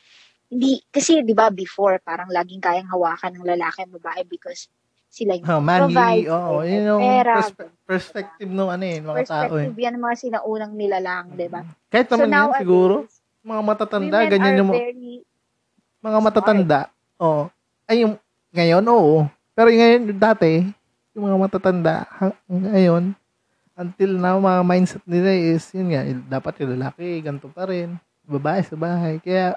hindi, 0.49 0.79
kasi 0.87 1.27
di 1.27 1.35
ba 1.35 1.51
before, 1.51 1.99
parang 1.99 2.31
laging 2.31 2.63
kayang 2.63 2.87
hawakan 2.87 3.35
ng 3.35 3.45
lalaki 3.45 3.83
at 3.83 3.91
babae 3.91 4.23
because 4.25 4.71
sila 5.11 5.35
yung 5.35 5.47
Oh, 5.47 5.63
manly, 5.63 5.95
provide, 5.95 6.27
oo. 6.31 6.53
may 6.63 6.71
yun 6.75 6.85
yung 6.95 7.03
pera, 7.03 7.35
perspe- 7.39 7.75
perspective 7.87 8.51
ng 8.51 8.71
ano 8.71 8.85
eh, 8.87 8.99
mga 9.03 9.19
tao 9.27 9.55
eh. 9.59 9.67
perspective 9.67 9.77
yan 9.83 9.95
mga 9.99 10.17
sinaunang 10.19 10.73
nila 10.79 10.99
lang, 11.03 11.25
di 11.35 11.47
ba? 11.51 11.63
Kahit 11.91 12.07
So 12.07 12.15
naman 12.19 12.27
yan, 12.27 12.35
nowadays, 12.35 12.61
siguro, 12.63 12.95
mga 13.45 13.63
matatanda, 13.67 14.19
ganyan 14.31 14.59
yung 14.63 14.71
very, 14.71 15.13
mga 16.05 16.19
matatanda. 16.21 16.81
Oo. 17.17 17.49
Ay, 17.89 18.05
yung, 18.05 18.21
ngayon, 18.53 18.85
oo. 18.93 19.25
Pero 19.57 19.73
yung 19.73 19.81
ngayon, 19.81 20.03
dati, 20.21 20.69
yung 21.17 21.25
mga 21.33 21.39
matatanda, 21.41 22.05
ha- 22.05 22.41
ngayon, 22.45 23.17
until 23.73 24.13
now, 24.21 24.37
mga 24.37 24.61
mindset 24.69 25.05
nila 25.09 25.33
is, 25.33 25.65
yun 25.73 25.97
nga, 25.97 26.05
dapat 26.37 26.61
yung 26.61 26.77
lalaki, 26.77 27.25
ganito 27.25 27.49
pa 27.49 27.65
rin. 27.65 27.97
Babae 28.29 28.61
sa 28.61 28.77
bahay. 28.77 29.17
Kaya, 29.25 29.57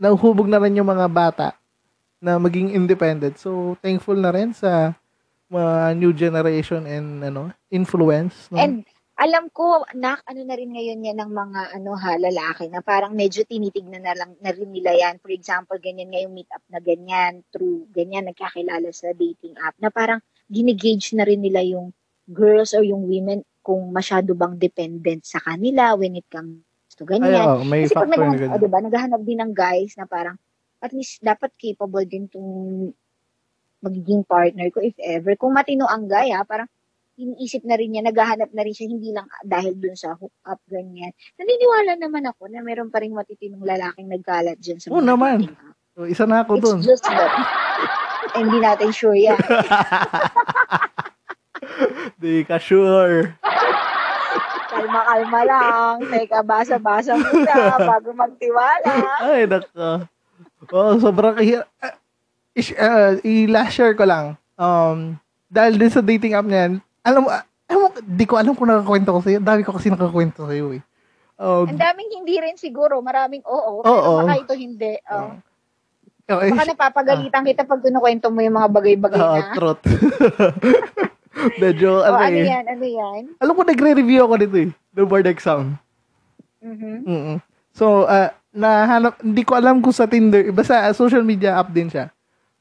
nahuhubog 0.00 0.48
na 0.48 0.58
rin 0.64 0.80
yung 0.80 0.88
mga 0.88 1.06
bata 1.12 1.48
na 2.16 2.40
maging 2.40 2.72
independent. 2.72 3.36
So, 3.36 3.76
thankful 3.84 4.16
na 4.16 4.32
rin 4.32 4.56
sa 4.56 4.96
mga 5.52 5.72
new 6.00 6.12
generation 6.16 6.88
and 6.88 7.20
ano 7.20 7.52
influence 7.68 8.48
no? 8.48 8.56
And 8.56 8.88
alam 9.22 9.46
ko, 9.54 9.86
nak, 9.94 10.26
ano 10.26 10.42
na 10.42 10.58
rin 10.58 10.74
ngayon 10.74 11.06
yan 11.06 11.18
ng 11.22 11.30
mga 11.30 11.60
ano 11.78 11.94
ha, 11.94 12.18
lalaki 12.18 12.66
na 12.66 12.82
parang 12.82 13.14
medyo 13.14 13.46
tinitignan 13.46 14.02
na 14.02 14.18
lang 14.18 14.34
na 14.42 14.50
rin 14.50 14.66
nila 14.74 14.90
yan. 14.98 15.22
For 15.22 15.30
example, 15.30 15.78
ganyan 15.78 16.10
nga 16.10 16.26
yung 16.26 16.34
meet-up 16.34 16.64
na 16.66 16.82
ganyan, 16.82 17.46
through 17.54 17.86
ganyan, 17.94 18.26
nagkakilala 18.26 18.90
sa 18.90 19.14
dating 19.14 19.54
app, 19.62 19.78
na 19.78 19.94
parang 19.94 20.18
ginigage 20.50 21.14
na 21.14 21.22
rin 21.22 21.38
nila 21.38 21.62
yung 21.62 21.94
girls 22.26 22.74
or 22.74 22.82
yung 22.82 23.06
women 23.06 23.46
kung 23.62 23.94
masyado 23.94 24.34
bang 24.34 24.58
dependent 24.58 25.22
sa 25.22 25.38
kanila 25.38 25.94
when 25.94 26.18
it 26.18 26.26
comes 26.26 26.66
to 26.98 27.06
Ay, 27.06 27.22
ganyan. 27.22 27.46
oo, 27.46 27.62
may 27.62 27.86
Kasi 27.86 27.94
pag 27.94 28.10
naghahanap, 28.10 28.42
ganyan. 28.42 28.50
oh, 28.58 28.58
diba, 28.58 28.78
naghahanap 28.82 29.20
din 29.22 29.38
ng 29.38 29.52
guys 29.54 29.94
na 29.94 30.06
parang 30.10 30.34
at 30.82 30.90
least 30.90 31.22
dapat 31.22 31.54
capable 31.54 32.02
din 32.02 32.26
tong 32.26 32.90
magiging 33.78 34.26
partner 34.26 34.66
ko 34.74 34.82
if 34.82 34.98
ever. 34.98 35.38
Kung 35.38 35.54
matino 35.54 35.86
ang 35.86 36.10
guy 36.10 36.34
ha, 36.34 36.42
parang 36.42 36.66
iniisip 37.22 37.62
na 37.62 37.74
rin 37.74 37.88
niya, 37.88 38.02
naghahanap 38.02 38.50
na 38.50 38.62
rin 38.62 38.70
siya, 38.70 38.86
hindi 38.86 39.10
lang 39.10 39.24
dahil 39.42 39.74
dun 39.74 39.94
sa 39.94 40.12
hookup, 40.12 40.58
ganyan. 40.66 41.10
Naniniwala 41.34 41.94
naman 41.96 42.26
ako 42.26 42.50
na 42.50 42.60
meron 42.60 42.88
pa 42.88 42.98
rin 42.98 43.10
matitinong 43.10 43.62
lalaking 43.62 44.06
nagkalat 44.06 44.58
dyan 44.58 44.76
sa 44.76 44.90
Oo 44.90 44.98
mga 44.98 45.08
naman. 45.08 45.36
dating 45.40 45.56
app. 45.56 45.76
So, 45.92 46.04
isa 46.04 46.24
na 46.24 46.40
ako 46.40 46.52
It's 46.56 46.64
dun. 46.64 46.78
just 46.82 47.04
that, 47.04 47.30
hindi 48.34 48.58
natin 48.58 48.90
sure 48.90 49.14
yan. 49.14 49.36
Di 52.18 52.42
ka 52.42 52.56
sure. 52.56 53.34
Kalma-kalma 54.68 55.40
lang. 55.44 55.94
Teka, 56.06 56.40
basa-basa 56.42 57.12
muna 57.14 57.54
bago 57.78 58.10
magtiwala. 58.10 58.92
Ay, 59.20 59.44
nako. 59.44 60.06
Oh, 60.70 60.96
sobrang 60.96 61.34
kahirap. 61.34 61.68
Uh, 61.76 61.94
is- 62.52 62.74
uh, 62.74 63.18
i-last 63.20 63.74
share 63.74 63.92
ko 63.92 64.02
lang. 64.02 64.38
Um, 64.54 65.18
dahil 65.46 65.76
din 65.76 65.92
sa 65.92 66.00
dating 66.00 66.32
app 66.32 66.46
na 66.46 66.58
yan, 66.58 66.72
alam 67.02 67.20
mo, 67.26 67.28
ah, 67.30 67.44
alam 67.66 67.80
mo, 67.82 67.88
di 67.98 68.24
ko 68.26 68.34
alam 68.38 68.54
kung 68.54 68.70
nakakwento 68.70 69.10
ko 69.14 69.20
sa'yo. 69.22 69.38
Dami 69.42 69.62
ko 69.66 69.74
kasi 69.74 69.90
nakakwento 69.90 70.46
sa'yo 70.46 70.78
eh. 70.78 70.82
Um, 71.42 71.66
Ang 71.66 71.80
daming 71.80 72.10
hindi 72.22 72.38
rin 72.38 72.54
siguro. 72.54 73.02
Maraming 73.02 73.42
oo. 73.42 73.82
Oo. 73.82 73.82
Pero 73.82 74.22
baka 74.22 74.34
ito 74.38 74.54
hindi. 74.54 74.94
Oh. 75.10 75.34
okay, 76.30 76.50
Baka 76.54 76.70
napapagalitan 76.70 77.42
kita 77.42 77.66
pag 77.66 77.82
kinukwento 77.82 78.30
mo 78.30 78.38
yung 78.38 78.56
mga 78.56 78.70
bagay-bagay 78.70 79.18
uh, 79.18 79.34
na. 79.42 79.54
truth. 79.58 79.82
Medyo, 81.62 81.90
O, 81.98 82.06
ano, 82.06 82.22
ano 82.22 82.38
eh. 82.38 82.46
yan? 82.46 82.64
Ano 82.70 82.84
yan? 82.86 83.22
Alam 83.42 83.54
ko, 83.58 83.62
nagre-review 83.66 84.20
ako 84.22 84.34
dito 84.38 84.56
eh. 84.62 84.70
The 84.94 85.02
board 85.02 85.26
exam. 85.26 85.80
Mhm. 86.62 86.94
mm 87.02 87.36
So, 87.72 88.04
uh, 88.04 88.28
nahanap, 88.52 89.16
hindi 89.24 89.42
ko 89.48 89.56
alam 89.56 89.80
kung 89.80 89.96
sa 89.96 90.04
Tinder, 90.04 90.44
basta 90.52 90.92
uh, 90.92 90.92
social 90.92 91.24
media 91.24 91.56
app 91.56 91.72
din 91.72 91.88
siya. 91.88 92.12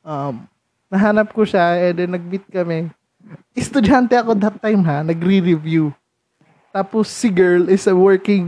Um, 0.07 0.47
nahanap 0.87 1.35
ko 1.35 1.43
siya, 1.43 1.91
and 1.91 1.99
then 1.99 2.15
nag-meet 2.15 2.47
kami. 2.47 2.87
Estudyante 3.53 4.15
ako 4.15 4.35
that 4.39 4.57
time 4.59 4.81
ha, 4.87 5.03
nagre-review. 5.03 5.91
Tapos 6.71 7.11
si 7.11 7.27
girl 7.27 7.67
is 7.67 7.83
a 7.87 7.95
working 7.95 8.47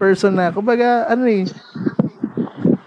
person 0.00 0.32
na, 0.32 0.48
kumbaga, 0.48 1.04
ano 1.12 1.28
eh, 1.28 1.44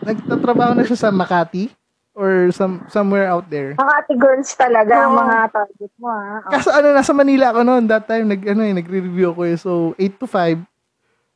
nagtatrabaho 0.01 0.73
na 0.73 0.87
siya 0.87 0.97
sa 0.97 1.13
Makati 1.13 1.69
or 2.17 2.49
some, 2.49 2.81
somewhere 2.89 3.29
out 3.29 3.45
there. 3.53 3.77
Mga 3.77 3.93
ate 4.01 4.13
girls 4.17 4.49
talaga 4.57 5.05
ang 5.05 5.13
mga 5.13 5.35
target 5.53 5.93
mo, 6.01 6.09
ha? 6.09 6.41
Oh. 6.41 6.49
Kaso 6.49 6.69
ano, 6.73 6.89
nasa 6.89 7.13
Manila 7.13 7.53
ako 7.53 7.61
noon, 7.61 7.85
that 7.85 8.09
time, 8.09 8.25
nag, 8.25 8.41
ano, 8.41 8.65
eh, 8.65 8.73
nagre-review 8.73 9.29
ako 9.37 9.41
eh. 9.45 9.55
So, 9.61 9.93
8 10.01 10.17
to 10.17 10.25
5. 10.25 10.65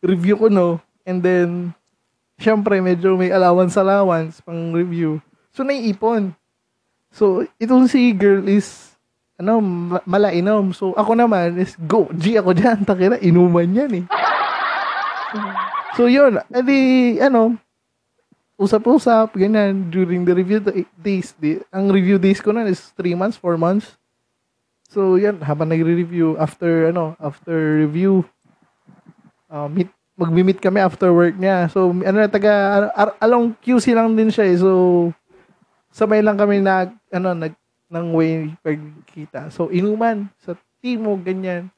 review 0.01 0.35
ko, 0.35 0.49
no? 0.49 0.81
And 1.05 1.21
then, 1.21 1.49
syempre, 2.41 2.81
medyo 2.81 3.13
may 3.13 3.29
allowance-allowance 3.29 4.41
pang 4.41 4.73
review. 4.73 5.21
So, 5.53 5.61
naiipon. 5.61 6.33
So, 7.13 7.45
itong 7.61 7.85
si 7.85 8.09
girl 8.17 8.49
is, 8.49 8.90
ano, 9.41 9.59
ma- 9.59 10.05
malainom. 10.05 10.71
So, 10.71 10.93
ako 10.93 11.17
naman 11.17 11.57
is, 11.57 11.73
go, 11.89 12.07
G 12.13 12.37
ako 12.37 12.53
dyan. 12.53 12.81
Takira, 12.87 13.17
inuman 13.19 13.67
yan 13.67 13.91
eh. 13.99 14.05
So, 15.97 16.07
yun. 16.07 16.39
Edi, 16.53 17.17
ano, 17.19 17.57
usap-usap, 18.61 19.33
ganyan, 19.35 19.89
during 19.89 20.21
the 20.23 20.37
review 20.37 20.61
da- 20.61 20.85
days. 21.01 21.33
Di, 21.35 21.57
ang 21.73 21.89
review 21.89 22.21
days 22.21 22.39
ko 22.39 22.53
na 22.53 22.69
is 22.69 22.93
3 22.95 23.17
months, 23.17 23.41
4 23.41 23.57
months. 23.57 23.97
So, 24.93 25.17
yan, 25.17 25.41
habang 25.41 25.73
nagre-review, 25.73 26.37
after, 26.37 26.93
ano, 26.93 27.17
after 27.17 27.81
review, 27.81 28.21
uh, 29.49 29.65
meet, 29.65 29.89
magmi-meet 30.19 30.61
kami 30.61 30.77
after 30.83 31.09
work 31.09 31.33
niya. 31.39 31.71
So, 31.73 31.89
ano 31.89 32.15
na, 32.21 32.29
taga, 32.29 32.87
along 33.17 33.57
QC 33.63 33.97
lang 33.97 34.13
din 34.13 34.29
siya 34.29 34.45
eh. 34.51 34.57
So, 34.59 34.69
sabay 35.89 36.21
lang 36.21 36.37
kami 36.37 36.61
nag, 36.61 36.93
ano, 37.09 37.33
nag, 37.33 37.55
ng 37.91 38.05
way 38.15 38.55
pagkita. 38.63 39.51
So, 39.51 39.67
inuman 39.67 40.31
sa 40.39 40.55
Timo, 40.79 41.13
ganyan. 41.19 41.69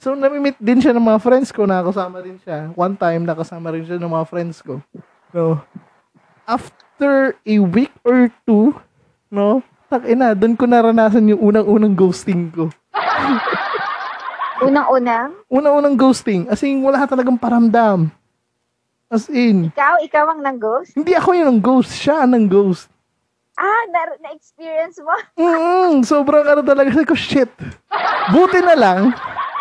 So, 0.00 0.16
nami-meet 0.16 0.56
din 0.56 0.80
siya 0.80 0.96
ng 0.96 1.04
mga 1.04 1.20
friends 1.20 1.52
ko, 1.52 1.68
nakasama 1.68 2.24
din 2.24 2.40
siya. 2.40 2.72
One 2.72 2.96
time, 2.96 3.28
nakasama 3.28 3.70
rin 3.70 3.84
siya 3.84 4.00
ng 4.00 4.08
mga 4.08 4.26
friends 4.26 4.64
ko. 4.64 4.80
No. 5.30 5.60
After 6.48 7.36
a 7.44 7.56
week 7.60 7.92
or 8.02 8.32
two, 8.42 8.74
no, 9.30 9.62
tak 9.86 10.08
ina, 10.10 10.34
doon 10.34 10.58
ko 10.58 10.66
naranasan 10.66 11.30
yung 11.30 11.38
unang-unang 11.38 11.94
ghosting 11.94 12.50
ko. 12.50 12.72
Unang-una, 14.66 15.30
Unang-unang 15.46 15.94
ghosting, 15.94 16.50
as 16.50 16.60
in, 16.66 16.82
wala 16.82 17.06
talagang 17.06 17.38
paramdam. 17.38 18.10
As 19.06 19.30
in, 19.30 19.70
ikaw, 19.70 19.94
ikaw 20.02 20.24
ang 20.34 20.42
nang-ghost? 20.42 20.98
hindi 20.98 21.14
ako 21.14 21.38
yung 21.38 21.48
ang 21.54 21.60
ghost, 21.62 21.94
siya 21.94 22.26
ang 22.26 22.50
ghost. 22.50 22.89
Ah, 23.60 23.84
na- 23.86 24.16
na-experience 24.18 24.96
mo? 24.98 25.12
Mm, 25.36 26.00
sobrang 26.02 26.42
ano 26.42 26.62
talaga 26.62 26.88
sabi 26.90 27.04
ko, 27.04 27.12
shit. 27.12 27.52
Buti 28.30 28.58
na 28.58 28.72
lang, 28.72 29.00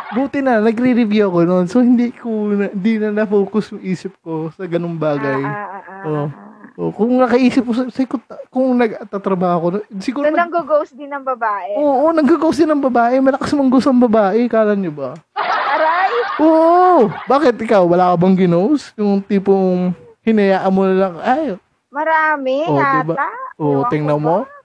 buti 0.09 0.39
na, 0.39 0.57
nagre-review 0.57 1.27
ako 1.27 1.39
noon. 1.43 1.65
So, 1.65 1.79
hindi 1.79 2.09
ko, 2.09 2.27
na, 2.49 2.71
hindi 2.71 2.95
na 2.95 3.11
na-focus 3.13 3.75
yung 3.75 3.83
isip 3.83 4.15
ko 4.19 4.47
sa 4.49 4.63
ganung 4.65 4.95
bagay. 4.95 5.41
Ah, 5.41 5.51
ah, 5.51 5.83
ah, 5.83 6.03
Oo. 6.05 6.25
ah. 6.25 6.47
Oh, 6.79 6.95
kung 6.95 7.11
nakaisip 7.11 7.67
ko, 7.67 7.75
sa- 7.75 7.91
sa- 7.91 8.07
kung, 8.07 8.23
kung 8.47 8.71
nagtatrabaho 8.73 9.55
ako, 9.59 9.67
siguro, 9.99 10.23
So, 10.23 10.31
nag, 10.31 10.47
nang-ghost 10.47 10.95
din 10.95 11.11
ng 11.11 11.25
babae. 11.27 11.75
oo, 11.75 12.07
oh, 12.07 12.15
nag-ghost 12.15 12.55
din 12.57 12.71
ng 12.71 12.79
babae. 12.81 13.19
Malakas 13.19 13.51
mang 13.51 13.67
ghost 13.67 13.83
ang 13.85 13.99
babae, 13.99 14.47
kala 14.47 14.79
niyo 14.79 14.95
ba? 14.95 15.11
Aray! 15.35 16.11
Oo! 16.39 17.11
Bakit 17.27 17.59
ikaw? 17.59 17.83
Wala 17.83 18.15
ka 18.15 18.17
bang 18.17 18.37
ginos? 18.37 18.95
Yung 18.95 19.19
tipong 19.19 19.91
hinayaan 20.23 20.71
mo 20.71 20.87
na 20.87 20.95
lang, 20.97 21.13
ay, 21.19 21.43
Marami, 21.89 22.57
Oh, 22.63 22.77
yata. 22.77 23.01
diba? 23.03 23.15
Oo, 23.57 23.73
Ewan 23.75 23.89
tingnan 23.89 24.19
mo. 24.19 24.37
ba? 24.39 24.57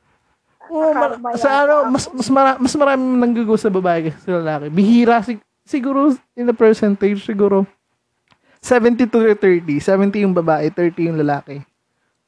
Oo, 0.67 0.91
ma- 0.91 1.09
Karma 1.11 1.29
sa 1.35 1.51
ano, 1.63 1.75
ako. 1.79 1.91
mas 1.91 2.05
mas 2.11 2.29
mara, 2.31 2.51
mas 2.57 2.75
marami 2.75 3.03
nanggugo 3.17 3.55
sa 3.55 3.69
babae 3.69 4.09
kaysa 4.09 4.21
sa 4.23 4.33
lalaki. 4.35 4.67
Bihira 4.69 5.21
sig- 5.21 5.45
siguro 5.63 6.09
in 6.33 6.45
the 6.45 6.53
percentage 6.53 7.21
siguro 7.21 7.65
70 8.61 9.05
to 9.07 9.21
30. 9.31 9.77
70 9.77 10.21
yung 10.21 10.33
babae, 10.33 10.69
30 10.69 11.05
yung 11.05 11.17
lalaki. 11.17 11.61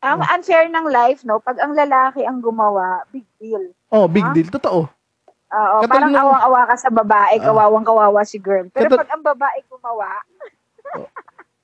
Ang 0.00 0.20
unfair 0.22 0.68
ng 0.68 0.86
life, 0.86 1.24
no? 1.24 1.40
Pag 1.40 1.56
ang 1.58 1.72
lalaki 1.72 2.22
ang 2.22 2.38
gumawa, 2.38 3.08
big 3.08 3.24
deal. 3.36 3.72
Oh, 3.88 4.04
big 4.06 4.22
Ah? 4.22 4.32
deal. 4.32 4.48
Totoo. 4.50 4.84
Oo, 5.46 5.76
Katulad 5.78 5.88
parang 5.88 6.10
nung- 6.10 6.20
awang-awa 6.22 6.60
ka 6.66 6.76
sa 6.76 6.90
babae, 6.90 7.34
Ah. 7.34 7.44
kawawang-kawawa 7.46 8.20
si 8.22 8.36
girl. 8.36 8.68
Pero 8.68 8.86
Katul- 8.86 9.00
pag 9.00 9.10
ang 9.10 9.24
babae 9.24 9.58
gumawa, 9.66 10.08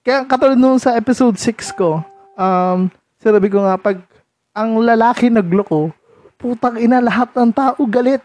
Kaya 0.02 0.24
katulad 0.24 0.56
nung 0.56 0.76
sa 0.76 0.94
episode 0.94 1.36
6 1.36 1.70
ko, 1.70 2.00
um, 2.34 2.88
sinabi 3.22 3.46
ko 3.46 3.62
nga, 3.62 3.78
pag 3.78 4.02
ang 4.50 4.82
lalaki 4.82 5.30
nagloko, 5.30 5.94
putang 6.34 6.74
ina 6.82 6.98
lahat 6.98 7.30
ng 7.38 7.54
tao 7.54 7.78
galit. 7.86 8.22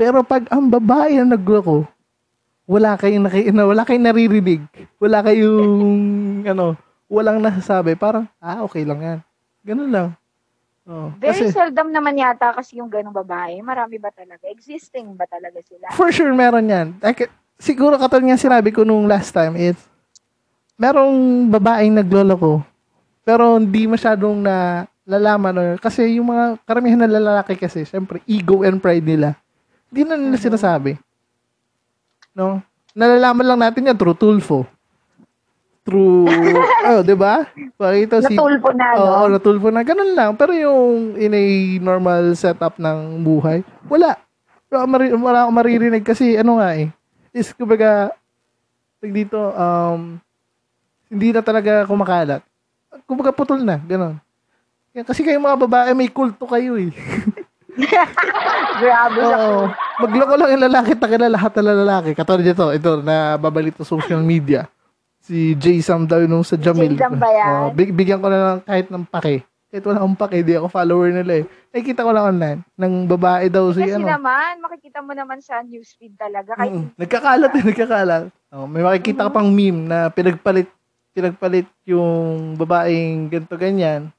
Pero 0.00 0.24
pag 0.24 0.48
ang 0.48 0.64
babae 0.66 1.20
ang 1.20 1.28
nagloko, 1.28 1.84
wala 2.64 2.96
kayong, 2.96 3.28
naki, 3.28 3.52
na, 3.52 3.68
wala 3.68 3.84
kayong 3.84 4.08
naririnig. 4.08 4.64
Wala 4.96 5.20
kayong, 5.20 5.68
ano, 6.48 6.74
walang 7.06 7.44
nasasabi. 7.44 7.92
Parang, 7.94 8.24
ah, 8.40 8.64
okay 8.64 8.88
lang 8.88 9.00
yan. 9.04 9.18
Ganun 9.60 9.92
lang. 9.92 10.08
Oh, 10.84 11.08
very 11.16 11.48
kasi, 11.48 11.56
seldom 11.56 11.88
naman 11.88 12.16
yata 12.20 12.52
kasi 12.52 12.76
yung 12.76 12.92
ganong 12.92 13.16
babae. 13.16 13.60
Marami 13.64 13.96
ba 13.96 14.12
talaga? 14.12 14.44
Existing 14.48 15.16
ba 15.16 15.24
talaga 15.24 15.60
sila? 15.64 15.88
For 15.96 16.12
sure, 16.12 16.32
meron 16.36 16.68
yan. 16.68 16.96
Like, 17.00 17.28
siguro 17.56 17.96
katulad 17.96 18.28
nga 18.28 18.40
sinabi 18.40 18.68
ko 18.68 18.84
nung 18.84 19.08
last 19.08 19.32
time, 19.32 19.56
it's, 19.56 19.80
merong 20.76 21.48
babaeng 21.48 21.96
nagloloko, 21.96 22.60
pero 23.24 23.56
hindi 23.56 23.88
masyadong 23.88 24.38
na 24.38 24.84
lalaman 25.04 25.52
or, 25.56 25.68
kasi 25.76 26.16
yung 26.16 26.28
mga 26.28 26.60
karamihan 26.64 27.00
na 27.00 27.08
lalaki 27.10 27.56
kasi, 27.56 27.84
syempre, 27.84 28.20
ego 28.24 28.64
and 28.64 28.80
pride 28.80 29.04
nila. 29.04 29.36
Hindi 29.88 30.00
na 30.04 30.16
nila 30.16 30.36
Mhm. 30.36 30.44
sinasabi. 30.44 30.92
No? 32.32 32.60
Nalalaman 32.92 33.46
lang 33.46 33.60
natin 33.60 33.88
yan 33.88 33.96
through 33.96 34.16
Tulfo. 34.16 34.64
Through, 35.84 36.24
oh, 36.88 37.04
di 37.04 37.12
ba? 37.12 37.44
Pakita 37.76 38.24
si, 38.24 38.32
Natulpo 38.32 38.72
na, 38.72 38.96
no? 38.96 39.04
Oo, 39.04 39.24
natulfo 39.28 39.68
na. 39.68 39.84
Ganun 39.84 40.16
lang. 40.16 40.32
Pero 40.32 40.56
yung 40.56 41.12
in 41.20 41.36
a 41.36 41.42
normal 41.76 42.32
setup 42.32 42.80
ng 42.80 43.20
buhay, 43.20 43.60
wala. 43.84 44.16
Wala 44.72 44.76
akong, 44.80 44.92
mari- 45.12 45.52
maririnig 45.52 46.00
kasi 46.00 46.40
ano 46.40 46.56
nga 46.56 46.72
eh. 46.72 46.88
Is, 47.36 47.52
kumbaga, 47.52 48.16
dito, 49.04 49.36
um, 49.36 50.16
hindi 51.06 51.36
na 51.36 51.44
talaga 51.44 51.84
kumakalat. 51.84 52.40
Kumbaga 53.04 53.30
putol 53.30 53.60
na, 53.60 53.76
ganun. 53.78 54.16
Kaya- 54.90 55.04
Kasi 55.04 55.20
kayo 55.20 55.36
mga 55.38 55.60
babae, 55.60 55.90
may 55.92 56.08
kulto 56.08 56.44
kayo 56.44 56.76
eh. 56.76 56.90
Grabe 58.74 59.18
sa 59.20 59.36
Oo. 59.36 59.62
Magloko 59.96 60.34
lang 60.34 60.50
yung 60.54 60.64
lalaki, 60.64 60.94
takila 60.94 61.26
lahat 61.28 61.52
ng 61.54 61.66
lalaki. 61.80 62.10
Katulad 62.12 62.42
dito, 62.42 62.70
ito, 62.70 62.98
na 63.00 63.34
babalito 63.34 63.80
sa 63.80 63.88
social 63.88 64.20
media. 64.20 64.66
Si 65.20 65.54
Jay 65.54 65.80
Sam 65.80 66.04
daw 66.04 66.20
nung 66.22 66.42
sa 66.42 66.54
Jamil. 66.54 66.94
Jay 66.94 67.00
Sam 67.00 67.16
ba 67.16 67.30
yan? 67.30 67.48
Oo, 67.48 67.66
big, 67.70 67.90
bigyan 67.90 68.18
ko 68.18 68.28
na 68.28 68.38
lang 68.38 68.58
kahit 68.60 68.86
ng 68.88 69.06
pake. 69.08 69.42
Kahit 69.68 69.84
wala 69.84 69.98
akong 69.98 70.18
pake, 70.18 70.36
di 70.42 70.54
ako 70.54 70.66
follower 70.68 71.10
nila 71.10 71.42
eh. 71.42 71.44
Nakikita 71.70 72.06
ko 72.06 72.10
lang 72.10 72.26
online. 72.28 72.58
Nang 72.74 73.06
babae 73.06 73.46
daw 73.48 73.70
si 73.70 73.82
Kasi 73.82 73.96
ano. 73.96 74.06
naman, 74.08 74.60
makikita 74.60 75.02
mo 75.02 75.10
naman 75.10 75.38
sa 75.40 75.58
newsfeed 75.60 76.14
talaga. 76.14 76.54
Kahit 76.54 76.70
Mm, 76.70 76.86
nagkakalat 76.94 77.50
eh, 77.52 77.62
nagkakalat. 77.64 78.24
Oh, 78.52 78.66
may 78.66 78.82
makikita 78.82 79.26
ka 79.26 79.32
pang 79.32 79.50
meme 79.50 79.82
na 79.84 80.06
pinagpalit 80.08 80.70
pinagpalit 81.14 81.70
yung 81.86 82.58
babaeng 82.58 83.30
ganito 83.30 83.54
ganyan 83.54 84.10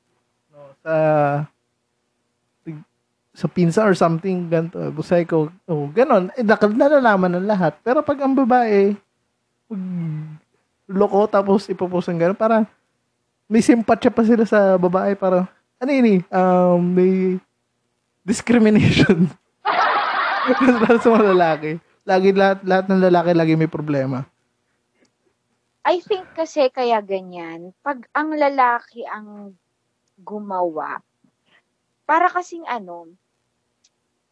no, 0.49 0.71
sa 0.79 0.95
sa 3.35 3.51
pinsa 3.51 3.83
or 3.83 3.91
something 3.91 4.47
ganito 4.47 4.79
busay 4.95 5.27
ko 5.27 5.51
oh 5.67 5.91
ganon. 5.91 6.31
Eh, 6.39 6.41
nak- 6.41 6.71
nalalaman 6.71 7.35
ng 7.35 7.45
lahat. 7.45 7.75
Pero 7.83 7.99
pag 7.99 8.15
ang 8.23 8.31
babae 8.31 8.95
pag 9.67 9.81
loko 10.87 11.27
tapos 11.27 11.67
ipopost 11.67 12.07
ng 12.07 12.19
ganon 12.23 12.39
parang 12.39 12.63
may 13.51 13.59
simpatya 13.59 14.09
pa 14.09 14.23
sila 14.23 14.47
sa 14.47 14.79
babae 14.79 15.19
parang 15.19 15.43
ano 15.83 15.91
yun 15.91 16.07
eh? 16.07 16.19
Um, 16.31 16.79
may 16.95 17.13
discrimination. 18.23 19.27
Para 20.79 20.97
sa 21.03 21.11
mga 21.11 21.35
lalaki. 21.35 21.71
Lagi 22.07 22.31
lahat 22.31 22.63
lahat 22.63 22.85
ng 22.87 23.01
lalaki 23.03 23.31
lagi 23.35 23.53
may 23.59 23.67
problema 23.67 24.23
I 25.85 26.01
think 26.01 26.25
kasi 26.33 26.65
kaya 26.73 26.97
ganyan, 27.05 27.69
pag 27.85 28.09
ang 28.17 28.33
lalaki 28.33 29.05
ang 29.05 29.53
gumawa, 30.17 30.97
para 32.09 32.25
kasing 32.33 32.65
ano, 32.65 33.13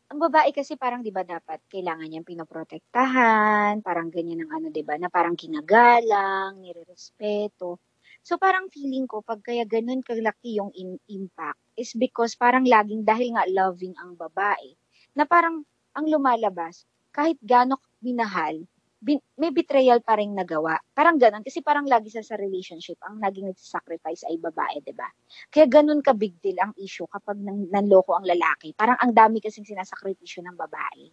ang 0.10 0.18
babae 0.18 0.50
kasi 0.50 0.74
parang 0.82 1.06
'di 1.06 1.14
ba 1.14 1.22
dapat 1.22 1.62
kailangan 1.70 2.10
niyang 2.10 2.26
pinoprotektahan, 2.26 3.86
parang 3.86 4.10
ganyan 4.10 4.50
ang 4.50 4.52
ano 4.62 4.68
'di 4.74 4.82
ba, 4.82 4.98
na 4.98 5.14
parang 5.14 5.38
kinagalang, 5.38 6.58
nirerespeto. 6.58 7.78
So 8.26 8.42
parang 8.42 8.74
feeling 8.74 9.06
ko 9.06 9.22
pag 9.22 9.46
kaya 9.46 9.62
ganun 9.70 10.02
kalaki 10.02 10.58
yung 10.58 10.74
in- 10.74 11.02
impact 11.06 11.62
is 11.78 11.94
because 11.94 12.34
parang 12.34 12.66
laging 12.66 13.06
dahil 13.06 13.38
nga 13.38 13.46
loving 13.46 13.94
ang 14.02 14.18
babae, 14.18 14.74
na 15.14 15.30
parang 15.30 15.62
ang 15.94 16.06
lumalabas 16.10 16.90
kahit 17.14 17.38
gaano 17.46 17.78
minahal, 18.02 18.66
bin, 19.04 19.20
may 19.36 19.52
betrayal 19.52 20.00
pa 20.00 20.16
rin 20.16 20.32
nagawa. 20.32 20.80
Parang 20.96 21.20
ganun. 21.20 21.44
Kasi 21.44 21.60
parang 21.60 21.84
lagi 21.84 22.08
sa 22.08 22.24
sa 22.24 22.40
relationship, 22.40 22.96
ang 23.04 23.20
naging 23.20 23.52
nagsasacrifice 23.52 24.24
ay 24.32 24.40
babae, 24.40 24.80
ba? 24.96 25.12
Kaya 25.52 25.68
ganun 25.68 26.00
ka 26.00 26.16
big 26.16 26.40
deal 26.40 26.56
ang 26.64 26.72
issue 26.80 27.06
kapag 27.12 27.36
nang, 27.44 27.68
nanloko 27.68 28.16
ang 28.16 28.24
lalaki. 28.24 28.72
Parang 28.72 28.96
ang 29.04 29.12
dami 29.12 29.44
kasing 29.44 29.68
sinasakripisyo 29.68 30.48
ng 30.48 30.56
babae. 30.56 31.12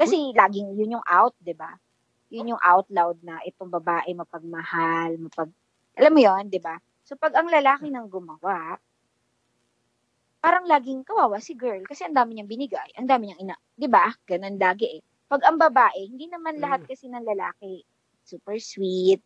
Kasi 0.00 0.32
laging 0.32 0.72
yun 0.80 0.96
yung 0.96 1.06
out, 1.06 1.36
ba? 1.52 1.76
Yun 2.32 2.56
yung 2.56 2.62
out 2.64 2.88
loud 2.88 3.20
na 3.20 3.38
itong 3.44 3.68
babae 3.68 4.10
mapagmahal, 4.16 5.20
mapag... 5.20 5.52
Alam 5.96 6.12
mo 6.16 6.20
yun, 6.24 6.48
di 6.48 6.58
ba? 6.58 6.80
So 7.06 7.14
pag 7.14 7.38
ang 7.38 7.46
lalaki 7.46 7.86
nang 7.92 8.10
gumawa, 8.10 8.80
parang 10.42 10.66
laging 10.66 11.02
kawawa 11.02 11.42
si 11.42 11.58
girl 11.58 11.82
kasi 11.82 12.06
ang 12.06 12.14
dami 12.14 12.38
niyang 12.38 12.50
binigay, 12.50 12.94
ang 12.94 13.06
dami 13.10 13.30
niyang 13.30 13.50
ina, 13.50 13.56
'di 13.74 13.88
ba? 13.90 14.10
Ganun 14.26 14.58
lagi 14.62 14.86
eh. 14.98 15.02
Pag 15.26 15.42
ang 15.42 15.58
babae, 15.58 16.06
hindi 16.06 16.30
naman 16.30 16.62
lahat 16.62 16.86
kasi 16.86 17.10
ng 17.10 17.26
lalaki 17.26 17.82
super 18.22 18.58
sweet, 18.62 19.22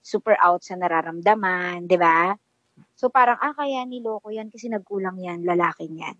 super 0.00 0.36
out 0.40 0.64
sa 0.64 0.76
nararamdaman, 0.76 1.84
di 1.88 1.96
ba? 2.00 2.32
So 2.96 3.12
parang, 3.12 3.36
ah, 3.40 3.52
kaya 3.52 3.84
niloko 3.84 4.32
yan 4.32 4.48
kasi 4.48 4.72
nagkulang 4.72 5.20
yan, 5.20 5.44
lalaking 5.44 6.00
yan. 6.00 6.16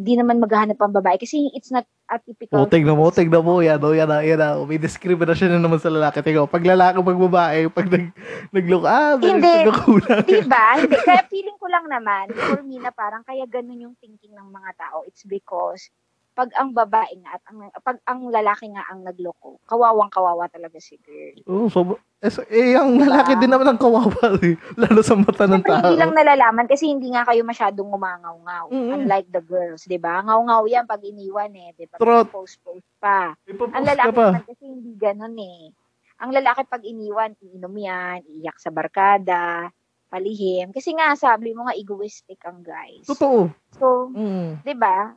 Hindi 0.00 0.16
naman 0.16 0.40
maghahanap 0.40 0.80
ang 0.80 0.96
babae 0.96 1.20
kasi 1.20 1.52
it's 1.52 1.68
not 1.68 1.84
a 2.08 2.16
typical... 2.16 2.64
O, 2.64 2.68
tignan 2.68 2.96
mo, 2.96 3.12
tignan 3.12 3.44
mo, 3.44 3.60
yan, 3.60 3.80
o, 3.84 3.92
yan, 3.92 4.08
na, 4.08 4.24
yan, 4.24 4.40
na. 4.40 4.56
May 4.64 4.80
discrimination 4.80 5.52
na 5.52 5.60
naman 5.60 5.76
sa 5.76 5.92
lalaki. 5.92 6.24
Tingnan 6.24 6.48
mo, 6.48 6.48
pag 6.48 6.64
lalaki, 6.64 7.04
pag 7.04 7.20
babae, 7.20 7.58
pag 7.68 7.88
nag, 7.92 8.04
nagloko, 8.48 8.88
ah, 8.88 9.20
Hindi. 9.20 9.68
nagkukulang. 9.68 10.24
Di 10.24 10.40
ba? 10.48 10.66
Hindi. 10.80 10.96
Kaya 11.04 11.22
feeling 11.28 11.58
ko 11.60 11.68
lang 11.68 11.84
naman, 11.84 12.32
for 12.32 12.64
me 12.64 12.80
na 12.80 12.88
parang 12.92 13.20
kaya 13.28 13.44
ganun 13.44 13.92
yung 13.92 13.96
thinking 14.00 14.32
ng 14.32 14.48
mga 14.48 14.70
tao. 14.80 15.04
It's 15.04 15.24
because 15.28 15.92
pag 16.40 16.56
ang 16.56 16.72
babae 16.72 17.20
nga 17.20 17.36
at 17.36 17.42
ang, 17.46 17.58
pag 17.78 18.00
ang 18.02 18.20
lalaki 18.26 18.64
nga 18.66 18.80
ang 18.88 19.04
nagloko, 19.04 19.60
kawawang 19.62 20.08
kawawa 20.08 20.48
talaga 20.48 20.80
si 20.80 20.96
girl. 20.98 21.36
Oo, 21.44 21.68
so, 21.68 21.84
eh, 22.16 22.28
so, 22.28 22.40
eh, 22.46 22.72
ang 22.74 22.96
lalaki 22.96 23.36
din 23.36 23.48
naman 23.48 23.68
ang 23.68 23.76
kawawa, 23.76 24.08
eh. 24.40 24.56
Lalo 24.74 25.00
sa 25.00 25.12
mata 25.14 25.44
ng 25.44 25.60
Siyempre, 25.60 25.68
tao. 25.70 25.84
hindi 25.84 26.00
lang 26.00 26.12
nalalaman 26.14 26.64
kasi 26.64 26.88
hindi 26.88 27.12
nga 27.12 27.22
kayo 27.22 27.44
masyadong 27.44 27.92
umangaw-ngaw. 27.92 28.66
Mm-mm. 28.68 28.92
Unlike 28.94 29.28
the 29.28 29.42
girls, 29.42 29.84
di 29.84 29.96
ba? 29.96 30.20
Ngaw-ngaw 30.22 30.64
yan 30.64 30.84
pag 30.84 31.00
iniwan 31.00 31.52
eh. 31.52 31.72
Di 31.74 31.84
ba? 31.84 32.00
Post-post 32.24 32.56
pa. 32.96 33.36
Ipapost 33.44 33.72
Ang 33.72 33.84
lalaki 33.84 34.08
pa. 34.10 34.24
naman 34.32 34.44
kasi 34.48 34.64
hindi 34.64 34.92
ganun 34.94 35.36
eh. 35.36 35.76
Ang 36.18 36.30
lalaki 36.30 36.64
pag 36.64 36.80
iniwan, 36.82 37.36
iinom 37.38 37.74
yan, 37.74 38.24
iiyak 38.26 38.56
sa 38.56 38.68
barkada, 38.68 39.68
palihim. 40.06 40.68
Kasi 40.68 40.92
nga, 40.92 41.12
sabi 41.14 41.52
mo 41.52 41.64
nga, 41.64 41.72
egoistic 41.72 42.40
ang 42.42 42.60
guys. 42.60 43.04
Totoo. 43.06 43.48
So, 43.72 44.08
Mm. 44.10 44.60
di 44.60 44.74
ba? 44.74 45.12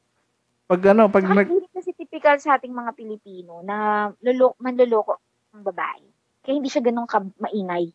Pag 0.73 0.81
ano, 0.89 1.03
pag 1.13 1.21
Saka 1.21 1.37
nag... 1.37 1.47
hindi 1.53 1.69
kasi 1.69 1.93
typical 1.93 2.41
sa 2.41 2.57
ating 2.57 2.73
mga 2.73 2.97
Pilipino 2.97 3.61
na 3.61 4.09
lulok, 4.25 4.57
manluloko 4.57 5.21
ang 5.53 5.61
babae. 5.61 6.01
Kaya 6.41 6.57
hindi 6.57 6.73
siya 6.73 6.81
ganun 6.81 7.05
ka 7.05 7.21
maingay. 7.21 7.93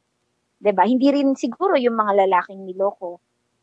'Di 0.63 0.73
ba? 0.75 0.87
Hindi 0.87 1.11
rin 1.11 1.35
siguro 1.35 1.75
yung 1.75 1.99
mga 1.99 2.23
lalaking 2.23 2.63
niloko 2.63 3.19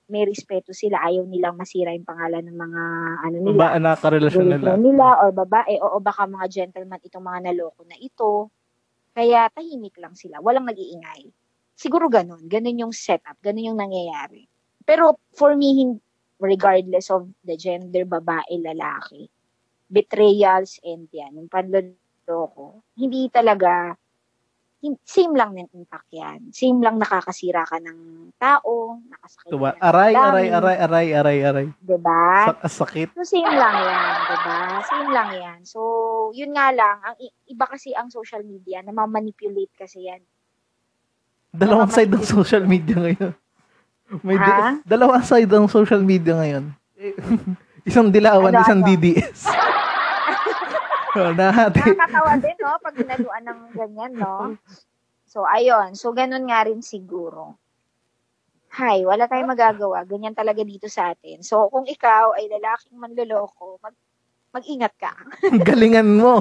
may 0.05 0.21
respeto 0.21 0.69
sila, 0.69 1.01
ayaw 1.01 1.25
nilang 1.25 1.57
masira 1.57 1.89
yung 1.89 2.05
pangalan 2.05 2.45
ng 2.45 2.53
mga 2.53 2.81
ano 3.25 3.37
nila, 3.41 3.57
Ba, 3.57 3.81
na 3.81 3.97
karelasyon 3.97 4.47
nila. 4.53 4.77
nila 4.77 5.17
or 5.25 5.33
babae 5.33 5.81
o, 5.81 5.97
o 5.97 6.01
baka 6.01 6.29
mga 6.29 6.45
gentleman 6.45 7.01
itong 7.01 7.25
mga 7.25 7.49
naloko 7.49 7.81
na 7.89 7.97
ito. 7.97 8.53
Kaya 9.17 9.49
tahimik 9.49 9.97
lang 9.97 10.13
sila, 10.13 10.37
walang 10.45 10.69
nag-iingay. 10.69 11.25
Siguro 11.73 12.05
ganun, 12.05 12.45
ganun 12.45 12.85
yung 12.85 12.93
setup, 12.93 13.33
ganun 13.41 13.73
yung 13.73 13.79
nangyayari. 13.81 14.45
Pero 14.85 15.17
for 15.33 15.57
me, 15.57 15.73
hin- 15.73 16.01
regardless 16.39 17.07
of 17.11 17.27
the 17.43 17.55
gender, 17.55 18.03
babae, 18.03 18.59
lalaki, 18.59 19.31
betrayals 19.87 20.81
and 20.83 21.07
yan, 21.13 21.35
yung 21.37 21.49
panloloko, 21.51 22.83
hindi 22.99 23.29
talaga, 23.31 23.95
same 25.01 25.33
lang 25.33 25.57
ng 25.57 25.71
impact 25.73 26.09
yan. 26.13 26.53
Same 26.53 26.77
lang 26.83 27.01
nakakasira 27.01 27.65
ka 27.65 27.81
ng 27.81 28.29
tao, 28.37 29.01
nakasakit 29.09 29.49
Tuwa. 29.49 29.73
ka 29.73 29.77
ng 29.79 29.81
Aray, 29.81 30.13
aray, 30.13 30.47
aray, 30.53 30.77
aray, 30.77 31.07
aray, 31.15 31.37
aray. 31.41 31.67
Diba? 31.81 32.53
Sa- 32.61 32.85
sakit. 32.85 33.17
So, 33.17 33.25
same 33.25 33.49
lang 33.49 33.75
yan, 33.81 34.13
diba? 34.29 34.59
Same 34.85 35.09
lang 35.09 35.29
yan. 35.33 35.59
So, 35.65 35.79
yun 36.37 36.53
nga 36.53 36.69
lang, 36.69 37.01
ang 37.01 37.17
iba 37.49 37.65
kasi 37.65 37.97
ang 37.97 38.13
social 38.13 38.45
media, 38.45 38.85
na 38.85 38.93
manipulate 38.93 39.73
kasi 39.73 40.05
yan. 40.05 40.21
Dalawang 41.55 41.89
side 41.89 42.11
ng 42.11 42.27
social 42.27 42.67
media 42.67 42.99
ngayon. 42.99 43.33
May 44.21 44.37
di- 44.37 44.45
Ha? 44.45 44.79
dalawang 44.85 45.25
side 45.25 45.49
ng 45.49 45.65
social 45.65 45.99
media 45.99 46.37
ngayon. 46.37 46.65
Isang 47.89 48.09
dilawan, 48.09 48.49
Ano, 48.49 48.61
isang 48.61 48.81
ano? 48.81 48.87
DDS. 48.87 49.45
nahati. 51.15 51.79
Nakakatawa 51.79 52.33
din, 52.37 52.57
no? 52.59 52.75
Pag 52.77 52.95
ginaluan 52.97 53.43
ng 53.45 53.59
ganyan, 53.71 54.11
no? 54.13 54.57
So, 55.25 55.45
ayun. 55.45 55.93
So, 55.93 56.11
ganun 56.11 56.43
nga 56.45 56.65
rin 56.65 56.81
siguro. 56.81 57.55
Hay, 58.75 59.07
wala 59.07 59.23
tayong 59.23 59.47
magagawa. 59.47 60.03
Ganyan 60.03 60.35
talaga 60.35 60.59
dito 60.61 60.91
sa 60.91 61.15
atin. 61.15 61.39
So, 61.39 61.71
kung 61.71 61.87
ikaw 61.87 62.35
ay 62.35 62.51
lalaking 62.51 62.99
manloloko, 62.99 63.79
mag 63.79 63.95
mag-ingat 64.51 64.95
ka. 64.95 65.11
Galingan 65.67 66.15
mo. 66.15 66.39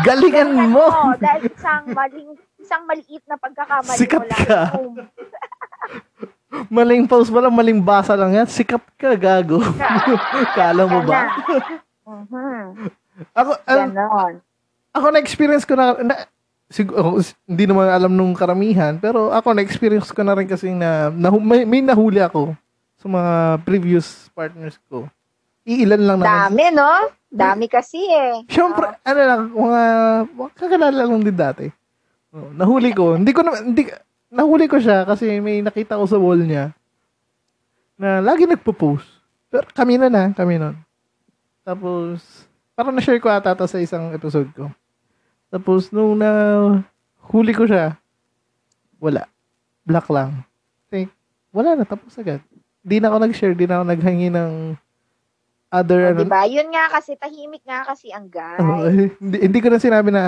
Galingan 0.00 0.70
mo. 0.70 0.86
Oo, 0.86 1.18
dahil 1.18 1.50
isang 1.50 1.90
maling 1.90 2.30
isang 2.58 2.86
maliit 2.86 3.26
na 3.26 3.34
pagkakamali 3.34 3.98
Sikat 3.98 4.22
mo 4.22 4.26
lang. 4.26 4.38
ka. 4.46 4.60
Boom. 4.74 4.94
Maling 6.66 7.06
post 7.06 7.30
mo 7.30 7.38
lang, 7.38 7.54
maling 7.54 7.78
basa 7.78 8.18
lang 8.18 8.34
yan. 8.34 8.46
Sikap 8.50 8.82
ka, 8.98 9.14
gago. 9.14 9.62
Kala 10.58 10.82
mo 10.82 10.98
ba? 11.06 11.30
Mhm. 12.02 12.90
Ako, 13.34 13.50
Ganon. 13.62 14.34
ako 14.90 15.06
na-experience 15.10 15.62
ko 15.62 15.74
na, 15.74 15.94
na 15.98 16.14
siguro, 16.66 17.18
hindi 17.46 17.64
naman 17.66 17.90
alam 17.90 18.12
nung 18.14 18.34
karamihan, 18.34 18.94
pero 18.96 19.30
ako 19.30 19.54
na-experience 19.54 20.10
ko 20.10 20.22
na 20.22 20.38
rin 20.38 20.46
kasi 20.46 20.70
na, 20.70 21.10
nahu- 21.10 21.42
may, 21.42 21.66
may 21.66 21.82
nahuli 21.82 22.22
ako 22.22 22.54
sa 22.98 23.06
mga 23.06 23.32
previous 23.62 24.30
partners 24.34 24.78
ko. 24.86 25.06
Iilan 25.66 26.02
lang 26.02 26.18
naman. 26.22 26.30
Dami, 26.30 26.64
no? 26.72 26.90
Dami 27.28 27.66
kasi 27.68 28.00
eh. 28.00 28.40
Siyempre, 28.48 28.88
ano 29.04 29.20
lang, 29.20 29.42
mga, 29.52 29.82
mga 30.32 30.50
kakilala 30.56 31.02
lang 31.04 31.20
din 31.20 31.36
dati. 31.36 31.66
Oh, 32.32 32.48
nahuli 32.52 32.92
ko. 32.92 33.16
Hindi 33.16 33.32
ko 33.32 33.44
naman, 33.44 33.72
hindi, 33.72 33.88
nahuli 34.28 34.68
ko 34.68 34.76
siya 34.76 35.04
kasi 35.04 35.40
may 35.40 35.64
nakita 35.64 35.96
ko 35.96 36.04
sa 36.04 36.20
wall 36.20 36.40
niya 36.40 36.72
na 37.98 38.22
lagi 38.22 38.46
nagpo-post. 38.46 39.08
Pero 39.48 39.66
kami 39.74 39.98
na 39.98 40.06
na, 40.06 40.30
kami 40.30 40.60
nun. 40.60 40.76
Tapos, 41.64 42.46
parang 42.76 42.94
na-share 42.94 43.18
ko 43.18 43.26
ata 43.26 43.56
sa 43.66 43.80
isang 43.80 44.12
episode 44.14 44.48
ko. 44.54 44.70
Tapos, 45.48 45.88
nung 45.90 46.14
na 46.14 46.30
huli 47.32 47.56
ko 47.56 47.64
siya, 47.64 47.96
wala. 49.00 49.24
Black 49.88 50.06
lang. 50.12 50.44
Think, 50.92 51.08
wala 51.50 51.74
na, 51.74 51.84
tapos 51.88 52.12
agad. 52.20 52.44
Di 52.84 53.00
na 53.00 53.08
ako 53.08 53.18
nag-share, 53.24 53.56
di 53.56 53.64
na 53.64 53.80
ako 53.80 53.84
naghangi 53.88 54.28
ng 54.30 54.52
other, 55.72 56.00
Oh, 56.00 56.10
ano, 56.12 56.20
diba? 56.24 56.42
Yun 56.44 56.68
nga 56.72 56.84
kasi, 56.92 57.16
tahimik 57.16 57.64
nga 57.64 57.84
kasi 57.84 58.12
ang 58.12 58.28
guy. 58.28 58.60
eh, 58.60 59.08
hindi, 59.20 59.36
hindi 59.48 59.58
ko 59.58 59.68
na 59.72 59.80
sinabi 59.80 60.12
na 60.12 60.24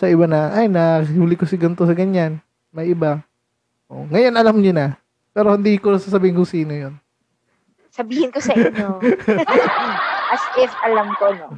sa 0.00 0.08
iba 0.08 0.24
na, 0.24 0.48
ay, 0.56 0.72
nahuli 0.72 1.36
ko 1.36 1.44
si 1.44 1.60
ganito 1.60 1.84
sa 1.84 1.92
ganyan. 1.92 2.40
May 2.72 2.96
iba. 2.96 3.20
Oh, 3.92 4.08
ngayon 4.08 4.32
alam 4.32 4.56
niyo 4.56 4.72
na. 4.72 4.96
Pero 5.36 5.52
hindi 5.52 5.76
ko 5.76 6.00
sasabihin 6.00 6.40
kung 6.40 6.48
sino 6.48 6.72
yun. 6.72 6.94
Sabihin 7.92 8.32
ko 8.32 8.40
sa 8.40 8.56
inyo. 8.56 8.96
As 10.32 10.44
if 10.56 10.72
alam 10.80 11.12
ko, 11.20 11.36
no? 11.36 11.48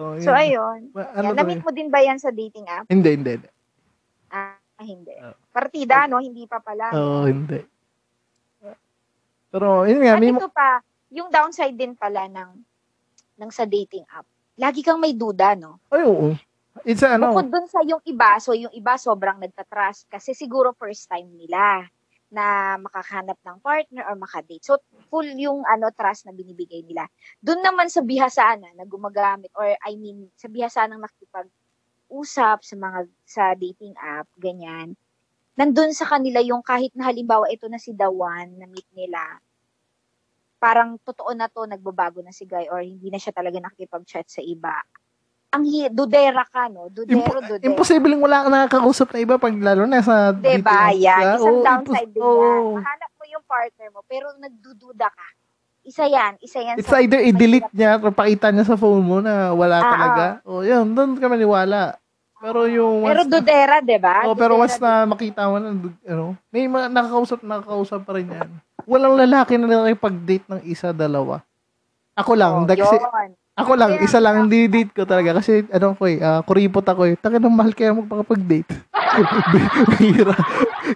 Oh, 0.00 0.16
So, 0.24 0.32
ayun. 0.32 0.88
Ma- 0.96 1.12
ano 1.12 1.36
Na-meet 1.36 1.60
eh? 1.60 1.64
mo 1.68 1.70
din 1.76 1.92
ba 1.92 2.00
yan 2.00 2.16
sa 2.16 2.32
dating 2.32 2.64
app? 2.64 2.88
Hindi, 2.88 3.12
hindi. 3.12 3.32
hindi. 3.36 3.50
Ah, 4.32 4.56
hindi. 4.80 5.12
Oh. 5.20 5.36
Partida, 5.52 6.08
no? 6.08 6.24
Hindi 6.24 6.48
pa 6.48 6.64
pala. 6.64 6.96
Oo, 6.96 7.28
hindi. 7.28 7.60
Pero, 9.52 9.84
yun 9.84 10.00
nga, 10.00 10.16
At 10.16 10.22
may, 10.24 10.32
ito 10.32 10.48
pa, 10.48 10.80
yung 11.12 11.28
downside 11.28 11.76
din 11.76 11.92
pala 11.92 12.24
ng, 12.24 12.50
ng 13.36 13.50
sa 13.52 13.68
dating 13.68 14.08
app. 14.08 14.24
Lagi 14.56 14.80
kang 14.80 14.96
may 14.96 15.12
duda, 15.12 15.52
no? 15.60 15.76
ay, 15.92 16.08
oo. 16.08 16.32
It's 16.82 17.04
a, 17.04 17.14
ano, 17.20 17.30
Bukod 17.30 17.52
dun 17.52 17.68
sa 17.68 17.84
yung 17.84 18.00
iba, 18.08 18.40
so 18.40 18.56
yung 18.56 18.72
iba 18.72 18.96
sobrang 18.96 19.38
nagtatrust 19.38 20.08
kasi 20.08 20.32
siguro 20.32 20.72
first 20.72 21.06
time 21.06 21.28
nila 21.36 21.86
na 22.32 22.74
makakahanap 22.80 23.36
ng 23.44 23.60
partner 23.60 24.08
or 24.08 24.16
makadate. 24.16 24.64
So, 24.64 24.80
full 25.12 25.28
yung 25.36 25.68
ano 25.68 25.92
trust 25.92 26.24
na 26.24 26.32
binibigay 26.32 26.80
nila. 26.80 27.04
Doon 27.44 27.60
naman 27.60 27.92
sa 27.92 28.00
bihasana 28.00 28.72
na 28.72 28.88
gumagamit 28.88 29.52
or 29.52 29.68
I 29.68 30.00
mean, 30.00 30.32
sa 30.40 30.48
bihasana 30.48 30.96
ng 30.96 31.04
nakipag-usap 31.04 32.64
sa 32.64 32.74
mga 32.74 32.98
sa 33.28 33.52
dating 33.52 33.92
app, 34.00 34.24
ganyan. 34.40 34.96
Nandun 35.60 35.92
sa 35.92 36.08
kanila 36.08 36.40
yung 36.40 36.64
kahit 36.64 36.96
na 36.96 37.12
halimbawa 37.12 37.52
ito 37.52 37.68
na 37.68 37.76
si 37.76 37.92
Dawan 37.92 38.56
na 38.56 38.64
meet 38.64 38.88
nila, 38.96 39.20
parang 40.56 40.96
totoo 41.04 41.36
na 41.36 41.52
to, 41.52 41.68
nagbabago 41.68 42.24
na 42.24 42.32
si 42.32 42.48
Guy 42.48 42.64
or 42.72 42.80
hindi 42.80 43.12
na 43.12 43.20
siya 43.20 43.36
talaga 43.36 43.60
nakikipag-chat 43.60 44.24
sa 44.32 44.40
iba. 44.40 44.72
Ang 45.52 45.64
hi- 45.64 45.92
dudera 45.92 46.42
ka, 46.44 46.66
no? 46.66 46.88
Dudero, 46.88 47.12
impo- 47.14 47.36
dudera. 47.38 47.60
imposibleng 47.62 48.18
wala 48.18 48.42
ka 48.42 48.48
nakakausap 48.48 49.08
na 49.10 49.20
iba 49.20 49.36
pag 49.36 49.52
lalo 49.54 49.84
na 49.84 50.00
sa 50.00 50.32
Diba? 50.32 50.48
dating 50.88 51.04
Yan. 51.04 51.12
apps, 51.14 51.36
Isang 51.36 51.44
oo, 51.50 51.60
downside 51.62 52.08
impos- 52.08 52.14
din 52.14 52.40
yan. 52.40 52.62
Mahanap 52.74 53.10
mo 53.12 53.24
yung 53.28 53.44
partner 53.44 53.88
mo, 53.90 54.00
pero 54.02 54.26
nagdududa 54.34 55.08
ka. 55.08 55.26
Isa 55.82 56.04
yan. 56.04 56.32
Isa 56.38 56.58
yan 56.58 56.76
It's 56.76 56.86
sa... 56.86 56.98
either 56.98 57.20
i-delete 57.20 57.68
niya 57.70 57.98
or 57.98 58.10
pakita 58.10 58.48
niya 58.48 58.64
sa 58.64 58.74
phone 58.74 59.02
mo 59.02 59.18
na 59.18 59.52
wala 59.52 59.76
Ah, 59.76 59.84
talaga. 59.84 60.24
O, 60.42 60.62
yun, 60.62 60.88
doon 60.88 61.14
ka 61.14 61.26
maniwala. 61.26 61.98
Pero 62.38 62.64
yung 62.64 63.02
Pero 63.02 63.20
once 63.20 63.28
na- 63.28 63.34
dudera, 63.36 63.74
diba? 63.78 64.14
Oh, 64.24 64.32
pero 64.32 64.54
Dudera 64.54 64.62
once 64.64 64.78
na 64.78 64.92
makita 65.04 65.42
mo 65.44 65.56
na, 65.58 65.68
ano, 66.06 66.24
may 66.48 66.64
mga 66.64 66.86
nakakausap, 66.88 67.38
nakakausap 67.40 68.00
pa 68.00 68.12
rin 68.14 68.26
yan. 68.26 68.48
Walang 68.82 69.14
lalaki 69.16 69.54
na 69.54 69.68
nakikipag-date 69.68 70.46
ng 70.48 70.60
isa, 70.64 70.90
dalawa. 70.90 71.44
Ako 72.14 72.32
lang, 72.32 72.52
Oh, 72.54 72.64
da- 72.64 72.72
kasi. 72.74 72.96
Ako 73.52 73.76
lang, 73.76 74.00
isa 74.00 74.16
lang 74.16 74.44
ang 74.44 74.48
date 74.48 74.92
ko 74.96 75.04
talaga. 75.04 75.38
Kasi, 75.40 75.68
ano 75.68 75.92
ko 75.92 76.08
eh, 76.08 76.18
ah, 76.24 76.40
kuripot 76.40 76.84
ako 76.84 77.12
eh. 77.12 77.14
Taka 77.20 77.36
ng 77.36 77.52
mahal 77.52 77.76
kaya 77.76 77.92
magpakapag-date. 77.92 78.72
Bihira. 79.92 80.36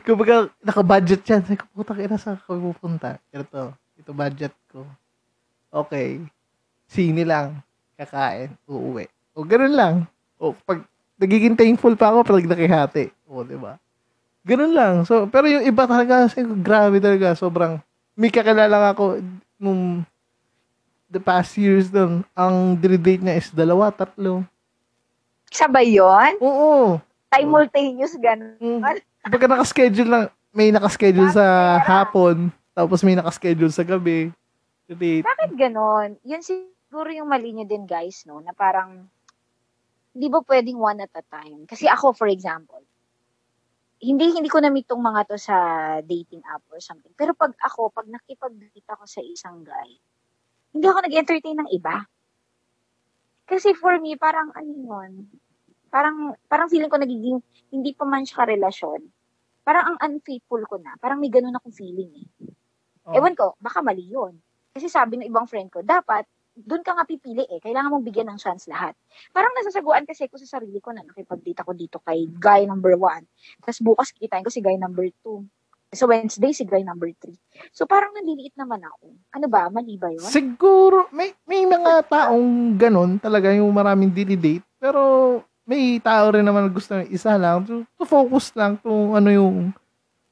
Kumbaga, 0.03 0.49
naka-budget 0.65 1.21
yan. 1.29 1.45
Sabi 1.45 1.61
ko, 1.61 1.69
puta 1.77 1.93
kaya 1.93 2.17
saan 2.17 2.41
ka 2.41 2.57
pupunta? 2.57 3.21
Ito, 3.29 3.77
ito 4.01 4.11
budget 4.17 4.57
ko. 4.73 4.89
Okay. 5.69 6.25
Sini 6.89 7.29
lang. 7.29 7.61
Kakain. 8.01 8.57
Uuwi. 8.65 9.05
O, 9.37 9.45
ganun 9.45 9.77
lang. 9.77 9.95
O, 10.41 10.57
pag 10.65 10.81
nagiging 11.21 11.57
thankful 11.57 11.93
pa 11.93 12.13
ako 12.13 12.25
pag 12.25 12.49
nakihati. 12.49 13.13
O, 13.29 13.45
di 13.45 13.57
ba? 13.57 13.77
Ganun 14.47 14.73
lang. 14.73 14.95
So, 15.05 15.29
pero 15.29 15.45
yung 15.45 15.65
iba 15.67 15.85
talaga, 15.85 16.25
kasi 16.25 16.41
grabe 16.65 17.05
talaga. 17.05 17.37
Sobrang, 17.37 17.85
may 18.17 18.33
kakilala 18.33 18.97
ako 18.97 19.21
nung 19.61 20.09
the 21.11 21.23
past 21.23 21.55
years 21.55 21.91
doon, 21.91 22.27
ang 22.35 22.75
dinidate 22.75 23.23
niya 23.23 23.39
is 23.39 23.51
dalawa, 23.55 23.95
tatlo. 23.95 24.43
Sabay 25.51 25.95
yun? 25.95 26.35
Oo. 26.43 26.99
Simultaneous 27.31 28.15
ganun. 28.19 28.59
Mm. 28.59 28.83
Pagka 29.27 29.47
nakaschedule 29.47 30.11
lang, 30.11 30.25
may 30.51 30.71
nakaschedule 30.75 31.31
sa 31.31 31.77
hapon, 31.83 32.51
tapos 32.75 33.03
may 33.07 33.15
nakaschedule 33.15 33.71
sa 33.71 33.87
gabi. 33.87 34.31
Date. 34.87 35.27
Bakit 35.27 35.59
ganon? 35.59 36.15
Yun 36.23 36.43
siguro 36.47 37.11
yung 37.11 37.27
mali 37.27 37.51
nyo 37.51 37.67
din 37.67 37.91
guys, 37.91 38.23
no? 38.23 38.39
Na 38.39 38.55
parang, 38.55 39.03
hindi 40.15 40.27
ba 40.31 40.39
pwedeng 40.47 40.79
one 40.79 41.03
at 41.03 41.11
a 41.19 41.27
time? 41.27 41.67
Kasi 41.67 41.91
ako, 41.91 42.15
for 42.15 42.31
example, 42.31 42.81
hindi 43.99 44.31
hindi 44.31 44.47
ko 44.47 44.63
na-meet 44.63 44.87
tong 44.87 45.03
mga 45.03 45.27
to 45.27 45.37
sa 45.41 45.57
dating 46.07 46.45
app 46.53 46.63
or 46.71 46.79
something. 46.79 47.11
Pero 47.19 47.35
pag 47.35 47.51
ako, 47.65 47.91
pag 47.91 48.07
nakipag-date 48.07 48.89
ako 48.93 49.05
sa 49.09 49.21
isang 49.25 49.67
guy, 49.67 49.99
hindi 50.77 50.87
ako 50.93 51.01
nag-entertain 51.09 51.57
ng 51.57 51.71
iba. 51.73 52.05
Kasi 53.49 53.73
for 53.73 53.97
me, 53.97 54.21
parang 54.21 54.53
ano 54.53 54.69
yun, 54.69 55.25
parang, 55.89 56.37
parang 56.45 56.69
feeling 56.69 56.93
ko 56.93 57.01
nagiging, 57.01 57.41
hindi 57.73 57.97
pa 57.97 58.05
man 58.05 58.29
siya 58.29 58.45
relasyon. 58.45 59.01
Parang 59.65 59.97
ang 59.97 59.99
unfaithful 60.05 60.61
ko 60.69 60.77
na. 60.77 60.93
Parang 61.01 61.17
may 61.17 61.33
ganun 61.33 61.57
akong 61.57 61.73
feeling 61.73 62.13
eh. 62.13 62.29
Oh. 63.09 63.17
Ewan 63.17 63.33
ko, 63.33 63.57
baka 63.57 63.81
mali 63.81 64.05
yun. 64.05 64.37
Kasi 64.77 64.93
sabi 64.93 65.17
ng 65.17 65.31
ibang 65.33 65.49
friend 65.49 65.73
ko, 65.73 65.81
dapat, 65.81 66.29
doon 66.57 66.85
ka 66.85 66.93
nga 66.93 67.09
pipili 67.09 67.45
eh. 67.49 67.61
Kailangan 67.61 67.93
mong 67.93 68.05
bigyan 68.05 68.29
ng 68.33 68.41
chance 68.41 68.69
lahat. 68.69 68.93
Parang 69.33 69.53
nasasaguan 69.57 70.05
kasi 70.05 70.29
ko 70.29 70.37
sa 70.37 70.61
sarili 70.61 70.81
ko 70.81 70.93
na 70.93 71.05
nakipag-date 71.05 71.61
ako 71.65 71.73
dito 71.73 71.97
kay 72.05 72.29
guy 72.37 72.69
number 72.69 72.97
one. 72.97 73.25
Tapos 73.61 73.81
bukas 73.81 74.13
kikitain 74.13 74.45
ko 74.45 74.53
si 74.53 74.61
guy 74.61 74.77
number 74.77 75.09
two. 75.21 75.45
So 75.95 76.11
Wednesday, 76.11 76.51
si 76.51 76.67
guy 76.67 76.83
number 76.83 77.09
three. 77.23 77.39
So 77.71 77.87
parang 77.87 78.11
naliliit 78.13 78.59
naman 78.59 78.83
ako. 78.83 79.15
Ano 79.31 79.47
ba? 79.47 79.71
Mali 79.71 79.95
ba 79.95 80.11
yun? 80.11 80.25
Siguro, 80.25 81.07
may, 81.15 81.31
may 81.47 81.63
mga 81.63 82.11
taong 82.11 82.75
ganun 82.75 83.23
talaga 83.23 83.55
yung 83.55 83.71
maraming 83.71 84.11
dinidate. 84.11 84.67
Pero 84.83 85.01
may 85.63 86.03
tao 86.03 86.35
rin 86.35 86.43
naman 86.43 86.67
na 86.67 86.73
gusto 86.75 86.99
ng 86.99 87.11
isa 87.11 87.39
lang. 87.39 87.63
To, 87.67 87.87
to 87.97 88.05
focus 88.05 88.51
lang 88.59 88.79
kung 88.83 89.15
ano 89.15 89.31
yung 89.31 89.71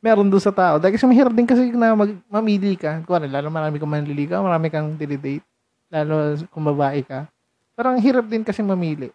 meron 0.02 0.28
doon 0.28 0.42
sa 0.42 0.52
tao. 0.52 0.76
Dahil 0.82 0.98
kasi 0.98 1.06
mahirap 1.06 1.32
din 1.32 1.48
kasi 1.48 1.70
na 1.70 1.94
mag, 1.94 2.12
mamili 2.28 2.74
ka. 2.74 3.00
Kung 3.06 3.22
ano, 3.22 3.30
lalo 3.30 3.48
marami 3.48 3.78
kang 3.78 3.94
manliligaw, 3.94 4.42
marami 4.42 4.68
kang 4.68 4.98
dinidate. 4.98 5.46
Lalo 5.88 6.34
kung 6.50 6.66
babae 6.66 7.00
ka. 7.06 7.30
Parang 7.78 7.96
hirap 8.02 8.26
din 8.26 8.42
kasi 8.42 8.60
mamili. 8.60 9.08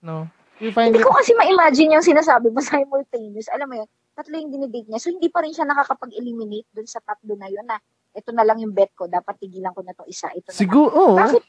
No? 0.00 0.30
You 0.60 0.72
find 0.72 0.92
Hindi 0.92 1.00
it, 1.00 1.06
ko 1.08 1.12
kasi 1.16 1.32
ma-imagine 1.36 1.96
yung 1.96 2.04
sinasabi 2.04 2.48
mo 2.52 2.60
simultaneous. 2.66 3.48
Alam 3.52 3.66
mo 3.68 3.74
yun, 3.84 3.88
tatlo 4.20 4.36
yung 4.36 4.52
dinidate 4.52 4.84
niya. 4.86 5.00
So, 5.00 5.08
hindi 5.08 5.32
pa 5.32 5.40
rin 5.40 5.56
siya 5.56 5.64
nakakapag-eliminate 5.64 6.68
dun 6.70 6.84
sa 6.84 7.00
tatlo 7.00 7.32
na 7.34 7.48
yun 7.48 7.64
na 7.64 7.80
ito 8.12 8.30
na 8.36 8.44
lang 8.44 8.60
yung 8.60 8.76
bet 8.76 8.92
ko, 8.92 9.08
dapat 9.08 9.40
tigilan 9.40 9.72
ko 9.72 9.80
na 9.80 9.96
to 9.96 10.04
isa. 10.04 10.28
Ito 10.28 10.52
siguro, 10.52 10.92
oh, 10.92 11.16
Bakit? 11.16 11.42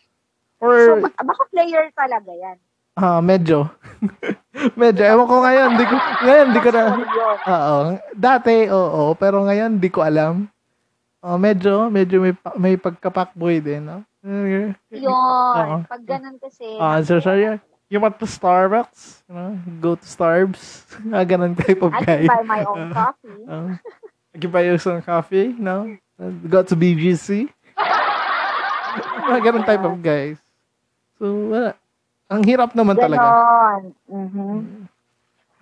or, 0.63 0.73
So, 0.79 0.91
ba- 1.03 1.19
baka 1.19 1.43
player 1.51 1.91
talaga 1.91 2.31
yan. 2.31 2.57
ah, 2.95 3.19
medyo. 3.19 3.67
medyo. 4.79 5.03
Ewan 5.03 5.27
ko 5.27 5.35
ngayon, 5.41 5.69
di 5.75 5.85
ko, 5.89 5.95
ngayon, 6.21 6.47
di 6.53 6.59
ko 6.61 6.69
na. 6.71 6.83
Oo. 7.43 7.77
Dati, 8.13 8.55
oo. 8.69 9.03
Pero 9.17 9.41
ngayon, 9.43 9.81
di 9.81 9.89
ko 9.89 10.05
alam. 10.05 10.45
Oh, 11.21 11.37
medyo, 11.37 11.89
medyo 11.89 12.17
may, 12.17 12.33
may 12.57 12.75
pagkapakboy 12.77 13.61
din, 13.61 13.85
no? 13.85 14.01
Yun. 14.21 14.73
Pag 15.85 16.03
ganun 16.05 16.37
kasi. 16.37 16.65
Ah, 16.77 17.01
so, 17.01 17.17
sorry. 17.17 17.57
You 17.91 17.99
want 17.99 18.15
to 18.23 18.25
Starbucks? 18.25 19.27
You 19.27 19.35
know, 19.35 19.51
go 19.83 19.91
to 19.99 20.07
Starbs? 20.07 20.87
Ah, 21.11 21.27
ganun 21.27 21.59
type 21.59 21.83
of 21.83 21.91
I 21.91 21.99
guy. 21.99 22.23
can 22.23 22.31
buy 22.31 22.43
my 22.47 22.61
own 22.63 22.87
coffee. 22.95 23.39
Uh, 23.43 23.75
give 24.39 24.47
buy 24.47 24.63
you 24.63 24.79
some 24.79 25.03
coffee, 25.03 25.51
no? 25.51 25.99
Go 26.47 26.63
to 26.63 26.71
BGC? 26.71 27.51
Mga 29.27 29.39
ganun 29.43 29.65
type 29.67 29.83
of 29.83 29.99
guys. 29.99 30.39
So, 31.19 31.51
wala. 31.51 31.75
Ang 32.31 32.47
hirap 32.47 32.71
naman 32.71 32.95
talaga. 32.95 33.27
Ganon. 33.27 33.83
Mhm. 34.07 34.87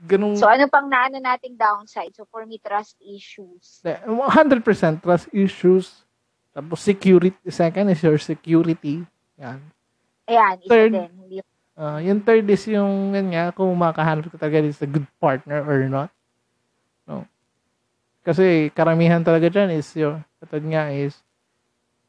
Ganun, 0.05 0.38
So, 0.38 0.45
ano 0.45 0.69
pang 0.69 0.86
naano 0.86 1.17
nating 1.17 1.57
downside? 1.57 2.13
So, 2.13 2.30
for 2.30 2.45
me, 2.45 2.61
trust 2.61 2.93
issues. 3.01 3.82
100% 3.84 5.01
trust 5.01 5.34
issues. 5.34 6.05
Tapos 6.53 6.77
security, 6.77 7.34
second 7.49 7.89
is 7.89 8.05
your 8.05 8.21
security. 8.21 9.01
Yan. 9.41 9.59
Ayan, 10.30 10.55
isa 10.61 10.69
Third. 10.69 10.93
din. 10.93 11.41
Uh, 11.80 12.03
yung 12.03 12.19
third 12.19 12.43
is 12.51 12.67
yung, 12.67 13.15
yan 13.15 13.32
nga, 13.32 13.55
kung 13.55 13.71
makahanap 13.71 14.27
ka 14.27 14.36
talaga 14.36 14.67
is 14.67 14.84
a 14.84 14.89
good 14.89 15.07
partner 15.15 15.63
or 15.63 15.88
not. 15.88 16.11
No. 17.07 17.23
Kasi 18.19 18.67
karamihan 18.75 19.23
talaga 19.23 19.47
dyan 19.47 19.71
is 19.71 19.88
yung, 19.95 20.19
katad 20.43 20.59
nga 20.67 20.91
is, 20.91 21.15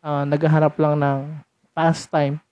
uh, 0.02 0.26
naghahanap 0.26 0.74
lang 0.74 0.98
ng 0.98 1.18
pastime, 1.70 2.42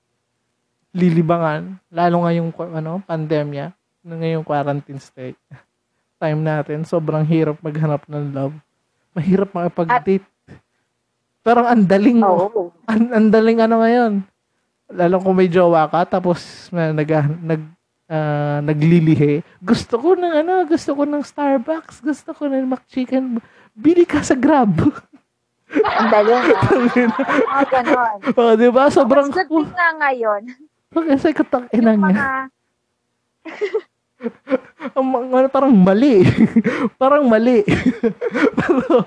lilibangan, 0.94 1.82
lalo 1.90 2.22
ngayong 2.22 2.54
ano, 2.54 3.02
pandemya, 3.02 3.74
ngayong 4.06 4.46
quarantine 4.46 5.02
state. 5.02 5.38
Time 6.22 6.38
natin, 6.38 6.86
sobrang 6.86 7.26
hirap 7.26 7.58
maghanap 7.58 8.06
ng 8.06 8.30
love. 8.30 8.54
Mahirap 9.18 9.50
makipag-date. 9.50 10.26
Pero 11.42 11.66
ang 11.66 11.82
daling, 11.82 12.22
Oo. 12.22 12.70
ang, 12.86 13.02
ang 13.10 13.26
daling 13.26 13.58
ano 13.58 13.82
ngayon. 13.82 14.22
Lalo 14.88 15.20
kung 15.20 15.36
may 15.36 15.46
jowa 15.46 15.84
ka, 15.84 16.08
tapos 16.08 16.40
na, 16.68 16.90
nag, 16.90 17.08
nag, 17.38 17.62
ah, 18.08 18.58
naglilihi. 18.60 19.44
Gusto 19.58 19.94
ko 19.96 20.08
ng 20.12 20.34
ano, 20.38 20.64
gusto 20.64 20.96
ko 20.96 21.04
ng 21.04 21.20
Starbucks, 21.20 22.00
gusto 22.00 22.32
ko 22.32 22.48
ng 22.48 22.64
McChicken. 22.66 23.36
Bili 23.72 24.02
ka 24.02 24.20
sa 24.20 24.32
Grab. 24.32 24.72
Ang 25.68 26.08
dali 26.08 26.32
na. 26.40 26.60
Mga 27.20 27.64
ganon. 27.68 28.16
oh, 28.40 28.52
di 28.56 28.68
ba? 28.68 28.88
Sobrang, 28.88 29.28
Mas 29.28 29.44
good 29.44 29.68
nga 29.68 29.88
ngayon. 29.98 30.42
kasi 30.88 31.30
katang 31.30 31.68
ina 31.68 31.92
niya. 31.92 32.00
mga, 32.00 32.26
Ang 34.96 35.06
mga- 35.06 35.28
ano, 35.36 35.48
parang 35.48 35.70
mali. 35.70 36.24
parang 36.96 37.22
mali. 37.22 37.62
Pero, 38.56 39.04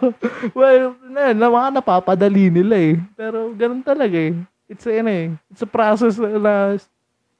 well, 0.53 0.83
na, 1.03 1.33
na, 1.33 1.47
mga 1.49 1.69
napapadali 1.73 2.47
nila 2.47 2.75
eh. 2.77 2.95
Pero, 3.17 3.51
ganun 3.51 3.81
talaga 3.81 4.15
eh. 4.15 4.37
It's 4.71 4.87
a, 4.87 5.03
ano 5.03 5.11
eh, 5.11 5.27
it's 5.51 5.59
a 5.59 5.67
process 5.67 6.15
na 6.15 6.79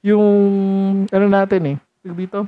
yung, 0.04 0.28
ano 1.08 1.26
natin 1.32 1.62
eh, 1.64 1.78
dito, 2.04 2.44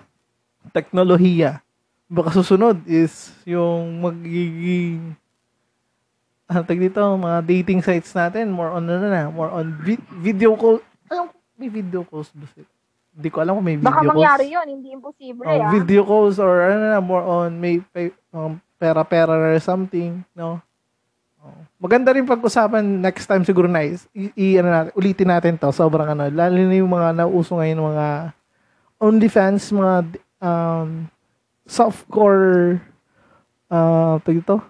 teknolohiya. 0.75 1.63
Baka 2.11 2.35
susunod 2.35 2.83
is 2.83 3.31
yung 3.47 4.03
magiging, 4.03 5.15
ano 6.51 6.61
dito, 6.67 6.99
mga 7.15 7.39
dating 7.47 7.79
sites 7.79 8.11
natin, 8.11 8.51
more 8.51 8.75
on, 8.75 8.83
ano 8.83 9.07
na, 9.07 9.31
more 9.31 9.49
on 9.49 9.71
vi- 9.79 10.03
video 10.19 10.51
call. 10.59 10.83
Alam 11.07 11.31
ko, 11.31 11.33
may 11.55 11.71
video 11.71 12.03
calls 12.03 12.27
ba 12.35 12.43
sila? 12.51 12.67
Hindi 13.13 13.29
ko 13.29 13.37
alam 13.39 13.53
kung 13.55 13.63
may 13.63 13.77
video 13.79 13.87
baka 13.87 14.01
calls. 14.03 14.11
mangyari 14.11 14.45
yun. 14.51 14.67
Hindi 14.67 14.87
imposible 14.91 15.45
Oh, 15.45 15.53
ah. 15.63 15.71
video 15.71 16.01
calls 16.03 16.41
or 16.41 16.65
ano 16.65 16.91
na, 16.91 16.99
more 16.99 17.23
on 17.23 17.55
may 17.55 17.79
pay, 17.79 18.11
um, 18.35 18.59
pera-pera 18.75 19.31
or 19.31 19.55
something, 19.63 20.27
no? 20.35 20.59
Oh. 21.43 21.59
Maganda 21.75 22.15
rin 22.15 22.23
pag-usapan 22.23 23.03
next 23.03 23.27
time 23.27 23.43
siguro 23.43 23.67
na 23.67 23.83
is, 23.83 24.07
i, 24.15 24.31
i- 24.31 24.55
ano 24.55 24.71
natin, 24.71 24.91
ulitin 24.95 25.27
natin 25.27 25.53
to. 25.59 25.75
Sobrang 25.75 26.07
ano, 26.07 26.31
lalo 26.31 26.55
na 26.55 26.75
yung 26.79 26.87
mga 26.87 27.09
nauso 27.19 27.59
ngayon, 27.59 27.83
mga 27.83 28.07
OnlyFans, 29.03 29.63
mga 29.75 29.95
um, 30.39 31.11
softcore, 31.67 32.79
uh, 33.67 34.15
ito, 34.23 34.63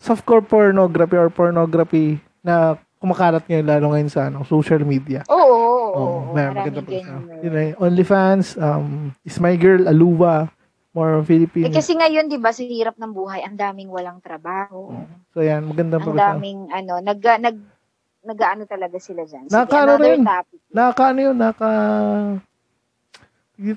softcore 0.00 0.40
pornography 0.40 1.20
or 1.20 1.28
pornography 1.28 2.16
na 2.40 2.80
kumakalat 2.96 3.44
ngayon 3.44 3.66
lalo 3.68 3.86
ngayon 3.92 4.08
sa 4.08 4.32
ano, 4.32 4.40
social 4.48 4.80
media. 4.88 5.20
Oo, 5.28 5.36
oo. 5.36 5.52
Oh, 5.52 5.92
oo. 5.92 6.18
may 6.32 6.48
Maraming 6.48 6.56
maganda 6.56 6.80
pa. 6.80 6.90
Yun 7.44 7.52
OnlyFans, 7.76 8.56
um, 8.56 9.12
Is 9.20 9.36
My 9.36 9.52
Girl, 9.60 9.84
Aluwa, 9.84 10.48
more 10.96 11.20
on 11.20 11.28
Eh, 11.28 11.68
kasi 11.68 11.92
ngayon, 11.92 12.32
di 12.32 12.40
ba, 12.40 12.56
sa 12.56 12.64
hirap 12.64 12.96
ng 12.96 13.12
buhay, 13.12 13.44
ang 13.44 13.52
daming 13.52 13.92
walang 13.92 14.16
trabaho. 14.24 14.96
So 15.36 15.44
yan, 15.44 15.68
magandang 15.68 16.00
Ang 16.00 16.16
pag 16.16 16.32
daming, 16.32 16.72
ano, 16.72 17.04
nag, 17.04 17.20
nag, 17.20 17.56
nag-ano 18.24 18.64
talaga 18.64 18.96
sila 18.96 19.28
dyan. 19.28 19.44
Sige, 19.44 19.52
Nakakaano 19.52 19.92
another 19.92 20.16
rin. 20.16 20.24
topic. 20.24 20.60
Nakaka 20.72 21.04
ano 21.12 21.20
yun, 21.20 21.36
naka 21.36 21.70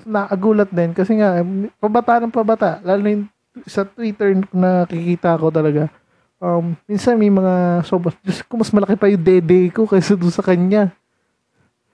nakagulat 0.08 0.70
din. 0.72 0.90
Kasi 0.96 1.12
nga 1.20 1.38
eh, 1.38 1.44
pabata 1.76 2.24
ng 2.24 2.32
pabata. 2.32 2.80
Lalo 2.80 3.00
na 3.04 3.10
yung 3.14 3.26
sa 3.68 3.84
Twitter 3.84 4.40
na 4.50 4.88
nakikita 4.88 5.36
ko 5.36 5.52
talaga. 5.52 5.92
Um 6.40 6.72
minsan 6.88 7.20
may 7.20 7.28
mga 7.28 7.84
sobrang 7.84 8.16
Diyos 8.24 8.40
ko 8.44 8.56
mas 8.56 8.72
malaki 8.72 8.96
pa 8.96 9.12
yung 9.12 9.20
dede 9.20 9.68
ko 9.72 9.84
kaysa 9.84 10.16
doon 10.16 10.32
sa 10.32 10.44
kanya. 10.44 10.92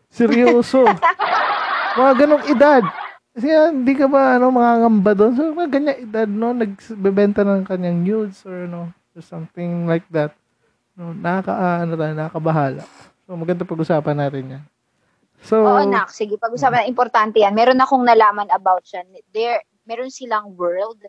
Seryoso. 0.07 0.87
Mga 1.97 2.13
ganong 2.15 2.45
edad 2.53 2.85
kasi 3.37 3.53
nga, 3.53 3.69
hindi 3.69 3.93
ka 3.93 4.07
ba 4.09 4.41
ano 4.41 4.49
mangangamba 4.49 5.13
doon 5.13 5.33
so 5.37 5.53
mga 5.53 5.71
ganyan 5.71 5.99
edad 6.09 6.29
no 6.29 6.57
nagbebenta 6.57 7.45
ng 7.45 7.69
kanyang 7.69 8.01
nudes 8.01 8.41
or 8.49 8.65
ano 8.65 8.89
or 9.13 9.21
something 9.21 9.85
like 9.85 10.09
that 10.09 10.33
no 10.97 11.13
nakaka 11.13 11.53
ah, 11.53 11.79
ano 11.85 11.93
tayo 12.01 12.13
nakakabahala 12.17 12.83
so 13.29 13.37
maganda 13.37 13.69
pag-usapan 13.69 14.17
natin 14.17 14.45
yan 14.57 14.65
So, 15.45 15.63
Oo, 15.63 15.85
nak. 15.85 16.09
Sige, 16.11 16.41
pag-usapan. 16.41 16.89
Importante 16.89 17.45
yan. 17.45 17.53
Meron 17.53 17.79
akong 17.79 18.03
nalaman 18.03 18.49
about 18.49 18.83
yan. 18.89 19.05
There, 19.31 19.61
meron 19.85 20.09
silang 20.09 20.57
world 20.57 21.05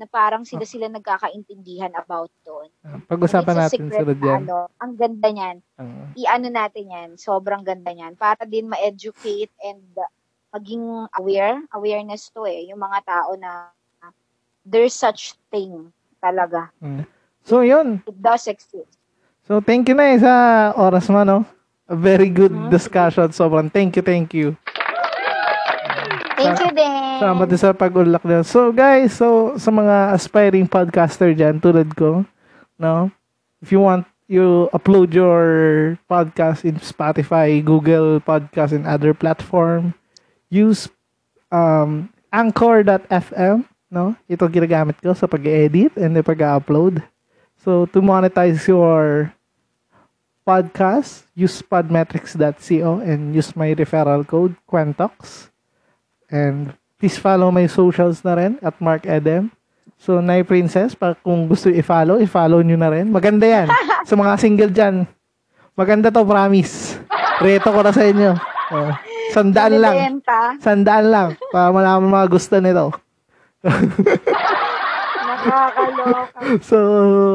na 0.00 0.08
parang 0.08 0.48
sila-sila 0.48 0.88
nagkakaintindihan 0.88 1.92
about 1.92 2.32
doon. 2.40 2.72
pag-usapan 3.04 3.52
It's 3.52 3.60
a 3.60 3.64
natin 3.68 3.80
secret 3.84 4.00
sunod 4.00 4.20
yan. 4.24 4.40
Ano, 4.48 4.72
ang 4.80 4.92
ganda 4.96 5.28
niyan. 5.28 5.56
Ah. 5.76 6.08
I-ano 6.16 6.48
natin 6.48 6.84
yan. 6.88 7.08
Sobrang 7.20 7.60
ganda 7.60 7.92
niyan. 7.92 8.16
Para 8.16 8.48
din 8.48 8.72
ma-educate 8.72 9.52
and 9.60 9.84
uh, 10.00 10.08
maging 10.50 11.06
aware. 11.16 11.62
Awareness 11.72 12.30
to 12.34 12.46
eh. 12.46 12.66
Yung 12.70 12.78
mga 12.78 12.98
tao 13.06 13.34
na 13.38 13.70
there's 14.66 14.94
such 14.94 15.34
thing 15.50 15.90
talaga. 16.20 16.68
so, 17.42 17.60
yun. 17.64 18.02
It 18.06 18.18
does 18.20 18.46
exist. 18.46 18.98
So, 19.48 19.58
thank 19.58 19.88
you 19.88 19.96
na 19.96 20.14
eh 20.14 20.20
sa 20.20 20.34
oras 20.76 21.08
mo, 21.10 21.24
no? 21.24 21.42
A 21.90 21.96
very 21.98 22.30
good 22.30 22.54
Mhm. 22.54 22.70
discussion. 22.70 23.34
Sobrang 23.34 23.66
thank 23.72 23.98
you, 23.98 24.04
thank 24.04 24.30
you. 24.30 24.54
Thank 26.40 26.56
you 26.62 26.70
din. 26.72 27.18
Salamat 27.20 27.46
din 27.52 27.60
sa 27.60 27.76
pag-unlock 27.76 28.24
na. 28.24 28.40
So, 28.40 28.72
guys, 28.72 29.12
so, 29.12 29.58
sa 29.60 29.68
mga 29.68 30.14
aspiring 30.16 30.64
podcaster 30.64 31.36
dyan, 31.36 31.60
tulad 31.60 31.92
ko, 31.92 32.24
no? 32.80 33.12
If 33.60 33.68
you 33.74 33.82
want, 33.84 34.08
you 34.24 34.70
upload 34.72 35.12
your 35.12 35.42
podcast 36.08 36.64
in 36.64 36.80
Spotify, 36.80 37.60
Google 37.60 38.22
Podcast, 38.24 38.72
and 38.72 38.88
other 38.88 39.12
platform. 39.12 39.92
Use 40.50 40.90
um, 41.48 42.10
Anchor.fm, 42.34 43.62
no? 43.86 44.18
Ito 44.26 44.50
ginagamit 44.50 44.98
ko 44.98 45.14
sa 45.14 45.30
pag-edit 45.30 45.94
and 45.94 46.18
pag-upload. 46.20 47.02
So, 47.62 47.86
to 47.94 48.02
monetize 48.02 48.66
your 48.66 49.30
podcast, 50.42 51.28
use 51.38 51.62
podmetrics.co 51.62 53.04
and 53.04 53.30
use 53.30 53.54
my 53.54 53.70
referral 53.78 54.26
code, 54.26 54.58
Quentox. 54.66 55.48
And 56.26 56.74
please 56.98 57.14
follow 57.14 57.54
my 57.54 57.70
socials 57.70 58.24
na 58.26 58.34
rin 58.34 58.58
at 58.58 58.74
Mark 58.82 59.06
Edem. 59.06 59.54
So, 60.00 60.18
Nay 60.18 60.42
Princess, 60.42 60.96
pa 60.96 61.12
kung 61.12 61.44
gusto 61.44 61.68
i-follow, 61.68 62.18
i-follow 62.24 62.64
nyo 62.64 62.78
na 62.80 62.88
rin. 62.88 63.12
Maganda 63.12 63.44
yan. 63.44 63.68
sa 64.08 64.16
mga 64.16 64.32
single 64.40 64.72
dyan. 64.72 65.04
Maganda 65.76 66.08
to, 66.08 66.24
promise. 66.24 66.96
Reto 67.44 67.68
ko 67.68 67.80
na 67.84 67.92
sa 67.92 68.08
inyo. 68.08 68.49
Oh, 68.70 68.90
sandaan 69.30 69.74
lang. 69.76 70.22
Sandaan 70.58 71.06
lang. 71.06 71.28
Para 71.50 71.70
malaman 71.70 72.06
mga 72.08 72.28
gusto 72.28 72.54
nito. 72.58 72.94
Nakakaloka. 75.40 76.38
So, 76.68 76.76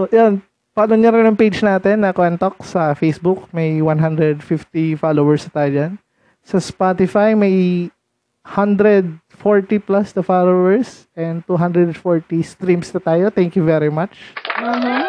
yan. 0.09 0.41
Follow 0.71 0.95
nyo 0.95 1.09
rin 1.09 1.23
ang 1.25 1.39
page 1.39 1.63
natin 1.63 2.03
na 2.03 2.11
Kwentok 2.11 2.59
sa 2.61 2.91
Facebook. 2.91 3.47
May 3.49 3.79
150 3.79 4.43
followers 4.95 5.47
tayo 5.47 5.71
dyan. 5.71 5.93
Sa 6.43 6.59
Spotify, 6.59 7.31
may 7.31 7.87
140 8.43 9.15
plus 9.79 10.11
na 10.11 10.21
followers 10.21 11.07
and 11.15 11.41
240 11.47 11.95
streams 12.43 12.91
na 12.91 12.99
tayo. 12.99 13.25
Thank 13.29 13.55
you 13.55 13.63
very 13.63 13.87
much. 13.89 14.13
Mhm. 14.53 15.01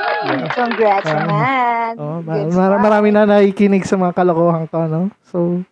Congrats, 0.48 1.06
Ah. 1.08 1.26
man. 1.26 1.92
Oh, 1.98 2.18
mar- 2.20 2.46
stuff. 2.48 2.80
marami 2.80 3.08
na 3.10 3.26
nakikinig 3.26 3.84
sa 3.84 3.98
mga 3.98 4.14
kalokohan 4.14 4.64
ko, 4.66 4.86
no? 4.86 5.10
So, 5.24 5.66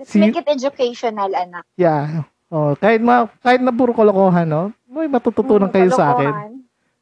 Let's 0.00 0.10
See- 0.10 0.18
make 0.18 0.32
it 0.34 0.48
educational, 0.48 1.28
anak. 1.28 1.68
yeah. 1.76 2.24
Oh, 2.48 2.72
kahit 2.74 2.98
ma 2.98 3.28
kahit 3.44 3.60
na 3.60 3.70
puro 3.70 3.92
kalokohan, 3.92 4.48
no? 4.48 4.72
May 4.88 5.06
matututunan 5.06 5.68
Mm, 5.68 5.74
kayo 5.76 5.88
sa 5.92 6.16
akin. 6.16 6.32
kalokohan. 6.32 6.52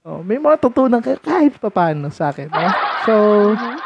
Oh, 0.02 0.20
may 0.20 0.36
matutunan 0.36 0.98
kayo 1.00 1.16
kahit 1.16 1.54
papaano 1.56 2.10
sa 2.10 2.28
akin, 2.28 2.50
no? 2.50 2.66
So, 3.06 3.14
Mhm. 3.54 3.76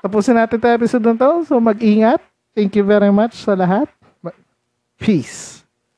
tapusin 0.00 0.34
natin 0.34 0.58
'tong 0.58 0.74
episode 0.74 1.04
na 1.04 1.14
to. 1.14 1.44
So, 1.44 1.60
mag-ingat. 1.60 2.18
Thank 2.50 2.74
you 2.74 2.82
very 2.82 3.12
much 3.12 3.36
sa 3.36 3.52
lahat. 3.52 3.86
Peace. 4.96 5.62